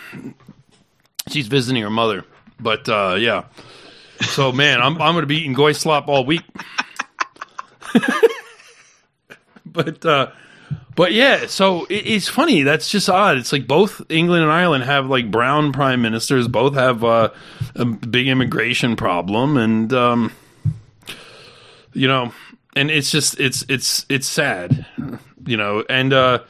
she's 1.28 1.46
visiting 1.46 1.82
her 1.82 1.90
mother. 1.90 2.24
But 2.58 2.88
uh 2.88 3.14
yeah. 3.18 3.44
So 4.20 4.50
man, 4.52 4.82
I'm 4.82 5.00
I'm 5.00 5.14
gonna 5.14 5.26
be 5.26 5.38
eating 5.38 5.52
goy 5.54 5.72
slop 5.72 6.08
all 6.08 6.26
week. 6.26 6.42
but 9.66 10.05
uh 10.05 10.30
but 10.95 11.12
yeah, 11.12 11.47
so 11.47 11.84
it, 11.86 12.07
it's 12.07 12.28
funny. 12.28 12.62
That's 12.62 12.90
just 12.90 13.09
odd. 13.09 13.38
It's 13.38 13.53
like 13.53 13.66
both 13.66 14.03
England 14.09 14.43
and 14.43 14.53
Ireland 14.53 14.84
have 14.84 15.07
like 15.07 15.30
brown 15.30 15.72
prime 15.72 16.03
ministers. 16.03 16.49
Both 16.49 16.74
have 16.74 17.03
uh, 17.03 17.30
a 17.74 17.84
big 17.84 18.28
immigration 18.28 18.97
problem, 18.97 19.57
and 19.57 19.93
um, 19.93 20.32
you 21.93 22.09
know, 22.09 22.32
and 22.76 22.90
it's 22.90 23.11
just 23.11 23.40
it's 23.40 23.64
it's 23.68 24.05
it's 24.09 24.26
sad, 24.26 24.84
you 25.47 25.57
know. 25.57 25.84
And 25.88 26.12
uh, 26.12 26.40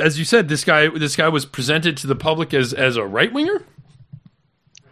as 0.00 0.18
you 0.18 0.24
said, 0.24 0.48
this 0.48 0.64
guy 0.64 0.88
this 0.88 1.16
guy 1.16 1.28
was 1.28 1.44
presented 1.44 1.96
to 1.98 2.06
the 2.06 2.16
public 2.16 2.54
as 2.54 2.72
as 2.72 2.96
a 2.96 3.04
right 3.04 3.32
winger 3.32 3.62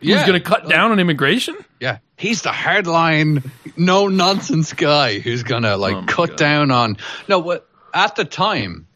who's 0.03 0.23
going 0.23 0.35
to 0.35 0.41
cut 0.41 0.69
down 0.69 0.91
on 0.93 0.99
immigration. 1.01 1.57
Yeah, 1.81 1.99
he's 2.17 2.43
the 2.43 2.51
hardline, 2.51 3.49
no 3.77 4.09
nonsense 4.09 4.73
guy 4.73 5.19
who's 5.19 5.43
gonna 5.43 5.77
like 5.77 5.95
Oh 5.97 6.05
cut 6.07 6.29
God. 6.31 6.37
down 6.39 6.71
on. 6.71 6.97
No, 7.29 7.39
what 7.41 7.67
at 7.95 8.17
the 8.17 8.25
time, 8.25 8.87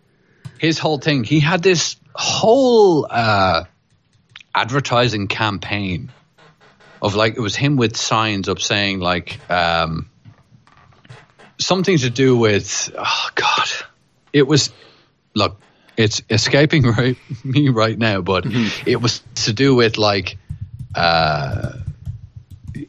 his 0.58 0.78
whole 0.78 0.98
thing, 0.98 1.24
he 1.24 1.40
had 1.40 1.62
this 1.62 1.96
whole 2.14 3.06
uh, 3.10 3.64
advertising 4.54 5.28
campaign 5.28 6.10
of 7.02 7.14
like 7.14 7.34
it 7.36 7.40
was 7.40 7.54
him 7.56 7.76
with 7.76 7.96
signs 7.96 8.48
up 8.48 8.60
saying 8.60 9.00
like 9.00 9.38
um, 9.50 10.08
something 11.58 11.98
to 11.98 12.10
do 12.10 12.36
with 12.36 12.92
oh 12.98 13.28
god, 13.34 13.68
it 14.32 14.46
was 14.46 14.70
look. 15.34 15.60
It's 15.96 16.20
escaping 16.28 16.82
right, 16.98 17.16
me 17.42 17.70
right 17.70 17.98
now, 17.98 18.20
but 18.20 18.44
Mm-hmm. 18.44 18.88
it 18.88 19.00
was 19.00 19.22
to 19.46 19.52
do 19.54 19.74
with 19.74 19.96
like 19.96 20.36
uh, 20.96 21.72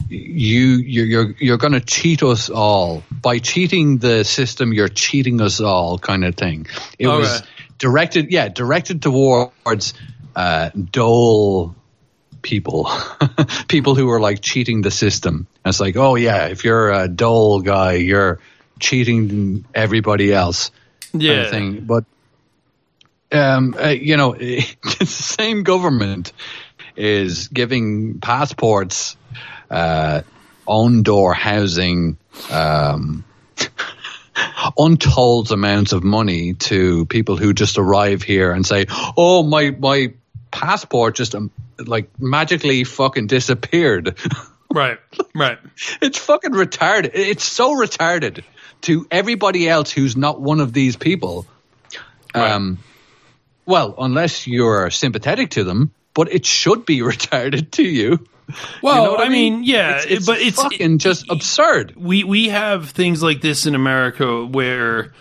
you 0.10 0.62
you're 0.78 1.06
you're, 1.06 1.36
you're 1.40 1.58
going 1.58 1.74
to 1.74 1.82
cheat 1.82 2.24
us 2.24 2.50
all 2.50 3.04
by 3.12 3.40
cheating 3.40 4.00
the 4.00 4.24
system. 4.26 4.74
You're 4.74 4.90
cheating 4.90 5.42
us 5.42 5.62
all, 5.62 6.00
kind 6.00 6.26
of 6.26 6.36
thing. 6.36 6.68
It 7.00 7.08
Okay. 7.08 7.18
was 7.18 7.44
directed, 7.80 8.32
yeah, 8.32 8.50
directed 8.50 9.02
towards 9.02 9.94
uh, 10.36 10.70
dole 10.76 11.76
people, 12.42 12.90
people 13.68 13.96
who 13.96 14.08
were 14.08 14.20
like 14.22 14.42
cheating 14.42 14.82
the 14.82 14.92
system. 14.92 15.48
And 15.66 15.72
it's 15.72 15.80
like, 15.80 15.98
oh 15.98 16.16
yeah, 16.16 16.48
if 16.48 16.64
you're 16.64 16.92
a 16.92 17.08
dole 17.08 17.62
guy, 17.62 17.94
you're 17.94 18.40
cheating 18.80 19.66
everybody 19.74 20.34
else. 20.34 20.72
kind 21.12 21.24
Yeah, 21.24 21.42
of 21.42 21.50
thing. 21.50 21.86
But 21.86 22.06
um, 23.32 23.76
uh, 23.80 23.90
you 23.90 24.18
know, 24.18 24.34
it's 24.40 24.76
the 24.84 25.06
same 25.06 25.64
government 25.64 26.34
is 26.98 27.48
giving 27.48 28.20
passports, 28.20 29.16
uh, 29.70 30.22
own 30.68 31.04
door 31.04 31.34
housing, 31.34 32.18
um, 32.52 33.24
untold 34.78 35.52
amounts 35.52 35.94
of 35.94 36.04
money 36.04 36.54
to 36.54 37.06
people 37.06 37.38
who 37.38 37.54
just 37.54 37.78
arrive 37.78 38.24
here 38.24 38.52
and 38.52 38.66
say, 38.66 38.86
"Oh, 39.16 39.44
my 39.44 39.72
my 39.72 40.14
passport 40.52 41.16
just 41.16 41.36
um, 41.36 41.52
like 41.80 42.10
magically 42.20 42.84
fucking 42.84 43.28
disappeared." 43.28 44.18
right, 44.74 45.00
right. 45.36 45.60
it's 46.02 46.18
fucking 46.18 46.52
retarded. 46.52 47.12
It's 47.14 47.44
so 47.44 47.76
retarded 47.76 48.44
to 48.82 49.08
everybody 49.10 49.68
else 49.68 49.92
who's 49.92 50.16
not 50.16 50.42
one 50.42 50.60
of 50.60 50.74
these 50.74 50.96
people. 50.96 51.46
Right. 52.36 52.52
Um, 52.52 52.80
well, 53.66 53.96
unless 53.98 54.48
you're 54.48 54.90
sympathetic 54.92 55.52
to 55.52 55.64
them, 55.64 55.92
but 56.18 56.34
it 56.34 56.48
should 56.48 56.84
be 56.84 57.00
retarded 57.12 57.72
to 57.72 57.84
you. 57.84 58.20
Well, 58.82 59.12
You 59.12 59.18
know 59.18 59.24
I 59.24 59.30
mean, 59.30 59.64
yeah, 59.64 59.98
it's, 59.98 60.06
it's 60.08 60.26
but 60.26 60.40
it's 60.40 60.62
fucking 60.62 60.98
just 60.98 61.30
absurd. 61.30 61.94
we 61.96 62.24
we 62.24 62.50
have 62.50 62.90
things 62.90 63.22
like 63.22 63.42
this 63.42 63.66
in 63.66 63.76
America 63.76 64.46
where 64.46 65.14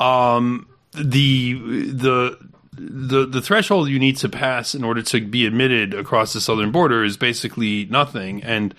um, 0.00 0.66
the 0.92 1.52
the 1.54 2.38
the 2.72 3.26
the 3.26 3.42
threshold 3.42 3.90
you 3.90 3.98
need 3.98 4.16
to 4.16 4.28
pass 4.28 4.74
in 4.74 4.82
order 4.82 5.02
to 5.02 5.20
be 5.20 5.46
admitted 5.46 5.94
across 5.94 6.32
the 6.32 6.40
southern 6.40 6.72
border 6.72 7.04
is 7.04 7.16
basically 7.18 7.84
nothing, 7.84 8.42
and 8.42 8.74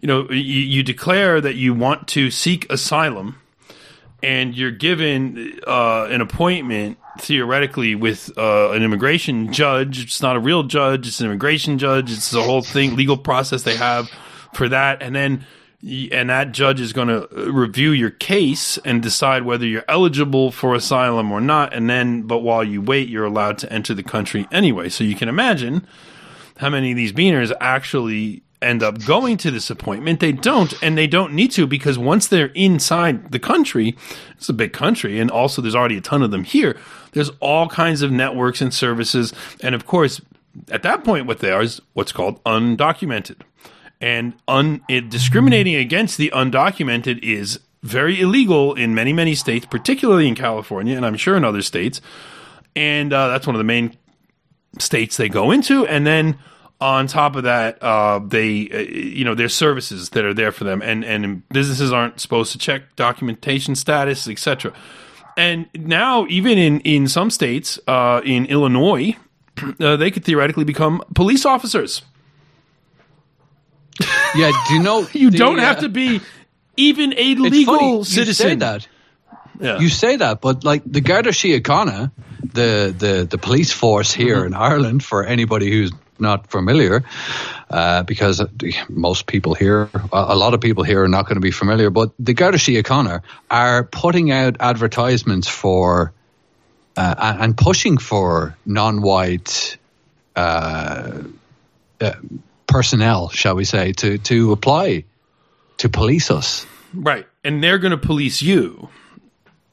you 0.00 0.08
know 0.08 0.28
you, 0.30 0.36
you 0.38 0.82
declare 0.82 1.40
that 1.42 1.54
you 1.54 1.74
want 1.74 2.08
to 2.08 2.30
seek 2.30 2.68
asylum, 2.72 3.36
and 4.22 4.56
you're 4.56 4.70
given 4.70 5.60
uh, 5.66 6.06
an 6.06 6.22
appointment 6.22 6.96
theoretically 7.18 7.94
with 7.94 8.36
uh, 8.36 8.70
an 8.70 8.82
immigration 8.82 9.52
judge. 9.52 10.02
It's 10.02 10.22
not 10.22 10.36
a 10.36 10.40
real 10.40 10.62
judge; 10.62 11.06
it's 11.06 11.20
an 11.20 11.26
immigration 11.26 11.78
judge. 11.78 12.10
It's 12.12 12.30
the 12.30 12.42
whole 12.42 12.62
thing, 12.62 12.96
legal 12.96 13.16
process 13.16 13.62
they 13.62 13.76
have 13.76 14.08
for 14.52 14.68
that, 14.68 15.02
and 15.02 15.14
then 15.14 15.44
and 15.84 16.30
that 16.30 16.52
judge 16.52 16.80
is 16.80 16.92
going 16.92 17.08
to 17.08 17.26
review 17.50 17.90
your 17.90 18.10
case 18.10 18.78
and 18.78 19.02
decide 19.02 19.42
whether 19.42 19.66
you're 19.66 19.84
eligible 19.88 20.52
for 20.52 20.74
asylum 20.74 21.32
or 21.32 21.40
not. 21.40 21.74
And 21.74 21.90
then, 21.90 22.22
but 22.22 22.38
while 22.38 22.62
you 22.62 22.80
wait, 22.80 23.08
you're 23.08 23.24
allowed 23.24 23.58
to 23.58 23.72
enter 23.72 23.92
the 23.92 24.04
country 24.04 24.46
anyway. 24.52 24.88
So 24.90 25.02
you 25.02 25.16
can 25.16 25.28
imagine 25.28 25.84
how 26.58 26.70
many 26.70 26.92
of 26.92 26.96
these 26.96 27.12
beaners 27.12 27.52
actually 27.60 28.44
end 28.62 28.82
up 28.82 29.04
going 29.04 29.36
to 29.38 29.50
this 29.50 29.70
appointment. 29.70 30.20
They 30.20 30.32
don't, 30.32 30.72
and 30.82 30.96
they 30.96 31.06
don't 31.06 31.32
need 31.32 31.50
to 31.52 31.66
because 31.66 31.98
once 31.98 32.28
they're 32.28 32.52
inside 32.54 33.32
the 33.32 33.38
country, 33.38 33.96
it's 34.36 34.48
a 34.48 34.52
big 34.52 34.72
country, 34.72 35.18
and 35.18 35.30
also 35.30 35.60
there's 35.60 35.74
already 35.74 35.96
a 35.96 36.00
ton 36.00 36.22
of 36.22 36.30
them 36.30 36.44
here. 36.44 36.78
There's 37.12 37.30
all 37.40 37.68
kinds 37.68 38.02
of 38.02 38.10
networks 38.10 38.60
and 38.60 38.72
services, 38.72 39.32
and 39.60 39.74
of 39.74 39.86
course, 39.86 40.20
at 40.70 40.82
that 40.82 41.04
point, 41.04 41.26
what 41.26 41.38
they 41.40 41.50
are 41.50 41.62
is 41.62 41.80
what's 41.94 42.12
called 42.12 42.42
undocumented, 42.44 43.40
and 44.00 44.34
un, 44.48 44.82
it, 44.88 45.10
discriminating 45.10 45.74
against 45.74 46.18
the 46.18 46.30
undocumented 46.34 47.18
is 47.22 47.60
very 47.82 48.20
illegal 48.20 48.74
in 48.74 48.94
many 48.94 49.12
many 49.12 49.34
states, 49.34 49.66
particularly 49.66 50.28
in 50.28 50.34
California, 50.34 50.96
and 50.96 51.04
I'm 51.04 51.16
sure 51.16 51.36
in 51.36 51.44
other 51.44 51.62
states. 51.62 52.00
And 52.74 53.12
uh, 53.12 53.28
that's 53.28 53.46
one 53.46 53.54
of 53.54 53.58
the 53.58 53.64
main 53.64 53.96
states 54.78 55.16
they 55.16 55.28
go 55.28 55.50
into, 55.50 55.86
and 55.86 56.06
then 56.06 56.38
on 56.82 57.06
top 57.06 57.36
of 57.36 57.44
that, 57.44 57.82
uh, 57.82 58.18
they 58.18 58.68
uh, 58.70 58.78
you 58.78 59.24
know 59.24 59.34
there's 59.34 59.54
services 59.54 60.10
that 60.10 60.24
are 60.24 60.34
there 60.34 60.52
for 60.52 60.64
them, 60.64 60.82
and 60.82 61.04
and 61.04 61.48
businesses 61.48 61.92
aren't 61.92 62.20
supposed 62.20 62.52
to 62.52 62.58
check 62.58 62.82
documentation 62.96 63.74
status, 63.76 64.28
etc. 64.28 64.72
And 65.36 65.66
now, 65.74 66.26
even 66.28 66.58
in 66.58 66.80
in 66.80 67.08
some 67.08 67.30
states, 67.30 67.78
uh, 67.86 68.20
in 68.24 68.46
Illinois, 68.46 69.16
uh, 69.80 69.96
they 69.96 70.10
could 70.10 70.24
theoretically 70.24 70.64
become 70.64 71.02
police 71.14 71.46
officers. 71.46 72.02
Yeah, 74.34 74.50
do 74.68 74.74
you 74.74 74.82
know 74.82 75.06
You 75.12 75.30
the, 75.30 75.38
don't 75.38 75.58
uh, 75.58 75.62
have 75.62 75.80
to 75.80 75.88
be 75.88 76.20
even 76.76 77.12
a 77.16 77.34
legal 77.36 77.76
funny, 77.78 77.96
You 77.98 78.04
say 78.04 78.14
citizen. 78.24 78.58
that. 78.60 78.88
Yeah. 79.60 79.78
You 79.78 79.88
say 79.88 80.16
that, 80.16 80.40
but 80.40 80.64
like 80.64 80.82
the 80.84 81.00
Garda 81.00 81.30
Síochána, 81.30 82.10
the 82.42 82.92
the 82.98 83.26
the 83.30 83.38
police 83.38 83.70
force 83.72 84.12
here 84.12 84.36
Mm-hmm. 84.38 84.46
in 84.46 84.54
Ireland, 84.54 85.04
for 85.04 85.24
anybody 85.24 85.70
who's 85.70 85.92
not 86.22 86.50
familiar, 86.50 87.04
uh, 87.68 88.02
because 88.04 88.42
most 88.88 89.26
people 89.26 89.52
here, 89.52 89.90
a 90.10 90.34
lot 90.34 90.54
of 90.54 90.60
people 90.62 90.84
here 90.84 91.02
are 91.02 91.08
not 91.08 91.26
going 91.26 91.36
to 91.36 91.40
be 91.40 91.50
familiar, 91.50 91.90
but 91.90 92.12
the 92.18 92.32
Garda 92.32 92.56
Síochána 92.56 93.22
are 93.50 93.84
putting 93.84 94.30
out 94.30 94.56
advertisements 94.60 95.48
for 95.48 96.14
uh, 96.96 97.14
and 97.18 97.40
and 97.42 97.56
pushing 97.56 97.98
for 97.98 98.56
non-white 98.64 99.76
uh, 100.36 101.22
uh, 102.00 102.12
personnel, 102.66 103.28
shall 103.28 103.54
we 103.54 103.64
say, 103.64 103.92
to 103.92 104.18
to 104.18 104.52
apply 104.52 105.04
to 105.78 105.88
police 105.88 106.30
us. 106.30 106.66
Right, 106.94 107.26
and 107.44 107.62
they're 107.62 107.78
going 107.78 107.92
to 107.92 108.06
police 108.06 108.42
you. 108.42 108.88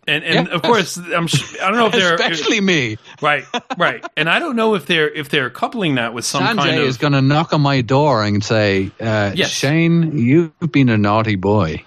And 0.10 0.24
and 0.24 0.48
Yeah. 0.48 0.54
of 0.56 0.62
course, 0.64 0.98
I'm. 0.98 1.28
I 1.62 1.68
don't 1.68 1.76
know 1.78 1.86
if 1.88 1.92
they're 1.94 2.16
Especially 2.16 2.60
me. 2.62 2.98
right, 3.22 3.46
right. 3.78 4.04
And 4.18 4.28
I 4.30 4.40
don't 4.40 4.56
know 4.56 4.74
if 4.76 4.86
they're 4.88 5.10
if 5.10 5.30
they're 5.30 5.50
coupling 5.50 5.96
that 5.96 6.14
with 6.14 6.26
some 6.26 6.44
Sanjay 6.44 6.56
kind 6.58 6.80
of 6.80 6.86
is 6.88 6.98
going 6.98 7.14
to 7.14 7.22
knock 7.22 7.54
on 7.54 7.62
my 7.62 7.82
door 7.82 8.24
and 8.24 8.44
say, 8.44 8.92
uh, 9.00 9.32
Yes. 9.36 9.52
Shane, 9.52 10.18
you've 10.18 10.72
been 10.72 10.90
a 10.90 10.98
naughty 10.98 11.36
boy. 11.36 11.84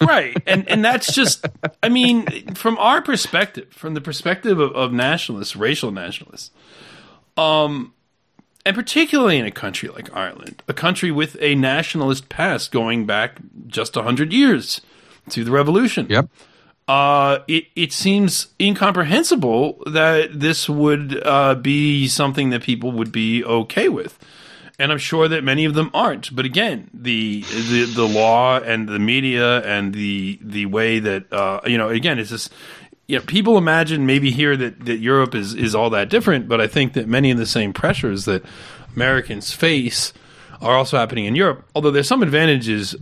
right, 0.00 0.36
and 0.46 0.68
and 0.68 0.84
that's 0.84 1.12
just. 1.14 1.46
I 1.82 1.88
mean, 1.88 2.54
from 2.54 2.78
our 2.78 3.02
perspective, 3.02 3.66
from 3.72 3.94
the 3.94 4.00
perspective 4.00 4.58
of, 4.60 4.72
of 4.72 4.92
nationalists, 4.92 5.56
racial 5.56 5.90
nationalists, 5.90 6.50
um, 7.36 7.92
and 8.66 8.74
particularly 8.74 9.38
in 9.38 9.46
a 9.46 9.50
country 9.50 9.88
like 9.88 10.14
Ireland, 10.14 10.62
a 10.68 10.74
country 10.74 11.10
with 11.10 11.36
a 11.40 11.54
nationalist 11.54 12.28
past 12.28 12.70
going 12.72 13.06
back 13.06 13.38
just 13.66 13.94
hundred 13.94 14.32
years 14.32 14.80
to 15.30 15.44
the 15.44 15.50
revolution. 15.50 16.06
Yep. 16.08 16.28
Uh, 16.86 17.38
it 17.48 17.66
it 17.74 17.92
seems 17.92 18.48
incomprehensible 18.60 19.82
that 19.86 20.38
this 20.38 20.68
would 20.68 21.20
uh, 21.24 21.54
be 21.54 22.08
something 22.08 22.50
that 22.50 22.62
people 22.62 22.92
would 22.92 23.10
be 23.10 23.42
okay 23.44 23.88
with, 23.88 24.18
and 24.78 24.92
I'm 24.92 24.98
sure 24.98 25.26
that 25.28 25.42
many 25.42 25.64
of 25.64 25.74
them 25.74 25.90
aren't. 25.94 26.34
But 26.34 26.44
again, 26.44 26.90
the 26.92 27.42
the, 27.42 27.84
the 27.94 28.06
law 28.06 28.58
and 28.58 28.88
the 28.88 28.98
media 28.98 29.62
and 29.62 29.94
the 29.94 30.38
the 30.42 30.66
way 30.66 30.98
that 30.98 31.32
uh, 31.32 31.60
you 31.66 31.78
know, 31.78 31.88
again, 31.88 32.18
it's 32.18 32.30
just. 32.30 32.52
Yeah, 33.06 33.20
people 33.26 33.58
imagine 33.58 34.06
maybe 34.06 34.30
here 34.30 34.56
that, 34.56 34.86
that 34.86 34.96
Europe 34.96 35.34
is, 35.34 35.52
is 35.52 35.74
all 35.74 35.90
that 35.90 36.08
different, 36.08 36.48
but 36.48 36.58
I 36.58 36.66
think 36.66 36.94
that 36.94 37.06
many 37.06 37.30
of 37.30 37.36
the 37.36 37.44
same 37.44 37.74
pressures 37.74 38.24
that 38.24 38.42
Americans 38.96 39.52
face 39.52 40.14
are 40.62 40.74
also 40.74 40.96
happening 40.96 41.26
in 41.26 41.34
Europe. 41.34 41.68
Although 41.74 41.90
there's 41.90 42.08
some 42.08 42.22
advantages 42.22 42.96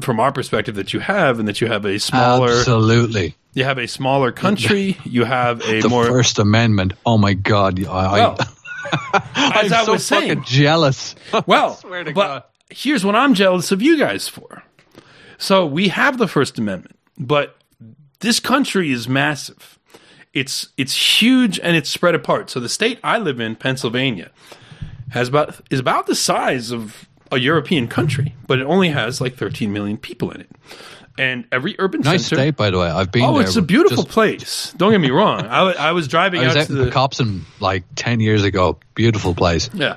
from 0.00 0.20
our 0.20 0.32
perspective 0.32 0.74
that 0.76 0.92
you 0.92 1.00
have, 1.00 1.38
and 1.38 1.48
that 1.48 1.60
you 1.60 1.66
have 1.68 1.84
a 1.84 1.98
smaller 1.98 2.50
Absolutely. 2.50 3.34
you 3.54 3.64
have 3.64 3.78
a 3.78 3.88
smaller 3.88 4.32
country. 4.32 4.96
You 5.04 5.24
have 5.24 5.62
a 5.68 5.80
The 5.80 5.88
more. 5.88 6.06
First 6.06 6.38
Amendment. 6.38 6.92
Oh 7.04 7.16
my 7.18 7.34
God. 7.34 7.78
I, 7.84 8.12
well, 8.12 8.36
I'm 9.34 9.72
I 9.72 9.84
so 9.84 9.92
was 9.92 10.08
fucking 10.08 10.28
saying, 10.28 10.44
jealous. 10.44 11.14
well, 11.46 11.74
swear 11.76 12.04
to 12.04 12.12
but 12.12 12.26
God. 12.26 12.42
here's 12.70 13.04
what 13.04 13.16
I'm 13.16 13.34
jealous 13.34 13.72
of 13.72 13.80
you 13.82 13.98
guys 13.98 14.28
for. 14.28 14.62
So 15.38 15.66
we 15.66 15.88
have 15.88 16.18
the 16.18 16.28
First 16.28 16.58
Amendment, 16.58 16.98
but 17.18 17.56
this 18.20 18.40
country 18.40 18.90
is 18.92 19.08
massive. 19.08 19.78
It's 20.34 20.68
it's 20.76 21.22
huge 21.22 21.58
and 21.60 21.76
it's 21.76 21.88
spread 21.90 22.14
apart. 22.14 22.50
So 22.50 22.60
the 22.60 22.68
state 22.68 22.98
I 23.02 23.18
live 23.18 23.40
in, 23.40 23.56
Pennsylvania, 23.56 24.30
has 25.10 25.28
about 25.28 25.60
is 25.70 25.80
about 25.80 26.06
the 26.06 26.14
size 26.14 26.70
of 26.72 27.08
a 27.32 27.38
European 27.38 27.88
country, 27.88 28.34
but 28.46 28.58
it 28.60 28.64
only 28.64 28.88
has 28.90 29.20
like 29.20 29.36
13 29.36 29.72
million 29.72 29.96
people 29.96 30.30
in 30.30 30.40
it. 30.42 30.50
And 31.18 31.46
every 31.50 31.74
urban 31.78 32.02
nice 32.02 32.26
center. 32.26 32.42
state, 32.42 32.56
by 32.56 32.70
the 32.70 32.78
way. 32.78 32.88
I've 32.88 33.10
been 33.10 33.22
Oh, 33.24 33.38
it's 33.38 33.56
a 33.56 33.62
beautiful 33.62 34.02
just- 34.04 34.08
place. 34.10 34.74
Don't 34.76 34.92
get 34.92 35.00
me 35.00 35.10
wrong. 35.10 35.46
I, 35.46 35.72
I 35.72 35.92
was 35.92 36.08
driving 36.08 36.42
I 36.42 36.48
was 36.48 36.56
out 36.56 36.66
to 36.66 36.72
in 36.78 36.84
the 36.84 36.90
Copson 36.90 37.46
like 37.58 37.84
10 37.94 38.20
years 38.20 38.44
ago. 38.44 38.78
Beautiful 38.94 39.34
place. 39.34 39.70
Yeah. 39.72 39.96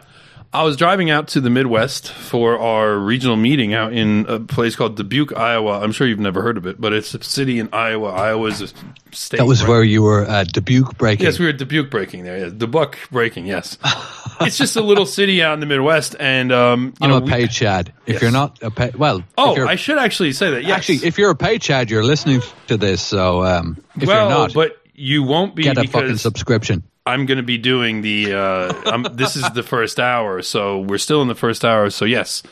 I 0.52 0.64
was 0.64 0.78
driving 0.78 1.12
out 1.12 1.28
to 1.30 1.42
the 1.42 1.52
Midwest 1.52 2.12
for 2.12 2.58
our 2.58 2.98
regional 2.98 3.36
meeting 3.36 3.76
out 3.76 3.94
in 3.94 4.26
a 4.28 4.40
place 4.40 4.76
called 4.76 4.96
Dubuque, 4.96 5.38
Iowa. 5.38 5.80
I'm 5.80 5.92
sure 5.92 6.08
you've 6.08 6.20
never 6.20 6.42
heard 6.42 6.58
of 6.58 6.66
it, 6.66 6.82
but 6.82 6.92
it's 6.92 7.14
a 7.14 7.24
city 7.24 7.60
in 7.60 7.70
Iowa. 7.72 8.10
Iowa 8.10 8.48
is 8.48 8.62
a 8.64 8.68
state. 9.12 9.38
That 9.38 9.46
was 9.46 9.62
right? 9.62 9.70
where 9.70 9.84
you 9.84 10.02
were 10.02 10.24
at 10.26 10.52
Dubuque 10.52 10.98
breaking. 10.98 11.24
Yes, 11.28 11.38
we 11.38 11.46
were 11.46 11.52
at 11.52 11.60
Dubuque 11.60 11.92
breaking 11.92 12.24
there. 12.24 12.36
Yeah, 12.40 12.50
Dubuque 12.50 12.98
breaking. 13.12 13.46
Yes, 13.46 13.78
it's 14.42 14.58
just 14.58 14.76
a 14.76 14.82
little 14.82 15.06
city 15.06 15.44
out 15.44 15.54
in 15.54 15.60
the 15.60 15.68
Midwest, 15.68 16.16
and 16.20 16.52
um, 16.52 16.86
you 16.88 16.94
I'm 17.02 17.10
know, 17.12 17.18
a 17.18 17.22
we- 17.22 17.30
paid 17.30 17.52
Chad. 17.52 17.94
If 18.08 18.14
Yes. 18.14 18.22
you're 18.24 18.32
not 18.32 18.58
a 18.64 18.72
paid, 18.72 18.96
well, 18.96 19.22
Oh, 19.38 19.68
I 19.68 19.76
should 19.76 20.00
actually 20.00 20.34
say 20.34 20.50
that. 20.50 20.64
Yes. 20.64 20.78
actually, 20.80 21.08
if 21.08 21.20
you're 21.20 21.30
a 21.30 21.36
paid 21.36 21.62
Chad, 21.62 21.92
you're 21.92 22.04
listening 22.04 22.42
to 22.68 22.76
this. 22.78 23.04
So 23.04 23.44
um, 23.44 23.78
if 23.96 24.08
well, 24.08 24.28
you're 24.28 24.40
not, 24.40 24.54
but 24.56 24.78
you 24.96 25.22
won't 25.22 25.54
be 25.54 25.62
get 25.62 25.78
a 25.78 25.88
fucking 25.88 26.18
subscription. 26.18 26.82
I'm 27.10 27.26
going 27.26 27.38
to 27.38 27.44
be 27.44 27.58
doing 27.58 28.02
the. 28.02 28.34
Uh, 28.34 29.10
this 29.10 29.36
is 29.36 29.50
the 29.52 29.64
first 29.64 30.00
hour, 30.00 30.42
so 30.42 30.80
we're 30.80 30.98
still 31.00 31.22
in 31.22 31.28
the 31.28 31.36
first 31.36 31.66
hour. 31.66 31.90
So 31.90 32.06
yes, 32.06 32.44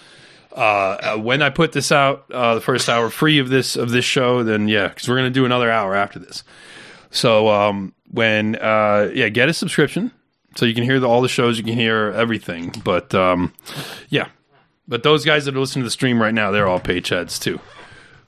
uh, 0.58 0.60
uh, 0.60 1.18
when 1.18 1.44
I 1.44 1.52
put 1.52 1.72
this 1.72 1.92
out, 1.92 2.26
uh, 2.32 2.56
the 2.56 2.62
first 2.62 2.90
hour 2.90 3.10
free 3.12 3.38
of 3.38 3.50
this 3.50 3.76
of 3.76 3.92
this 3.92 4.06
show, 4.06 4.44
then 4.44 4.68
yeah, 4.68 4.88
because 4.88 5.08
we're 5.08 5.18
going 5.18 5.32
to 5.32 5.40
do 5.40 5.46
another 5.46 5.70
hour 5.70 5.94
after 5.96 6.18
this. 6.18 6.44
So 7.12 7.48
um, 7.50 7.94
when 8.10 8.56
uh, 8.56 9.12
yeah, 9.14 9.30
get 9.30 9.50
a 9.50 9.54
subscription 9.54 10.12
so 10.56 10.66
you 10.66 10.74
can 10.74 10.84
hear 10.84 11.00
the, 11.00 11.08
all 11.08 11.22
the 11.22 11.30
shows, 11.30 11.60
you 11.60 11.64
can 11.64 11.76
hear 11.76 12.12
everything. 12.16 12.74
But 12.84 13.14
um, 13.14 13.54
yeah, 14.10 14.30
but 14.88 15.04
those 15.04 15.24
guys 15.24 15.46
that 15.46 15.56
are 15.56 15.60
listening 15.60 15.84
to 15.84 15.88
the 15.88 15.92
stream 15.92 16.20
right 16.20 16.34
now, 16.34 16.50
they're 16.50 16.68
all 16.68 16.80
pay 16.80 17.02
chads 17.02 17.40
too. 17.40 17.60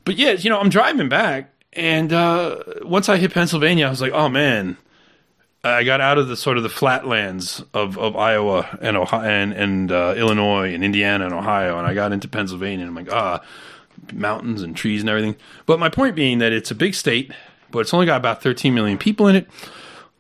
But 0.06 0.18
yeah, 0.18 0.34
you 0.34 0.52
know, 0.52 0.60
I'm 0.60 0.70
driving 0.70 1.10
back, 1.10 1.52
and 1.74 2.14
uh, 2.14 2.64
once 2.84 3.10
I 3.10 3.18
hit 3.18 3.34
Pennsylvania, 3.34 3.88
I 3.88 3.90
was 3.90 4.02
like, 4.02 4.14
oh 4.14 4.30
man. 4.30 4.78
I 5.64 5.84
got 5.84 6.00
out 6.00 6.18
of 6.18 6.28
the 6.30 6.38
sort 6.38 6.58
of 6.58 6.64
the 6.64 6.70
flatlands 6.70 7.64
of, 7.74 7.98
of 7.98 8.16
Iowa 8.16 8.78
and 8.82 8.96
Ohio 8.96 9.30
and, 9.30 9.52
and 9.52 9.92
uh, 9.92 10.14
Illinois 10.16 10.74
and 10.74 10.84
Indiana 10.84 11.26
and 11.26 11.34
Ohio, 11.34 11.78
and 11.78 11.86
I 11.86 11.94
got 11.94 12.14
into 12.14 12.28
Pennsylvania. 12.30 12.86
and 12.86 12.98
I'm 12.98 13.06
like, 13.06 13.14
ah, 13.14 13.42
mountains 14.14 14.62
and 14.62 14.76
trees 14.76 15.02
and 15.02 15.10
everything. 15.10 15.36
But 15.66 15.80
my 15.80 15.90
point 15.90 16.16
being 16.16 16.40
that 16.40 16.54
it's 16.54 16.72
a 16.72 16.76
big 16.76 16.96
state, 16.96 17.32
but 17.72 17.80
it's 17.80 17.94
only 17.94 18.06
got 18.06 18.18
about 18.18 18.42
13 18.42 18.74
million 18.74 18.98
people 18.98 19.28
in 19.28 19.36
it. 19.36 19.48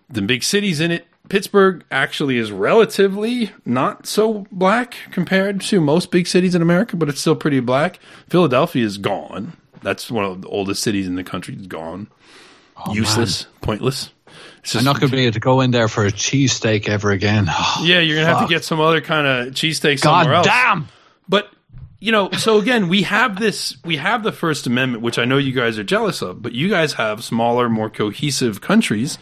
The 0.09 0.21
big 0.21 0.43
cities 0.43 0.79
in 0.79 0.91
it. 0.91 1.07
Pittsburgh 1.29 1.83
actually 1.91 2.37
is 2.37 2.51
relatively 2.51 3.51
not 3.63 4.07
so 4.07 4.47
black 4.51 4.95
compared 5.11 5.61
to 5.61 5.79
most 5.79 6.09
big 6.09 6.25
cities 6.25 6.55
in 6.55 6.61
America, 6.61 6.95
but 6.95 7.07
it's 7.07 7.21
still 7.21 7.35
pretty 7.35 7.59
black. 7.59 7.99
Philadelphia 8.27 8.83
is 8.83 8.97
gone. 8.97 9.53
That's 9.83 10.09
one 10.09 10.25
of 10.25 10.41
the 10.41 10.47
oldest 10.47 10.81
cities 10.81 11.07
in 11.07 11.15
the 11.15 11.23
country. 11.23 11.53
It's 11.53 11.67
gone. 11.67 12.07
Useless, 12.91 13.45
pointless. 13.61 14.09
I'm 14.75 14.83
not 14.83 14.99
going 14.99 15.09
to 15.09 15.15
be 15.15 15.23
able 15.23 15.33
to 15.33 15.39
go 15.39 15.61
in 15.61 15.71
there 15.71 15.87
for 15.87 16.05
a 16.05 16.11
cheesesteak 16.11 16.87
ever 16.87 17.11
again. 17.11 17.47
Oh, 17.61 17.83
yeah, 17.83 17.99
you're 17.99 18.17
gonna 18.17 18.27
have 18.27 18.47
to 18.47 18.53
get 18.53 18.63
some 18.63 18.79
other 18.79 19.01
kind 19.01 19.27
of 19.27 19.53
cheesesteak 19.53 20.01
God 20.01 20.21
somewhere 20.21 20.35
else. 20.35 20.47
damn! 20.47 20.87
But 21.27 21.49
you 21.99 22.11
know, 22.11 22.31
so 22.31 22.59
again, 22.59 22.87
we 22.87 23.03
have 23.03 23.39
this. 23.39 23.75
We 23.83 23.97
have 23.97 24.23
the 24.23 24.31
First 24.31 24.65
Amendment, 24.67 25.03
which 25.03 25.19
I 25.19 25.25
know 25.25 25.37
you 25.37 25.51
guys 25.51 25.77
are 25.77 25.83
jealous 25.83 26.21
of, 26.21 26.41
but 26.41 26.53
you 26.53 26.69
guys 26.69 26.93
have 26.93 27.23
smaller, 27.23 27.69
more 27.69 27.89
cohesive 27.89 28.61
countries. 28.61 29.17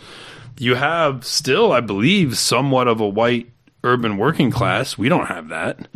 You 0.59 0.75
have 0.75 1.25
still, 1.25 1.71
I 1.71 1.81
believe, 1.81 2.37
somewhat 2.37 2.87
of 2.87 2.99
a 2.99 3.07
white 3.07 3.49
urban 3.83 4.17
working 4.17 4.51
class. 4.51 4.97
We 4.97 5.09
don't 5.09 5.27
have 5.27 5.49
that. 5.49 5.87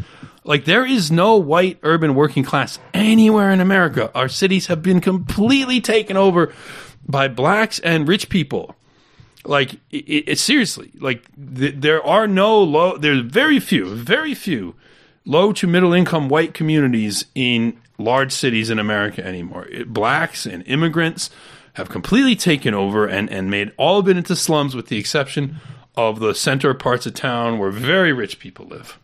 Like 0.44 0.66
there 0.66 0.86
is 0.86 1.12
no 1.12 1.38
white 1.38 1.78
urban 1.84 2.16
working 2.16 2.44
class 2.44 2.80
anywhere 2.94 3.52
in 3.52 3.60
America. 3.60 4.12
Our 4.16 4.28
cities 4.28 4.68
have 4.68 4.82
been 4.82 5.02
completely 5.02 5.82
taken 5.82 6.18
over 6.18 6.52
by 7.08 7.28
blacks 7.28 7.80
and 7.80 8.08
rich 8.08 8.30
people 8.30 8.76
like 9.46 9.74
it, 9.92 10.30
it, 10.30 10.40
seriously 10.40 10.92
like 11.00 11.24
th- 11.56 11.76
there 11.78 12.04
are 12.06 12.28
no 12.28 12.62
low 12.62 12.98
there's 12.98 13.22
very 13.22 13.60
few 13.60 13.96
very 13.96 14.36
few 14.36 14.76
low 15.26 15.52
to 15.52 15.66
middle 15.66 15.94
income 15.94 16.30
white 16.30 16.54
communities 16.54 17.26
in 17.34 17.76
large 17.98 18.32
cities 18.32 18.70
in 18.70 18.78
america 18.80 19.26
anymore. 19.26 19.66
It- 19.68 19.92
blacks 19.92 20.46
and 20.46 20.66
immigrants 20.68 21.30
have 21.74 21.90
completely 21.90 22.36
taken 22.36 22.74
over 22.74 23.08
and, 23.08 23.30
and 23.30 23.50
made 23.50 23.72
all 23.78 24.00
of 24.00 24.08
it 24.10 24.18
into 24.18 24.36
slums 24.36 24.76
with 24.76 24.88
the 24.88 24.98
exception 24.98 25.56
of 25.96 26.20
the 26.20 26.34
center 26.34 26.74
parts 26.74 27.06
of 27.06 27.14
town 27.14 27.60
where 27.60 27.72
very 27.72 28.12
rich 28.14 28.40
people 28.40 28.66
live. 28.66 29.00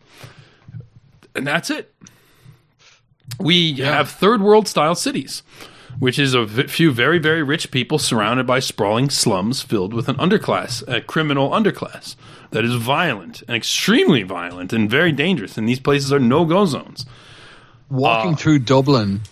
And 1.34 1.46
that's 1.46 1.70
it. 1.70 1.94
We 3.38 3.74
have 3.74 4.10
third 4.10 4.42
world 4.42 4.68
style 4.68 4.94
cities 4.94 5.42
which 5.98 6.18
is 6.18 6.34
a 6.34 6.44
v- 6.44 6.66
few 6.66 6.92
very, 6.92 7.18
very 7.18 7.42
rich 7.42 7.70
people 7.70 7.98
surrounded 7.98 8.46
by 8.46 8.60
sprawling 8.60 9.10
slums 9.10 9.62
filled 9.62 9.92
with 9.92 10.08
an 10.08 10.16
underclass, 10.16 10.86
a 10.86 11.00
criminal 11.00 11.50
underclass 11.50 12.16
that 12.50 12.64
is 12.64 12.74
violent 12.74 13.42
and 13.48 13.56
extremely 13.56 14.22
violent 14.22 14.72
and 14.72 14.90
very 14.90 15.12
dangerous. 15.12 15.58
And 15.58 15.68
these 15.68 15.80
places 15.80 16.12
are 16.12 16.18
no 16.18 16.44
go 16.44 16.66
zones. 16.66 17.04
Walking 17.90 18.36
through 18.36 18.60
Dublin, 18.60 19.22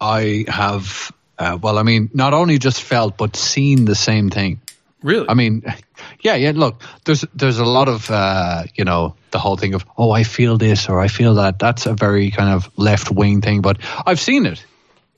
I 0.00 0.44
have, 0.48 1.12
uh, 1.38 1.58
well, 1.60 1.78
I 1.78 1.82
mean, 1.82 2.10
not 2.14 2.34
only 2.34 2.58
just 2.58 2.82
felt, 2.82 3.16
but 3.16 3.36
seen 3.36 3.84
the 3.84 3.94
same 3.94 4.30
thing. 4.30 4.60
Really? 5.02 5.26
I 5.28 5.34
mean, 5.34 5.62
yeah, 6.20 6.34
yeah. 6.34 6.52
Look, 6.54 6.82
there's 7.04 7.24
there's 7.34 7.58
a 7.58 7.64
lot 7.64 7.88
of 7.88 8.10
uh, 8.10 8.64
you 8.74 8.84
know 8.84 9.14
the 9.30 9.38
whole 9.38 9.56
thing 9.56 9.74
of 9.74 9.84
oh 9.98 10.10
I 10.10 10.24
feel 10.24 10.56
this 10.56 10.88
or 10.88 10.98
I 11.00 11.08
feel 11.08 11.34
that. 11.34 11.58
That's 11.58 11.86
a 11.86 11.94
very 11.94 12.30
kind 12.30 12.50
of 12.54 12.70
left 12.76 13.10
wing 13.10 13.42
thing, 13.42 13.60
but 13.60 13.78
I've 14.06 14.20
seen 14.20 14.46
it. 14.46 14.64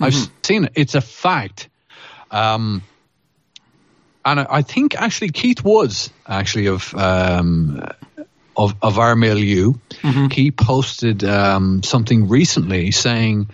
I've 0.00 0.14
seen 0.42 0.64
it. 0.64 0.72
It's 0.74 0.94
a 0.94 1.00
fact. 1.00 1.68
Um, 2.30 2.82
and 4.24 4.40
I, 4.40 4.46
I 4.50 4.62
think 4.62 4.94
actually 4.94 5.30
Keith 5.30 5.64
Woods 5.64 6.10
actually 6.26 6.66
of 6.66 6.94
um, 6.94 7.82
of 8.56 8.74
of 8.82 8.98
our 8.98 9.16
milieu, 9.16 9.74
he 10.32 10.50
posted 10.50 11.24
um, 11.24 11.82
something 11.82 12.28
recently 12.28 12.90
saying 12.90 13.48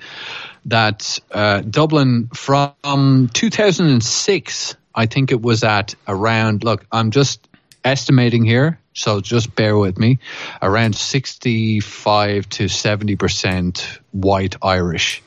that 0.66 1.18
uh, 1.30 1.60
Dublin 1.60 2.28
from 2.34 3.28
2006, 3.32 4.76
I 4.94 5.06
think 5.06 5.30
it 5.30 5.42
was 5.42 5.62
at 5.62 5.94
around. 6.08 6.64
Look, 6.64 6.86
I'm 6.90 7.10
just 7.10 7.46
estimating 7.84 8.44
here, 8.44 8.78
so 8.94 9.20
just 9.20 9.54
bear 9.54 9.76
with 9.76 9.98
me. 9.98 10.18
Around 10.62 10.96
65 10.96 12.48
to 12.48 12.68
70 12.68 13.16
percent 13.16 14.00
white 14.12 14.56
Irish. 14.62 15.22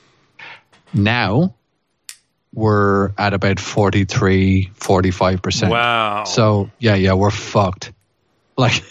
Now 0.93 1.55
we're 2.53 3.11
at 3.17 3.33
about 3.33 3.59
43, 3.59 4.71
45 4.73 5.41
percent. 5.41 5.71
Wow. 5.71 6.23
So 6.23 6.71
yeah, 6.79 6.95
yeah, 6.95 7.13
we're 7.13 7.31
fucked. 7.31 7.93
Like 8.59 8.83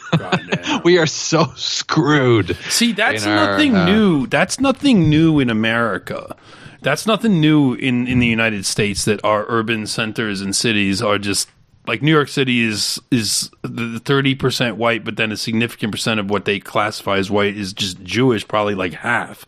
we 0.85 0.99
are 0.99 1.07
so 1.09 1.47
screwed. 1.57 2.57
See, 2.69 2.93
that's 2.93 3.25
in 3.25 3.33
our, 3.33 3.51
nothing 3.51 3.75
uh, 3.75 3.85
new. 3.85 4.29
That's 4.29 4.61
nothing 4.61 5.11
new 5.11 5.41
in 5.41 5.51
America. 5.51 6.37
That's 6.83 7.05
nothing 7.05 7.41
new 7.41 7.75
in, 7.75 8.07
in 8.07 8.21
the 8.21 8.29
United 8.29 8.65
States 8.65 9.05
that 9.07 9.25
our 9.25 9.45
urban 9.49 9.89
centers 9.89 10.41
and 10.41 10.55
cities 10.55 11.03
are 11.03 11.19
just 11.19 11.49
like 11.87 12.03
New 12.03 12.11
York 12.13 12.29
City 12.29 12.63
is 12.63 13.01
is 13.11 13.51
the 13.63 14.01
thirty 14.01 14.35
percent 14.35 14.77
white, 14.77 15.05
but 15.05 15.17
then 15.17 15.33
a 15.33 15.37
significant 15.37 15.93
percent 15.93 16.21
of 16.21 16.31
what 16.31 16.45
they 16.45 16.59
classify 16.59 17.19
as 17.19 17.31
white 17.31 17.57
is 17.57 17.73
just 17.73 18.03
Jewish, 18.03 18.47
probably 18.47 18.75
like 18.75 18.93
half. 18.93 19.47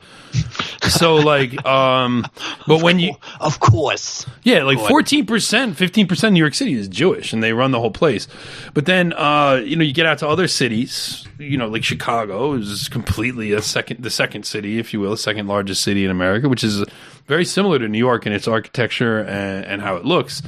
So 0.88 1.16
like, 1.16 1.64
um, 1.66 2.26
but 2.66 2.82
when 2.82 2.98
you 2.98 3.14
Of 3.40 3.60
course. 3.60 4.26
yeah, 4.42 4.62
like 4.62 4.78
fourteen 4.78 5.26
percent, 5.26 5.76
fifteen 5.76 6.06
percent 6.06 6.32
of 6.32 6.34
New 6.34 6.40
York 6.40 6.54
City 6.54 6.74
is 6.74 6.88
Jewish, 6.88 7.32
and 7.32 7.42
they 7.42 7.52
run 7.52 7.70
the 7.70 7.80
whole 7.80 7.90
place. 7.90 8.28
But 8.74 8.86
then, 8.86 9.12
uh, 9.14 9.62
you 9.64 9.76
know, 9.76 9.84
you 9.84 9.92
get 9.94 10.06
out 10.06 10.18
to 10.18 10.28
other 10.28 10.48
cities, 10.48 11.26
you 11.38 11.56
know, 11.56 11.68
like 11.68 11.84
Chicago 11.84 12.54
is 12.54 12.88
completely 12.88 13.52
a 13.52 13.62
second, 13.62 14.02
the 14.02 14.10
second 14.10 14.44
city, 14.44 14.78
if 14.78 14.92
you 14.92 15.00
will, 15.00 15.12
the 15.12 15.16
second 15.16 15.46
largest 15.46 15.82
city 15.82 16.04
in 16.04 16.10
America, 16.10 16.48
which 16.48 16.64
is 16.64 16.84
very 17.26 17.44
similar 17.44 17.78
to 17.78 17.88
New 17.88 17.98
York 17.98 18.26
in 18.26 18.32
its 18.32 18.48
architecture 18.48 19.20
and, 19.20 19.64
and 19.64 19.82
how 19.82 19.96
it 19.96 20.04
looks. 20.04 20.42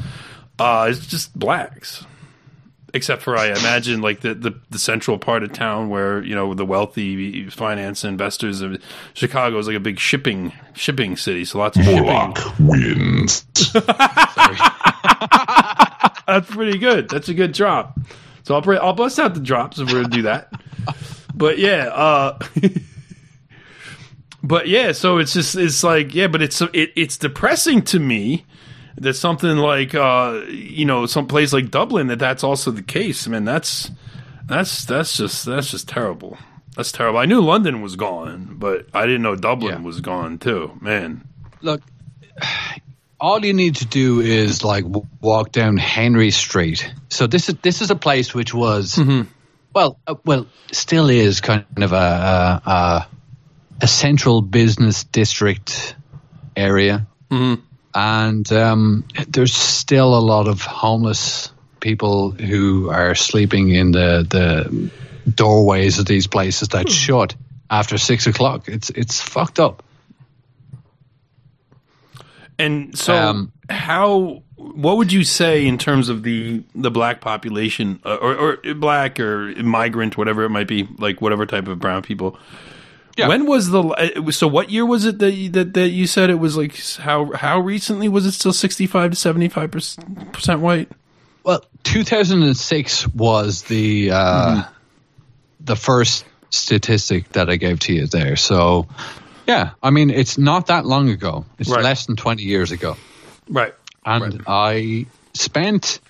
Uh, 0.60 0.88
it's 0.90 1.06
just 1.06 1.36
blacks, 1.38 2.04
except 2.92 3.22
for 3.22 3.34
I 3.36 3.46
imagine 3.46 4.02
like 4.02 4.20
the, 4.20 4.34
the 4.34 4.60
the 4.68 4.78
central 4.78 5.16
part 5.18 5.42
of 5.42 5.54
town 5.54 5.88
where 5.88 6.22
you 6.22 6.34
know 6.34 6.52
the 6.52 6.66
wealthy 6.66 7.48
finance 7.48 8.04
investors 8.04 8.60
of 8.60 8.76
Chicago 9.14 9.58
is 9.58 9.66
like 9.66 9.76
a 9.76 9.80
big 9.80 9.98
shipping 9.98 10.52
shipping 10.74 11.16
city, 11.16 11.46
so 11.46 11.58
lots 11.58 11.78
of 11.78 11.84
shipping. 11.84 12.34
Wins. 12.58 13.46
That's 16.26 16.50
pretty 16.50 16.78
good. 16.78 17.08
That's 17.08 17.30
a 17.30 17.34
good 17.34 17.52
drop. 17.52 17.98
So 18.42 18.54
I'll 18.54 18.80
I'll 18.80 18.92
bust 18.92 19.18
out 19.18 19.32
the 19.32 19.40
drops 19.40 19.78
if 19.78 19.90
we're 19.90 20.02
gonna 20.02 20.14
do 20.14 20.22
that. 20.22 20.52
But 21.34 21.58
yeah, 21.58 21.86
uh, 21.86 22.38
but 24.42 24.68
yeah. 24.68 24.92
So 24.92 25.16
it's 25.16 25.32
just 25.32 25.56
it's 25.56 25.82
like 25.82 26.14
yeah, 26.14 26.26
but 26.26 26.42
it's 26.42 26.60
it, 26.60 26.92
it's 26.96 27.16
depressing 27.16 27.80
to 27.82 27.98
me 27.98 28.44
that 29.00 29.14
something 29.14 29.56
like 29.56 29.94
uh, 29.94 30.42
you 30.48 30.84
know 30.84 31.06
some 31.06 31.26
place 31.26 31.52
like 31.52 31.70
Dublin 31.70 32.06
that 32.08 32.18
that's 32.18 32.44
also 32.44 32.70
the 32.70 32.82
case. 32.82 33.26
I 33.26 33.30
mean 33.30 33.44
that's 33.44 33.90
that's 34.46 34.84
that's 34.84 35.16
just 35.16 35.44
that's 35.46 35.70
just 35.70 35.88
terrible. 35.88 36.38
That's 36.76 36.92
terrible. 36.92 37.18
I 37.18 37.26
knew 37.26 37.40
London 37.40 37.82
was 37.82 37.96
gone, 37.96 38.54
but 38.58 38.86
I 38.94 39.04
didn't 39.06 39.22
know 39.22 39.34
Dublin 39.36 39.74
Yeah. 39.80 39.80
was 39.84 40.00
gone 40.00 40.38
too. 40.38 40.70
Man, 40.80 41.24
Look, 41.62 41.82
all 43.20 43.44
you 43.44 43.52
need 43.52 43.76
to 43.76 43.86
do 43.86 44.20
is 44.20 44.62
like 44.64 44.84
walk 45.20 45.52
down 45.52 45.76
Henry 45.76 46.30
Street. 46.30 46.92
So 47.08 47.26
this 47.26 47.48
is 47.48 47.56
this 47.62 47.82
is 47.82 47.90
a 47.90 47.96
place 47.96 48.34
which 48.34 48.54
was 48.54 48.98
well, 49.74 49.98
uh, 50.06 50.14
well, 50.24 50.46
still 50.72 51.10
is 51.10 51.40
kind 51.40 51.64
of 51.76 51.92
a 51.92 51.96
a, 51.96 52.70
a, 52.70 53.08
a 53.82 53.86
central 53.88 54.42
business 54.42 55.04
district 55.04 55.94
area, 56.56 57.06
and 57.94 58.50
um, 58.52 59.04
there's 59.28 59.54
still 59.54 60.16
a 60.16 60.20
lot 60.20 60.48
of 60.48 60.62
homeless 60.62 61.52
people 61.80 62.30
who 62.30 62.90
are 62.90 63.14
sleeping 63.14 63.70
in 63.70 63.92
the 63.92 64.26
the 64.28 64.90
doorways 65.30 65.98
of 65.98 66.06
these 66.06 66.26
places 66.26 66.68
that 66.68 66.88
shut 66.88 67.34
after 67.70 67.98
six 67.98 68.26
o'clock. 68.26 68.68
It's 68.68 68.90
it's 68.90 69.20
fucked 69.20 69.58
up. 69.58 69.82
And 72.58 72.96
so, 72.96 73.14
Um, 73.14 73.52
how? 73.68 74.42
What 74.56 74.98
would 74.98 75.10
you 75.10 75.24
say 75.24 75.66
in 75.66 75.78
terms 75.78 76.10
of 76.10 76.22
the 76.22 76.62
the 76.74 76.90
black 76.90 77.22
population, 77.22 78.00
uh, 78.04 78.16
or, 78.16 78.36
or 78.36 78.74
black 78.74 79.18
or 79.18 79.54
migrant, 79.62 80.18
whatever 80.18 80.44
it 80.44 80.50
might 80.50 80.68
be, 80.68 80.86
like 80.98 81.22
whatever 81.22 81.46
type 81.46 81.66
of 81.66 81.78
brown 81.78 82.02
people? 82.02 82.38
Yeah. 83.20 83.28
When 83.28 83.46
was 83.46 83.70
the 83.70 83.82
uh, 83.82 84.30
so? 84.32 84.48
What 84.48 84.70
year 84.70 84.84
was 84.84 85.04
it 85.04 85.18
that 85.20 85.32
you, 85.32 85.48
that 85.50 85.74
that 85.74 85.88
you 85.90 86.06
said 86.06 86.30
it 86.30 86.34
was 86.38 86.56
like 86.56 86.76
how 86.98 87.32
how 87.32 87.60
recently 87.60 88.08
was 88.08 88.26
it 88.26 88.32
still 88.32 88.52
sixty 88.52 88.86
five 88.86 89.10
to 89.12 89.16
seventy 89.16 89.48
five 89.48 89.70
percent 89.70 90.60
white? 90.60 90.88
Well, 91.42 91.64
2006 91.84 93.08
was 93.08 93.62
the 93.62 94.10
uh, 94.12 94.62
the 95.60 95.76
first 95.76 96.24
statistic 96.50 97.30
that 97.32 97.48
I 97.48 97.56
gave 97.56 97.78
to 97.80 97.94
you 97.94 98.06
there. 98.06 98.36
So, 98.36 98.88
yeah, 99.46 99.70
I 99.82 99.90
mean, 99.90 100.10
it's 100.10 100.36
not 100.36 100.66
that 100.66 100.84
long 100.84 101.08
ago. 101.08 101.46
It's 101.58 101.70
Right. 101.70 101.82
less 101.82 102.06
than 102.06 102.16
20 102.16 102.42
years 102.42 102.72
ago, 102.72 102.96
Right. 103.48 103.72
and 104.04 104.42
I 104.46 105.06
spent, 105.32 106.00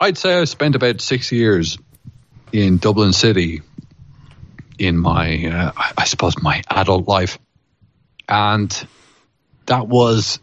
I'd 0.00 0.18
say, 0.18 0.40
I 0.40 0.44
spent 0.44 0.74
about 0.74 1.00
six 1.00 1.30
years 1.32 1.78
in 2.52 2.78
Dublin 2.78 3.12
City 3.12 3.62
in 4.78 4.96
my, 4.96 5.46
uh, 5.46 5.72
I- 5.98 6.04
suppose, 6.04 6.40
my 6.40 6.62
adult 6.70 7.08
life, 7.08 7.38
and 8.28 8.86
that 9.66 9.88
was 9.88 10.38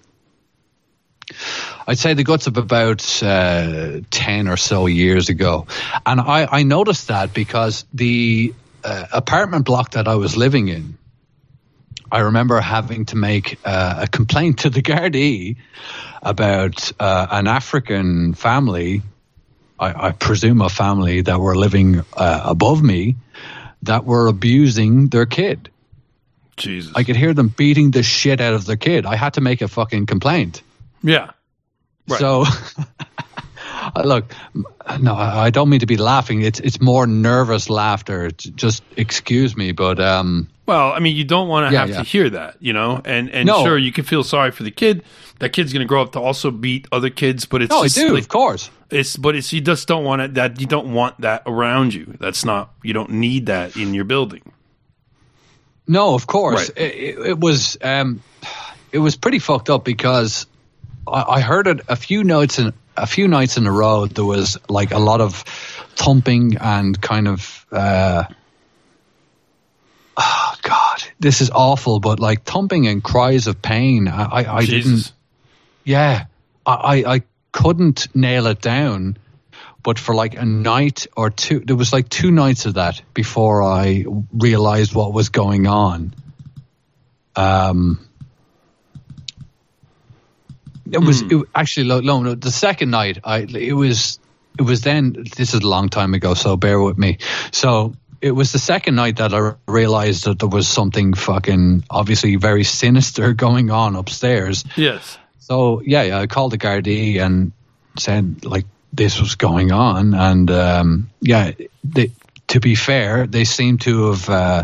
I'd 1.87 1.97
say 1.97 2.13
the 2.13 2.23
guts 2.23 2.47
of 2.47 2.57
about 2.57 3.23
uh, 3.23 4.01
10 4.09 4.47
or 4.47 4.57
so 4.57 4.85
years 4.85 5.29
ago. 5.29 5.67
And 6.05 6.19
I, 6.19 6.47
I 6.49 6.63
noticed 6.63 7.07
that 7.07 7.33
because 7.33 7.85
the 7.93 8.53
uh, 8.83 9.05
apartment 9.11 9.65
block 9.65 9.91
that 9.91 10.07
I 10.07 10.15
was 10.15 10.37
living 10.37 10.67
in, 10.67 10.97
I 12.11 12.19
remember 12.19 12.59
having 12.59 13.05
to 13.07 13.15
make 13.15 13.59
uh, 13.65 14.01
a 14.01 14.07
complaint 14.07 14.59
to 14.59 14.69
the 14.69 14.81
Gardaí 14.83 15.57
about 16.21 16.91
uh, 16.99 17.27
an 17.31 17.47
African 17.47 18.33
family, 18.33 19.01
I, 19.79 20.07
I 20.07 20.11
presume 20.11 20.61
a 20.61 20.69
family 20.69 21.21
that 21.21 21.39
were 21.39 21.55
living 21.55 22.01
uh, 22.13 22.41
above 22.45 22.81
me, 22.81 23.15
that 23.83 24.05
were 24.05 24.27
abusing 24.27 25.07
their 25.09 25.25
kid. 25.25 25.69
Jesus. 26.57 26.91
I 26.95 27.03
could 27.03 27.15
hear 27.15 27.33
them 27.33 27.47
beating 27.47 27.91
the 27.91 28.03
shit 28.03 28.39
out 28.41 28.53
of 28.53 28.65
their 28.65 28.75
kid. 28.77 29.05
I 29.05 29.15
had 29.15 29.33
to 29.35 29.41
make 29.41 29.61
a 29.61 29.67
fucking 29.67 30.05
complaint. 30.05 30.61
yeah. 31.01 31.31
Right. 32.07 32.19
So, 32.19 32.43
look, 34.03 34.33
no, 34.99 35.15
I 35.15 35.49
don't 35.51 35.69
mean 35.69 35.79
to 35.79 35.85
be 35.85 35.97
laughing. 35.97 36.41
It's 36.41 36.59
it's 36.59 36.81
more 36.81 37.07
nervous 37.07 37.69
laughter. 37.69 38.29
Just 38.31 38.83
excuse 38.97 39.55
me, 39.55 39.71
but 39.71 39.99
um, 39.99 40.49
Well, 40.65 40.91
I 40.91 40.99
mean, 40.99 41.15
you 41.15 41.23
don't 41.23 41.47
want 41.47 41.69
to 41.69 41.73
Yeah, 41.73 41.79
have 41.81 41.89
yeah. 41.89 41.97
to 41.97 42.03
hear 42.03 42.29
that, 42.31 42.57
you 42.59 42.73
know. 42.73 43.01
And 43.05 43.29
and 43.29 43.47
No. 43.47 43.63
sure, 43.63 43.77
you 43.77 43.91
can 43.91 44.03
feel 44.03 44.23
sorry 44.23 44.51
for 44.51 44.63
the 44.63 44.71
kid. 44.71 45.03
That 45.39 45.49
kid's 45.53 45.73
going 45.73 45.81
to 45.81 45.87
grow 45.87 46.01
up 46.01 46.11
to 46.13 46.19
also 46.19 46.51
beat 46.51 46.87
other 46.91 47.09
kids, 47.09 47.45
but 47.45 47.61
it's 47.61 47.71
no, 47.71 47.83
I 47.83 47.87
do, 47.87 48.13
like- 48.13 48.23
of 48.23 48.29
course. 48.29 48.69
It's 48.93 49.17
but 49.17 49.35
it's 49.35 49.51
you 49.51 49.61
just 49.61 49.87
don't 49.87 50.03
want 50.03 50.21
it 50.21 50.33
that 50.35 50.61
you 50.61 50.67
don't 50.67 50.93
want 50.93 51.21
that 51.21 51.43
around 51.45 51.93
you. 51.93 52.15
That's 52.19 52.45
not 52.45 52.73
you 52.83 52.93
don't 52.93 53.11
need 53.11 53.47
that 53.47 53.75
in 53.75 53.93
your 53.93 54.05
building. 54.05 54.51
No, 55.87 56.13
of 56.13 56.27
course. 56.27 56.69
Right. 56.69 56.77
It, 56.77 57.19
it, 57.27 57.39
was 57.39 57.77
um, 57.81 58.21
it 58.91 58.99
was 58.99 59.17
pretty 59.17 59.39
fucked 59.39 59.69
up 59.69 59.83
because 59.83 60.45
I, 61.07 61.23
I 61.23 61.39
heard 61.41 61.67
it 61.67 61.81
a 61.87 61.95
few 61.95 62.23
nights 62.23 62.59
in 62.59 62.73
a 62.95 63.07
few 63.07 63.27
nights 63.27 63.57
in 63.57 63.67
a 63.67 63.71
row. 63.71 64.05
There 64.05 64.23
was 64.23 64.57
like 64.69 64.91
a 64.91 64.99
lot 64.99 65.21
of 65.21 65.35
thumping 65.95 66.57
and 66.57 66.99
kind 67.01 67.27
of. 67.27 67.65
Uh, 67.71 68.25
oh 70.17 70.55
God, 70.61 71.03
this 71.19 71.41
is 71.41 71.49
awful. 71.49 71.99
But 71.99 72.19
like 72.19 72.43
thumping 72.43 72.87
and 72.87 73.03
cries 73.03 73.47
of 73.47 73.61
pain. 73.61 74.07
I, 74.07 74.23
I, 74.23 74.57
I 74.57 74.65
didn't. 74.65 75.11
Yeah, 75.83 76.25
I 76.65 77.03
I 77.05 77.23
couldn't 77.53 78.13
nail 78.13 78.47
it 78.47 78.59
down, 78.59 79.17
but 79.81 79.97
for 79.97 80.13
like 80.13 80.35
a 80.35 80.43
night 80.43 81.07
or 81.15 81.29
two, 81.29 81.61
there 81.61 81.77
was 81.77 81.93
like 81.93 82.09
two 82.09 82.31
nights 82.31 82.65
of 82.65 82.73
that 82.73 83.01
before 83.13 83.63
I 83.63 84.03
realized 84.33 84.93
what 84.93 85.13
was 85.13 85.29
going 85.29 85.67
on. 85.67 86.13
Um, 87.37 88.05
it 90.91 90.99
was 90.99 91.21
it, 91.21 91.43
actually 91.55 91.85
lo- 91.85 92.01
no, 92.01 92.21
no, 92.21 92.35
the 92.35 92.51
second 92.51 92.91
night. 92.91 93.19
I 93.23 93.39
it 93.39 93.73
was 93.73 94.19
it 94.59 94.63
was 94.63 94.81
then. 94.81 95.25
This 95.35 95.53
is 95.53 95.61
a 95.61 95.67
long 95.67 95.89
time 95.89 96.13
ago, 96.13 96.33
so 96.33 96.57
bear 96.57 96.79
with 96.79 96.97
me. 96.97 97.19
So 97.51 97.93
it 98.21 98.31
was 98.31 98.51
the 98.51 98.59
second 98.59 98.95
night 98.95 99.17
that 99.17 99.33
I 99.33 99.53
realized 99.67 100.25
that 100.25 100.39
there 100.39 100.49
was 100.49 100.67
something 100.67 101.13
fucking 101.13 101.83
obviously 101.89 102.35
very 102.35 102.63
sinister 102.63 103.33
going 103.45 103.71
on 103.71 103.95
upstairs. 103.95 104.63
Yes. 104.75 105.17
So 105.43 105.81
yeah, 105.81 106.03
yeah 106.03 106.19
I 106.19 106.27
called 106.27 106.53
the 106.53 106.57
Gardaí 106.57 107.19
and 107.19 107.51
said 107.99 108.45
like 108.45 108.65
this 108.93 109.19
was 109.19 109.35
going 109.35 109.73
on, 109.73 110.13
and 110.13 110.49
um, 110.49 111.09
yeah, 111.19 111.51
they, 111.83 112.11
to 112.47 112.61
be 112.61 112.75
fair, 112.75 113.27
they 113.27 113.43
seem 113.43 113.77
to 113.79 114.11
have 114.11 114.29
uh, 114.29 114.63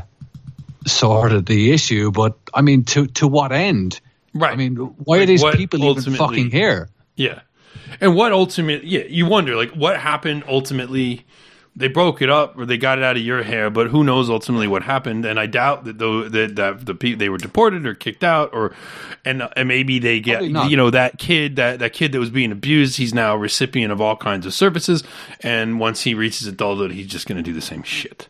sorted 0.88 1.46
the 1.46 1.74
issue, 1.74 2.12
but 2.12 2.38
I 2.54 2.62
mean, 2.62 2.86
to 2.86 3.08
to 3.08 3.28
what 3.28 3.52
end? 3.52 4.00
Right. 4.34 4.54
I 4.54 4.56
mean, 4.56 4.76
why 4.76 5.20
are 5.20 5.26
these 5.26 5.44
people 5.44 5.84
even 5.84 6.14
fucking 6.14 6.52
here? 6.52 6.88
Yeah. 7.16 7.42
And 8.00 8.16
what 8.16 8.32
ultimate 8.32 8.86
yeah, 8.86 9.04
you 9.04 9.26
wonder 9.26 9.58
like 9.58 9.72
what 9.72 10.00
happened 10.00 10.46
ultimately 10.48 11.26
they 11.80 11.88
broke 11.88 12.22
it 12.22 12.30
up 12.30 12.58
or 12.58 12.66
they 12.66 12.78
got 12.78 12.98
it 13.00 13.04
out 13.04 13.16
of 13.18 13.24
your 13.24 13.42
hair, 13.42 13.70
but 13.72 13.88
who 13.88 14.04
knows 14.04 14.30
ultimately 14.30 14.68
what 14.68 14.84
happened 14.84 15.26
and 15.26 15.40
I 15.40 15.48
doubt 15.48 15.86
that 15.86 15.98
though 15.98 16.30
that, 16.30 16.56
that 16.58 16.86
the 16.86 16.94
pe- 16.94 17.16
they 17.16 17.30
were 17.30 17.38
deported 17.40 17.88
or 17.88 17.96
kicked 17.96 18.24
out 18.24 18.52
or 18.54 18.74
and 19.26 19.48
and 19.56 19.68
maybe 19.68 19.98
they 19.98 20.20
get 20.20 20.44
you 20.44 20.78
know 20.78 20.90
that 20.92 21.18
kid 21.18 21.56
that 21.56 21.80
that 21.80 21.94
kid 21.94 22.12
that 22.12 22.20
was 22.20 22.30
being 22.30 22.52
abused, 22.52 22.98
he's 22.98 23.14
now 23.14 23.34
a 23.34 23.38
recipient 23.38 23.92
of 23.92 24.00
all 24.00 24.16
kinds 24.16 24.46
of 24.46 24.54
services 24.54 25.04
and 25.42 25.80
once 25.80 26.02
he 26.04 26.14
reaches 26.14 26.46
adulthood, 26.46 26.92
he's 26.92 27.08
just 27.08 27.28
going 27.28 27.38
to 27.38 27.44
do 27.44 27.54
the 27.54 27.62
same 27.62 27.82
shit. 27.84 28.28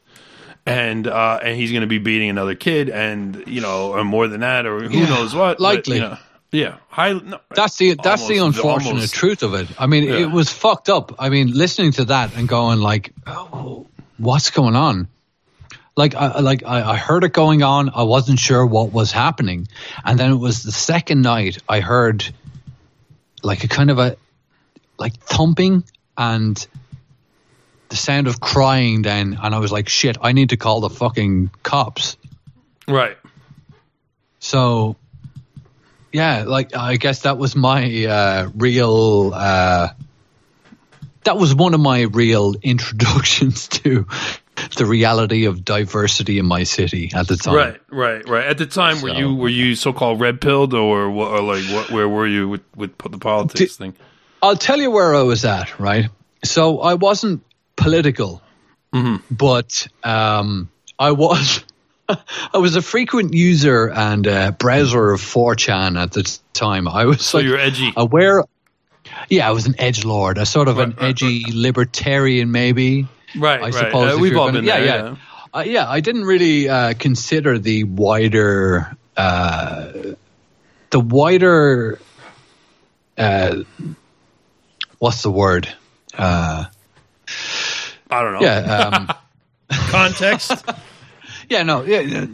And 0.65 1.07
uh, 1.07 1.39
and 1.41 1.57
he's 1.57 1.71
going 1.71 1.81
to 1.81 1.87
be 1.87 1.97
beating 1.97 2.29
another 2.29 2.53
kid, 2.53 2.89
and 2.89 3.43
you 3.47 3.59
know, 3.61 3.91
or 3.91 4.03
more 4.03 4.27
than 4.27 4.41
that, 4.41 4.67
or 4.67 4.81
who 4.87 4.99
Yeah, 4.99 5.09
knows 5.09 5.33
what. 5.33 5.57
but, 5.57 5.63
likely. 5.63 5.95
you 5.95 6.01
know, 6.01 6.17
yeah. 6.51 6.77
High, 6.89 7.13
no, 7.13 7.39
That's 7.55 7.77
the 7.77 7.95
that's 8.01 8.27
the 8.27 8.37
unfortunate 8.39 8.91
almost- 8.93 9.13
truth 9.13 9.43
of 9.43 9.53
it. 9.53 9.67
I 9.77 9.85
mean, 9.87 10.03
Yeah. 10.05 10.19
it 10.19 10.31
was 10.31 10.49
fucked 10.49 10.89
up. 10.89 11.15
I 11.19 11.29
mean, 11.29 11.51
listening 11.53 11.91
to 11.93 12.05
that 12.05 12.35
and 12.35 12.47
going 12.47 12.79
like, 12.81 13.13
oh, 13.27 13.85
"What's 14.17 14.49
going 14.49 14.75
on?" 14.75 15.07
Like, 15.95 16.15
I 16.15 16.39
like 16.39 16.63
I, 16.65 16.91
I 16.91 16.95
heard 16.97 17.23
it 17.23 17.33
going 17.33 17.61
on. 17.61 17.89
I 17.93 18.03
wasn't 18.03 18.39
sure 18.39 18.65
what 18.65 18.91
was 18.93 19.11
happening, 19.11 19.67
and 20.05 20.17
then 20.19 20.31
it 20.31 20.35
was 20.37 20.63
the 20.63 20.71
second 20.71 21.21
night 21.21 21.57
I 21.67 21.81
heard 21.81 22.23
like 23.43 23.63
a 23.63 23.67
kind 23.67 23.89
of 23.91 23.99
a 23.99 24.15
like 24.97 25.17
thumping 25.19 25.83
and 26.17 26.65
the 27.89 27.95
sound 27.95 28.27
of 28.27 28.39
crying. 28.39 29.01
Then, 29.01 29.37
and 29.41 29.53
I 29.53 29.59
was 29.59 29.71
like, 29.71 29.89
"Shit! 29.89 30.17
I 30.21 30.31
need 30.31 30.49
to 30.49 30.57
call 30.57 30.79
the 30.81 30.89
fucking 30.89 31.51
cops." 31.63 32.15
Right. 32.87 33.17
So, 34.39 34.95
yeah, 36.12 36.43
like 36.43 36.76
I 36.76 36.97
guess 36.97 37.22
that 37.24 37.38
was 37.38 37.55
my 37.55 38.05
uh, 38.05 38.49
real. 38.55 39.32
Uh, 39.34 39.89
that 41.24 41.38
was 41.38 41.53
one 41.53 41.74
of 41.74 41.80
my 41.80 42.01
real 42.01 42.55
introductions 42.62 43.68
to 43.68 44.07
the 44.78 44.86
reality 44.86 45.45
of 45.45 45.64
diversity 45.64 46.39
in 46.39 46.45
my 46.45 46.64
city 46.64 47.12
at 47.14 47.28
the 47.28 47.38
time. 47.38 47.55
Right, 47.55 47.82
right, 47.89 48.28
right. 48.28 48.45
At 48.45 48.57
the 48.57 48.66
time, 48.66 49.01
were 49.01 49.10
you 49.10 49.36
were 49.36 49.49
you 49.49 49.76
so 49.76 49.93
called 49.93 50.20
red 50.20 50.41
pilled 50.41 50.74
or 50.74 51.10
what? 51.10 51.32
Or 51.32 51.41
like 51.41 51.64
what? 51.66 51.91
Where 51.91 52.10
were 52.10 52.28
you 52.28 52.49
with 52.49 52.64
with 52.76 52.97
the 52.97 53.18
politics 53.18 53.78
thing? 53.78 53.95
I'll 54.41 54.55
tell 54.55 54.80
you 54.80 54.91
where 54.91 55.16
I 55.16 55.22
was 55.24 55.45
at. 55.45 55.80
Right, 55.80 56.10
so 56.43 56.80
I 56.80 56.95
wasn't 56.95 57.43
political, 57.76 58.41
but 59.30 59.88
um, 60.03 60.70
I 60.97 61.12
was. 61.12 61.64
I 62.53 62.57
was 62.57 62.76
a 62.76 62.82
frequent 62.82 63.34
user 63.34 63.89
and 63.89 64.28
uh, 64.28 64.51
browser 64.51 65.12
of 65.12 65.22
4chan 65.22 66.01
at 66.01 66.12
the 66.12 66.39
time. 66.53 66.88
I 66.88 67.05
was 67.05 67.26
So 67.26 67.38
like, 67.38 67.45
you're 67.47 67.57
edgy. 67.57 67.91
aware. 67.95 68.43
Yeah, 69.30 69.47
I 69.47 69.51
was 69.51 69.66
an 69.68 69.76
edge 69.80 70.05
lord, 70.05 70.38
a 70.38 70.45
sort 70.45 70.68
of 70.68 70.78
an 70.80 70.91
Right, 70.91 70.99
right, 71.01 71.10
edgy 71.10 71.43
libertarian, 71.53 72.51
maybe. 72.51 73.07
right, 73.36 73.60
I 73.60 73.64
right. 73.66 73.74
suppose 73.74 74.16
Uh, 74.16 74.20
we've 74.20 74.36
all 74.38 74.47
gonna- 74.47 74.60
been 74.60 74.66
yeah, 74.66 74.80
there. 74.80 74.86
yeah. 75.10 75.16
Uh, 75.53 75.64
yeah, 75.66 75.89
I 75.89 75.99
didn't 75.99 76.26
really 76.26 76.70
uh, 76.70 76.93
consider 76.97 77.57
the 77.57 77.84
wider, 77.86 78.95
uh, 79.18 79.91
the 80.91 80.99
wider, 80.99 81.99
uh, 83.18 83.55
what's 84.99 85.24
the 85.24 85.32
word? 85.32 85.68
Uh, 86.16 86.66
I 88.12 88.22
don't 88.24 88.34
know. 88.34 88.41
yeah, 88.41 88.89
um, 88.93 89.10
Context. 89.89 90.51
yeah, 91.49 91.63
no, 91.63 91.83
yeah, 91.83 92.25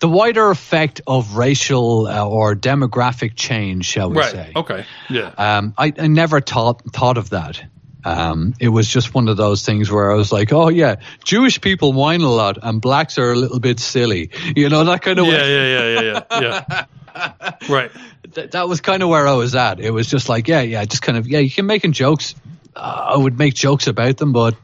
the 0.00 0.08
wider 0.08 0.50
effect 0.50 1.00
of 1.06 1.36
racial 1.36 2.06
uh, 2.06 2.26
or 2.26 2.54
demographic 2.54 3.32
change, 3.34 3.86
shall 3.86 4.10
we 4.10 4.18
right. 4.18 4.30
say? 4.30 4.52
Okay. 4.54 4.84
Yeah. 5.10 5.32
Um, 5.36 5.74
I, 5.76 5.92
I 5.98 6.06
never 6.06 6.40
thought 6.40 6.82
thought 6.92 7.18
of 7.18 7.30
that. 7.30 7.62
Um, 8.04 8.54
it 8.60 8.68
was 8.68 8.88
just 8.88 9.14
one 9.14 9.26
of 9.26 9.36
those 9.36 9.64
things 9.64 9.90
where 9.90 10.12
I 10.12 10.14
was 10.14 10.30
like, 10.30 10.52
oh 10.52 10.68
yeah, 10.68 10.96
Jewish 11.24 11.60
people 11.60 11.92
whine 11.92 12.20
a 12.20 12.30
lot 12.30 12.58
and 12.62 12.80
blacks 12.80 13.18
are 13.18 13.32
a 13.32 13.34
little 13.34 13.58
bit 13.58 13.80
silly, 13.80 14.30
you 14.54 14.68
know 14.68 14.84
that 14.84 15.02
kind 15.02 15.18
of 15.18 15.26
yeah, 15.26 15.32
way. 15.32 15.54
yeah, 15.54 15.66
yeah, 15.66 16.00
yeah, 16.00 16.24
yeah, 16.30 16.40
yeah. 16.40 17.56
right. 17.68 17.90
Th- 18.32 18.50
that 18.50 18.68
was 18.68 18.80
kind 18.80 19.02
of 19.02 19.08
where 19.08 19.26
I 19.26 19.32
was 19.32 19.54
at. 19.54 19.80
It 19.80 19.90
was 19.90 20.06
just 20.06 20.28
like, 20.28 20.46
yeah, 20.46 20.60
yeah, 20.60 20.84
just 20.84 21.02
kind 21.02 21.18
of 21.18 21.26
yeah, 21.26 21.40
you 21.40 21.50
can 21.50 21.66
making 21.66 21.92
jokes. 21.92 22.36
Uh, 22.76 23.14
I 23.14 23.16
would 23.16 23.38
make 23.38 23.54
jokes 23.54 23.88
about 23.88 24.18
them, 24.18 24.32
but 24.32 24.54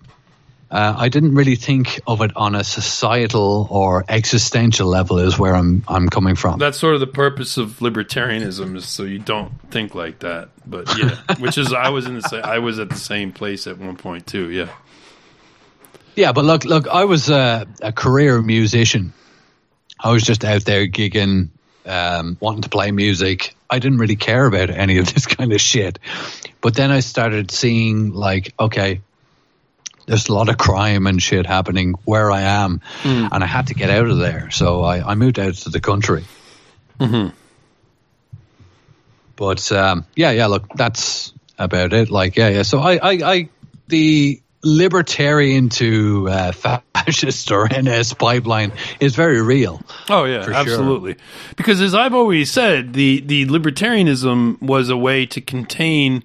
uh, 0.72 0.94
I 0.96 1.10
didn't 1.10 1.34
really 1.34 1.56
think 1.56 2.00
of 2.06 2.22
it 2.22 2.34
on 2.34 2.54
a 2.54 2.64
societal 2.64 3.68
or 3.70 4.06
existential 4.08 4.88
level. 4.88 5.18
Is 5.18 5.38
where 5.38 5.54
I'm 5.54 5.84
I'm 5.86 6.08
coming 6.08 6.34
from. 6.34 6.58
That's 6.58 6.78
sort 6.78 6.94
of 6.94 7.00
the 7.00 7.06
purpose 7.06 7.58
of 7.58 7.80
libertarianism 7.80 8.76
is 8.76 8.88
so 8.88 9.02
you 9.02 9.18
don't 9.18 9.52
think 9.70 9.94
like 9.94 10.20
that. 10.20 10.48
But 10.66 10.88
yeah, 10.96 11.18
which 11.38 11.58
is 11.58 11.74
I 11.74 11.90
was 11.90 12.06
in 12.06 12.14
the 12.14 12.40
I 12.42 12.58
was 12.58 12.78
at 12.78 12.88
the 12.88 12.96
same 12.96 13.32
place 13.32 13.66
at 13.66 13.76
one 13.76 13.96
point 13.96 14.26
too. 14.26 14.50
Yeah. 14.50 14.70
Yeah, 16.14 16.32
but 16.32 16.44
look, 16.44 16.64
look, 16.64 16.88
I 16.88 17.04
was 17.04 17.30
a, 17.30 17.66
a 17.80 17.92
career 17.92 18.40
musician. 18.42 19.12
I 19.98 20.12
was 20.12 20.22
just 20.22 20.44
out 20.44 20.64
there 20.64 20.86
gigging, 20.86 21.48
um, 21.86 22.36
wanting 22.38 22.62
to 22.62 22.68
play 22.68 22.90
music. 22.90 23.54
I 23.70 23.78
didn't 23.78 23.96
really 23.96 24.16
care 24.16 24.44
about 24.44 24.68
any 24.68 24.98
of 24.98 25.12
this 25.12 25.26
kind 25.38 25.52
of 25.52 25.60
shit. 25.60 25.98
But 26.60 26.74
then 26.74 26.90
I 26.90 27.00
started 27.00 27.50
seeing, 27.50 28.12
like, 28.12 28.52
okay, 28.60 29.00
there's 30.12 30.28
a 30.28 30.34
lot 30.34 30.50
of 30.50 30.58
crime 30.58 31.06
and 31.06 31.22
shit 31.22 31.46
happening 31.46 31.94
where 32.04 32.30
I 32.30 32.42
am, 32.42 32.82
and 33.02 33.42
I 33.42 33.46
had 33.46 33.68
to 33.68 33.74
get 33.74 33.88
out 33.88 34.08
of 34.08 34.18
there. 34.18 34.50
So 34.50 34.82
I, 34.82 35.12
I 35.12 35.14
moved 35.14 35.38
out 35.38 35.54
to 35.54 35.70
the 35.70 35.80
country. 35.80 36.24
But 39.36 39.72
um, 39.72 40.04
yeah, 40.14 40.30
yeah, 40.32 40.46
look, 40.46 40.68
that's 40.74 41.32
about 41.58 41.94
it. 41.94 42.10
Like, 42.10 42.36
yeah, 42.36 42.48
yeah. 42.48 42.62
So 42.62 42.80
I, 42.80 42.96
I, 42.96 43.10
I 43.24 43.48
the 43.88 44.42
libertarian 44.62 45.70
to 45.70 46.28
uh, 46.28 46.52
fascist 46.94 47.50
or 47.50 47.66
NS 47.68 48.12
pipeline 48.12 48.72
is 49.00 49.16
very 49.16 49.40
real. 49.40 49.80
Oh 50.10 50.24
yeah, 50.24 50.40
For 50.42 50.50
sure. 50.52 50.54
absolutely. 50.54 51.16
Because 51.56 51.80
as 51.80 51.94
I've 51.94 52.14
always 52.14 52.50
said, 52.50 52.92
the 52.92 53.20
the 53.20 53.46
libertarianism 53.46 54.60
was 54.60 54.90
a 54.90 54.96
way 54.96 55.24
to 55.24 55.40
contain 55.40 56.22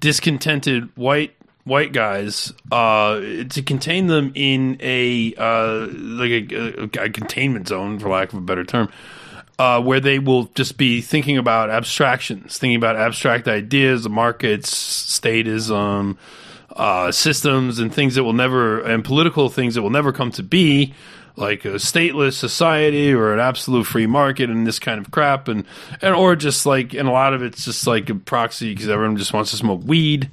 discontented 0.00 0.90
white 0.96 1.36
white 1.64 1.92
guys, 1.92 2.52
uh, 2.72 3.20
to 3.48 3.62
contain 3.64 4.06
them 4.06 4.32
in 4.34 4.76
a 4.80 5.34
uh, 5.36 5.86
like 5.92 6.30
a, 6.30 6.82
a, 6.82 7.04
a 7.04 7.10
containment 7.10 7.68
zone, 7.68 7.98
for 7.98 8.08
lack 8.08 8.32
of 8.32 8.38
a 8.38 8.42
better 8.42 8.64
term. 8.64 8.90
Uh, 9.58 9.78
where 9.78 10.00
they 10.00 10.18
will 10.18 10.44
just 10.54 10.78
be 10.78 11.02
thinking 11.02 11.36
about 11.36 11.68
abstractions, 11.68 12.56
thinking 12.56 12.76
about 12.76 12.96
abstract 12.96 13.46
ideas, 13.46 14.04
the 14.04 14.08
markets, 14.08 14.72
statism, 14.72 16.16
uh, 16.76 17.12
systems, 17.12 17.78
and 17.78 17.92
things 17.92 18.14
that 18.14 18.24
will 18.24 18.32
never, 18.32 18.80
and 18.80 19.04
political 19.04 19.50
things 19.50 19.74
that 19.74 19.82
will 19.82 19.90
never 19.90 20.12
come 20.12 20.30
to 20.30 20.42
be, 20.42 20.94
like 21.36 21.66
a 21.66 21.74
stateless 21.74 22.32
society 22.32 23.12
or 23.12 23.34
an 23.34 23.38
absolute 23.38 23.84
free 23.84 24.06
market 24.06 24.48
and 24.48 24.66
this 24.66 24.78
kind 24.78 24.98
of 24.98 25.10
crap, 25.10 25.46
and 25.46 25.66
and 26.00 26.14
or 26.14 26.36
just 26.36 26.64
like, 26.64 26.94
and 26.94 27.06
a 27.06 27.12
lot 27.12 27.34
of 27.34 27.42
it's 27.42 27.66
just 27.66 27.86
like 27.86 28.08
a 28.08 28.14
proxy 28.14 28.72
because 28.72 28.88
everyone 28.88 29.18
just 29.18 29.34
wants 29.34 29.50
to 29.50 29.58
smoke 29.58 29.82
weed. 29.84 30.30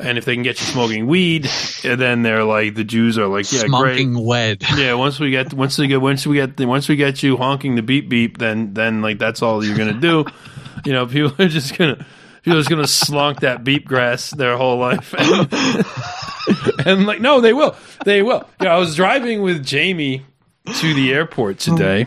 And 0.00 0.18
if 0.18 0.24
they 0.24 0.34
can 0.34 0.42
get 0.42 0.60
you 0.60 0.66
smoking 0.66 1.06
weed, 1.06 1.48
and 1.84 2.00
then 2.00 2.22
they're 2.22 2.44
like 2.44 2.74
the 2.74 2.84
Jews 2.84 3.18
are 3.18 3.26
like, 3.26 3.50
yeah, 3.52 3.66
great. 3.66 4.00
Smoking 4.00 4.24
wed. 4.24 4.62
Yeah, 4.76 4.94
once 4.94 5.20
we 5.20 5.30
get 5.30 5.52
once 5.52 5.76
we 5.78 5.88
get 5.88 6.00
once 6.00 6.26
we 6.26 6.36
get 6.36 6.58
once 6.60 6.88
we 6.88 6.96
get 6.96 7.22
you 7.22 7.36
honking 7.36 7.74
the 7.74 7.82
beep 7.82 8.08
beep, 8.08 8.38
then 8.38 8.74
then 8.74 9.02
like 9.02 9.18
that's 9.18 9.42
all 9.42 9.64
you're 9.64 9.76
gonna 9.76 10.00
do. 10.00 10.24
you 10.84 10.92
know, 10.92 11.06
people 11.06 11.32
are 11.44 11.48
just 11.48 11.76
gonna 11.76 12.04
people 12.42 12.58
are 12.58 12.60
just 12.60 12.70
gonna 12.70 12.86
slunk 12.86 13.40
that 13.40 13.64
beep 13.64 13.86
grass 13.86 14.30
their 14.30 14.56
whole 14.56 14.78
life, 14.78 15.14
and, 15.18 16.86
and 16.86 17.06
like 17.06 17.20
no, 17.20 17.40
they 17.40 17.52
will, 17.52 17.76
they 18.04 18.22
will. 18.22 18.48
Yeah, 18.62 18.74
I 18.74 18.78
was 18.78 18.94
driving 18.96 19.42
with 19.42 19.64
Jamie 19.64 20.24
to 20.66 20.94
the 20.94 21.12
airport 21.12 21.58
today, 21.58 22.06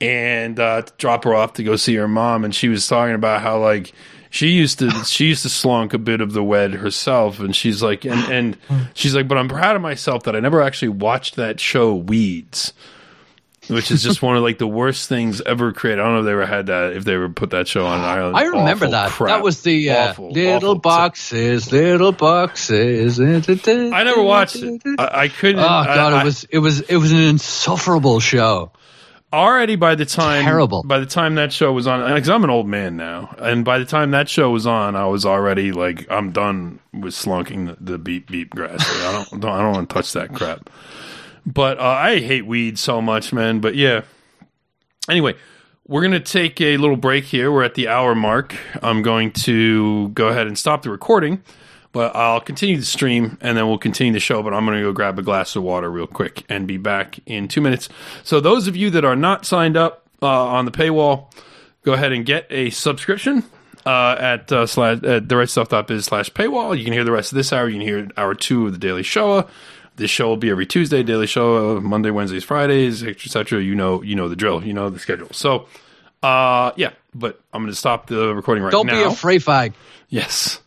and 0.00 0.58
uh, 0.58 0.82
to 0.82 0.92
drop 0.98 1.24
her 1.24 1.34
off 1.34 1.54
to 1.54 1.64
go 1.64 1.76
see 1.76 1.94
her 1.96 2.08
mom, 2.08 2.44
and 2.44 2.54
she 2.54 2.68
was 2.68 2.86
talking 2.86 3.14
about 3.14 3.42
how 3.42 3.60
like 3.60 3.92
she 4.32 4.48
used 4.48 4.80
to 4.80 4.90
she 5.04 5.26
used 5.26 5.42
to 5.44 5.48
slunk 5.48 5.92
a 5.94 5.98
bit 5.98 6.20
of 6.20 6.32
the 6.32 6.42
wed 6.42 6.72
herself 6.72 7.38
and 7.38 7.54
she's 7.54 7.82
like 7.82 8.04
and 8.04 8.18
and 8.32 8.58
she's 8.94 9.14
like 9.14 9.28
but 9.28 9.38
I'm 9.38 9.48
proud 9.48 9.76
of 9.76 9.82
myself 9.82 10.24
that 10.24 10.34
I 10.34 10.40
never 10.40 10.60
actually 10.62 10.88
watched 10.88 11.36
that 11.36 11.60
show 11.60 11.94
Weeds 11.94 12.72
which 13.68 13.92
is 13.92 14.02
just 14.02 14.22
one 14.22 14.36
of 14.36 14.42
like 14.42 14.58
the 14.58 14.66
worst 14.66 15.08
things 15.08 15.40
ever 15.40 15.72
created. 15.72 16.00
I 16.00 16.04
don't 16.06 16.14
know 16.14 16.18
if 16.20 16.24
they 16.24 16.32
ever 16.32 16.46
had 16.46 16.66
that, 16.66 16.94
if 16.96 17.04
they 17.04 17.14
ever 17.14 17.28
put 17.28 17.50
that 17.50 17.68
show 17.68 17.86
on 17.86 18.00
Ireland. 18.00 18.36
I 18.36 18.42
remember 18.42 18.86
Awful 18.86 18.90
that. 18.90 19.10
crap. 19.12 19.28
That 19.38 19.44
was 19.44 19.62
the 19.62 19.90
uh, 19.90 20.08
Awful, 20.10 20.30
little 20.32 20.70
awful. 20.70 20.80
boxes, 20.80 21.70
little 21.70 22.10
boxes. 22.10 23.20
I 23.20 23.24
I 23.24 24.02
never 24.02 24.20
watched 24.20 24.56
it. 24.56 24.82
I, 24.98 25.08
I 25.22 25.28
couldn't. 25.28 25.60
Oh 25.60 25.62
god, 25.84 26.12
I- 26.12 26.22
it 26.22 26.24
was 26.24 26.44
it 26.50 26.58
was 26.58 26.80
it 26.80 26.96
was 26.96 27.12
an 27.12 27.20
insufferable 27.22 28.18
show. 28.18 28.72
Already 29.32 29.76
by 29.76 29.94
the 29.94 30.04
time 30.04 30.44
Terrible. 30.44 30.82
by 30.82 30.98
the 30.98 31.06
time 31.06 31.36
that 31.36 31.52
show 31.52 31.72
was 31.72 31.86
on 31.86 32.14
because 32.14 32.28
i'm 32.28 32.44
an 32.44 32.50
old 32.50 32.66
man 32.66 32.96
now 32.96 33.34
and 33.38 33.64
by 33.64 33.78
the 33.78 33.84
time 33.84 34.10
that 34.10 34.28
show 34.28 34.50
was 34.50 34.66
on 34.66 34.94
i 34.94 35.06
was 35.06 35.24
already 35.24 35.72
like 35.72 36.06
i'm 36.10 36.32
done 36.32 36.78
with 36.92 37.14
slunking 37.14 37.66
the, 37.66 37.92
the 37.92 37.98
beep 37.98 38.30
beep 38.30 38.50
grass. 38.50 38.86
I 39.04 39.12
don't, 39.12 39.40
don't 39.40 39.50
i 39.50 39.58
don't 39.58 39.72
want 39.72 39.88
to 39.88 39.94
touch 39.94 40.12
that 40.12 40.34
crap. 40.34 40.68
But 41.46 41.78
uh, 41.78 41.82
i 41.82 42.18
hate 42.20 42.46
weed 42.46 42.78
so 42.78 43.00
much 43.00 43.32
man 43.32 43.60
but 43.60 43.74
yeah. 43.74 44.02
Anyway 45.08 45.34
we're 45.88 46.02
going 46.02 46.12
to 46.12 46.20
take 46.20 46.60
a 46.60 46.76
little 46.76 46.96
break 46.96 47.24
here. 47.24 47.50
We're 47.50 47.64
at 47.64 47.74
the 47.74 47.88
hour 47.88 48.14
mark. 48.14 48.54
I'm 48.82 49.02
going 49.02 49.32
to 49.32 50.10
go 50.10 50.28
ahead 50.28 50.46
and 50.46 50.56
stop 50.56 50.82
the 50.82 50.90
recording 50.90 51.42
but 51.92 52.16
I'll 52.16 52.40
continue 52.40 52.78
the 52.78 52.84
stream 52.84 53.38
and 53.40 53.56
then 53.56 53.68
we'll 53.68 53.78
continue 53.78 54.12
the 54.12 54.20
show. 54.20 54.42
But 54.42 54.54
I'm 54.54 54.64
going 54.64 54.78
to 54.78 54.82
go 54.82 54.92
grab 54.92 55.18
a 55.18 55.22
glass 55.22 55.54
of 55.56 55.62
water 55.62 55.90
real 55.90 56.06
quick 56.06 56.44
and 56.48 56.66
be 56.66 56.78
back 56.78 57.18
in 57.26 57.48
two 57.48 57.60
minutes. 57.60 57.88
So, 58.24 58.40
those 58.40 58.66
of 58.66 58.76
you 58.76 58.90
that 58.90 59.04
are 59.04 59.16
not 59.16 59.46
signed 59.46 59.76
up 59.76 60.06
uh, 60.22 60.26
on 60.26 60.64
the 60.64 60.70
paywall, 60.70 61.32
go 61.82 61.92
ahead 61.92 62.12
and 62.12 62.24
get 62.24 62.46
a 62.50 62.70
subscription 62.70 63.44
uh, 63.84 64.16
at 64.18 64.50
uh, 64.50 64.66
slash 64.66 65.02
at 65.02 65.28
therightstuff.biz 65.28 66.04
slash 66.04 66.30
paywall. 66.30 66.76
You 66.76 66.84
can 66.84 66.92
hear 66.92 67.04
the 67.04 67.12
rest 67.12 67.32
of 67.32 67.36
this 67.36 67.52
hour. 67.52 67.68
You 67.68 67.78
can 67.78 67.86
hear 67.86 68.08
hour 68.16 68.34
two 68.34 68.66
of 68.66 68.72
the 68.72 68.78
Daily 68.78 69.02
Shoah. 69.02 69.48
This 69.96 70.10
show 70.10 70.28
will 70.28 70.38
be 70.38 70.48
every 70.48 70.64
Tuesday, 70.64 71.02
Daily 71.02 71.26
Shoah, 71.26 71.80
Monday, 71.80 72.10
Wednesdays, 72.10 72.44
Fridays, 72.44 73.02
etc. 73.02 73.62
You 73.62 73.74
know, 73.74 74.02
you 74.02 74.14
know 74.14 74.28
the 74.28 74.36
drill. 74.36 74.64
You 74.64 74.72
know 74.72 74.88
the 74.88 74.98
schedule. 74.98 75.28
So, 75.32 75.68
uh, 76.22 76.72
yeah. 76.76 76.92
But 77.14 77.38
I'm 77.52 77.60
going 77.60 77.72
to 77.72 77.76
stop 77.76 78.06
the 78.06 78.34
recording 78.34 78.64
right 78.64 78.72
now. 78.72 78.78
Don't 78.78 78.86
be 78.86 79.02
a 79.02 79.10
free 79.14 79.38
fag. 79.38 79.74
Yes. 80.08 80.61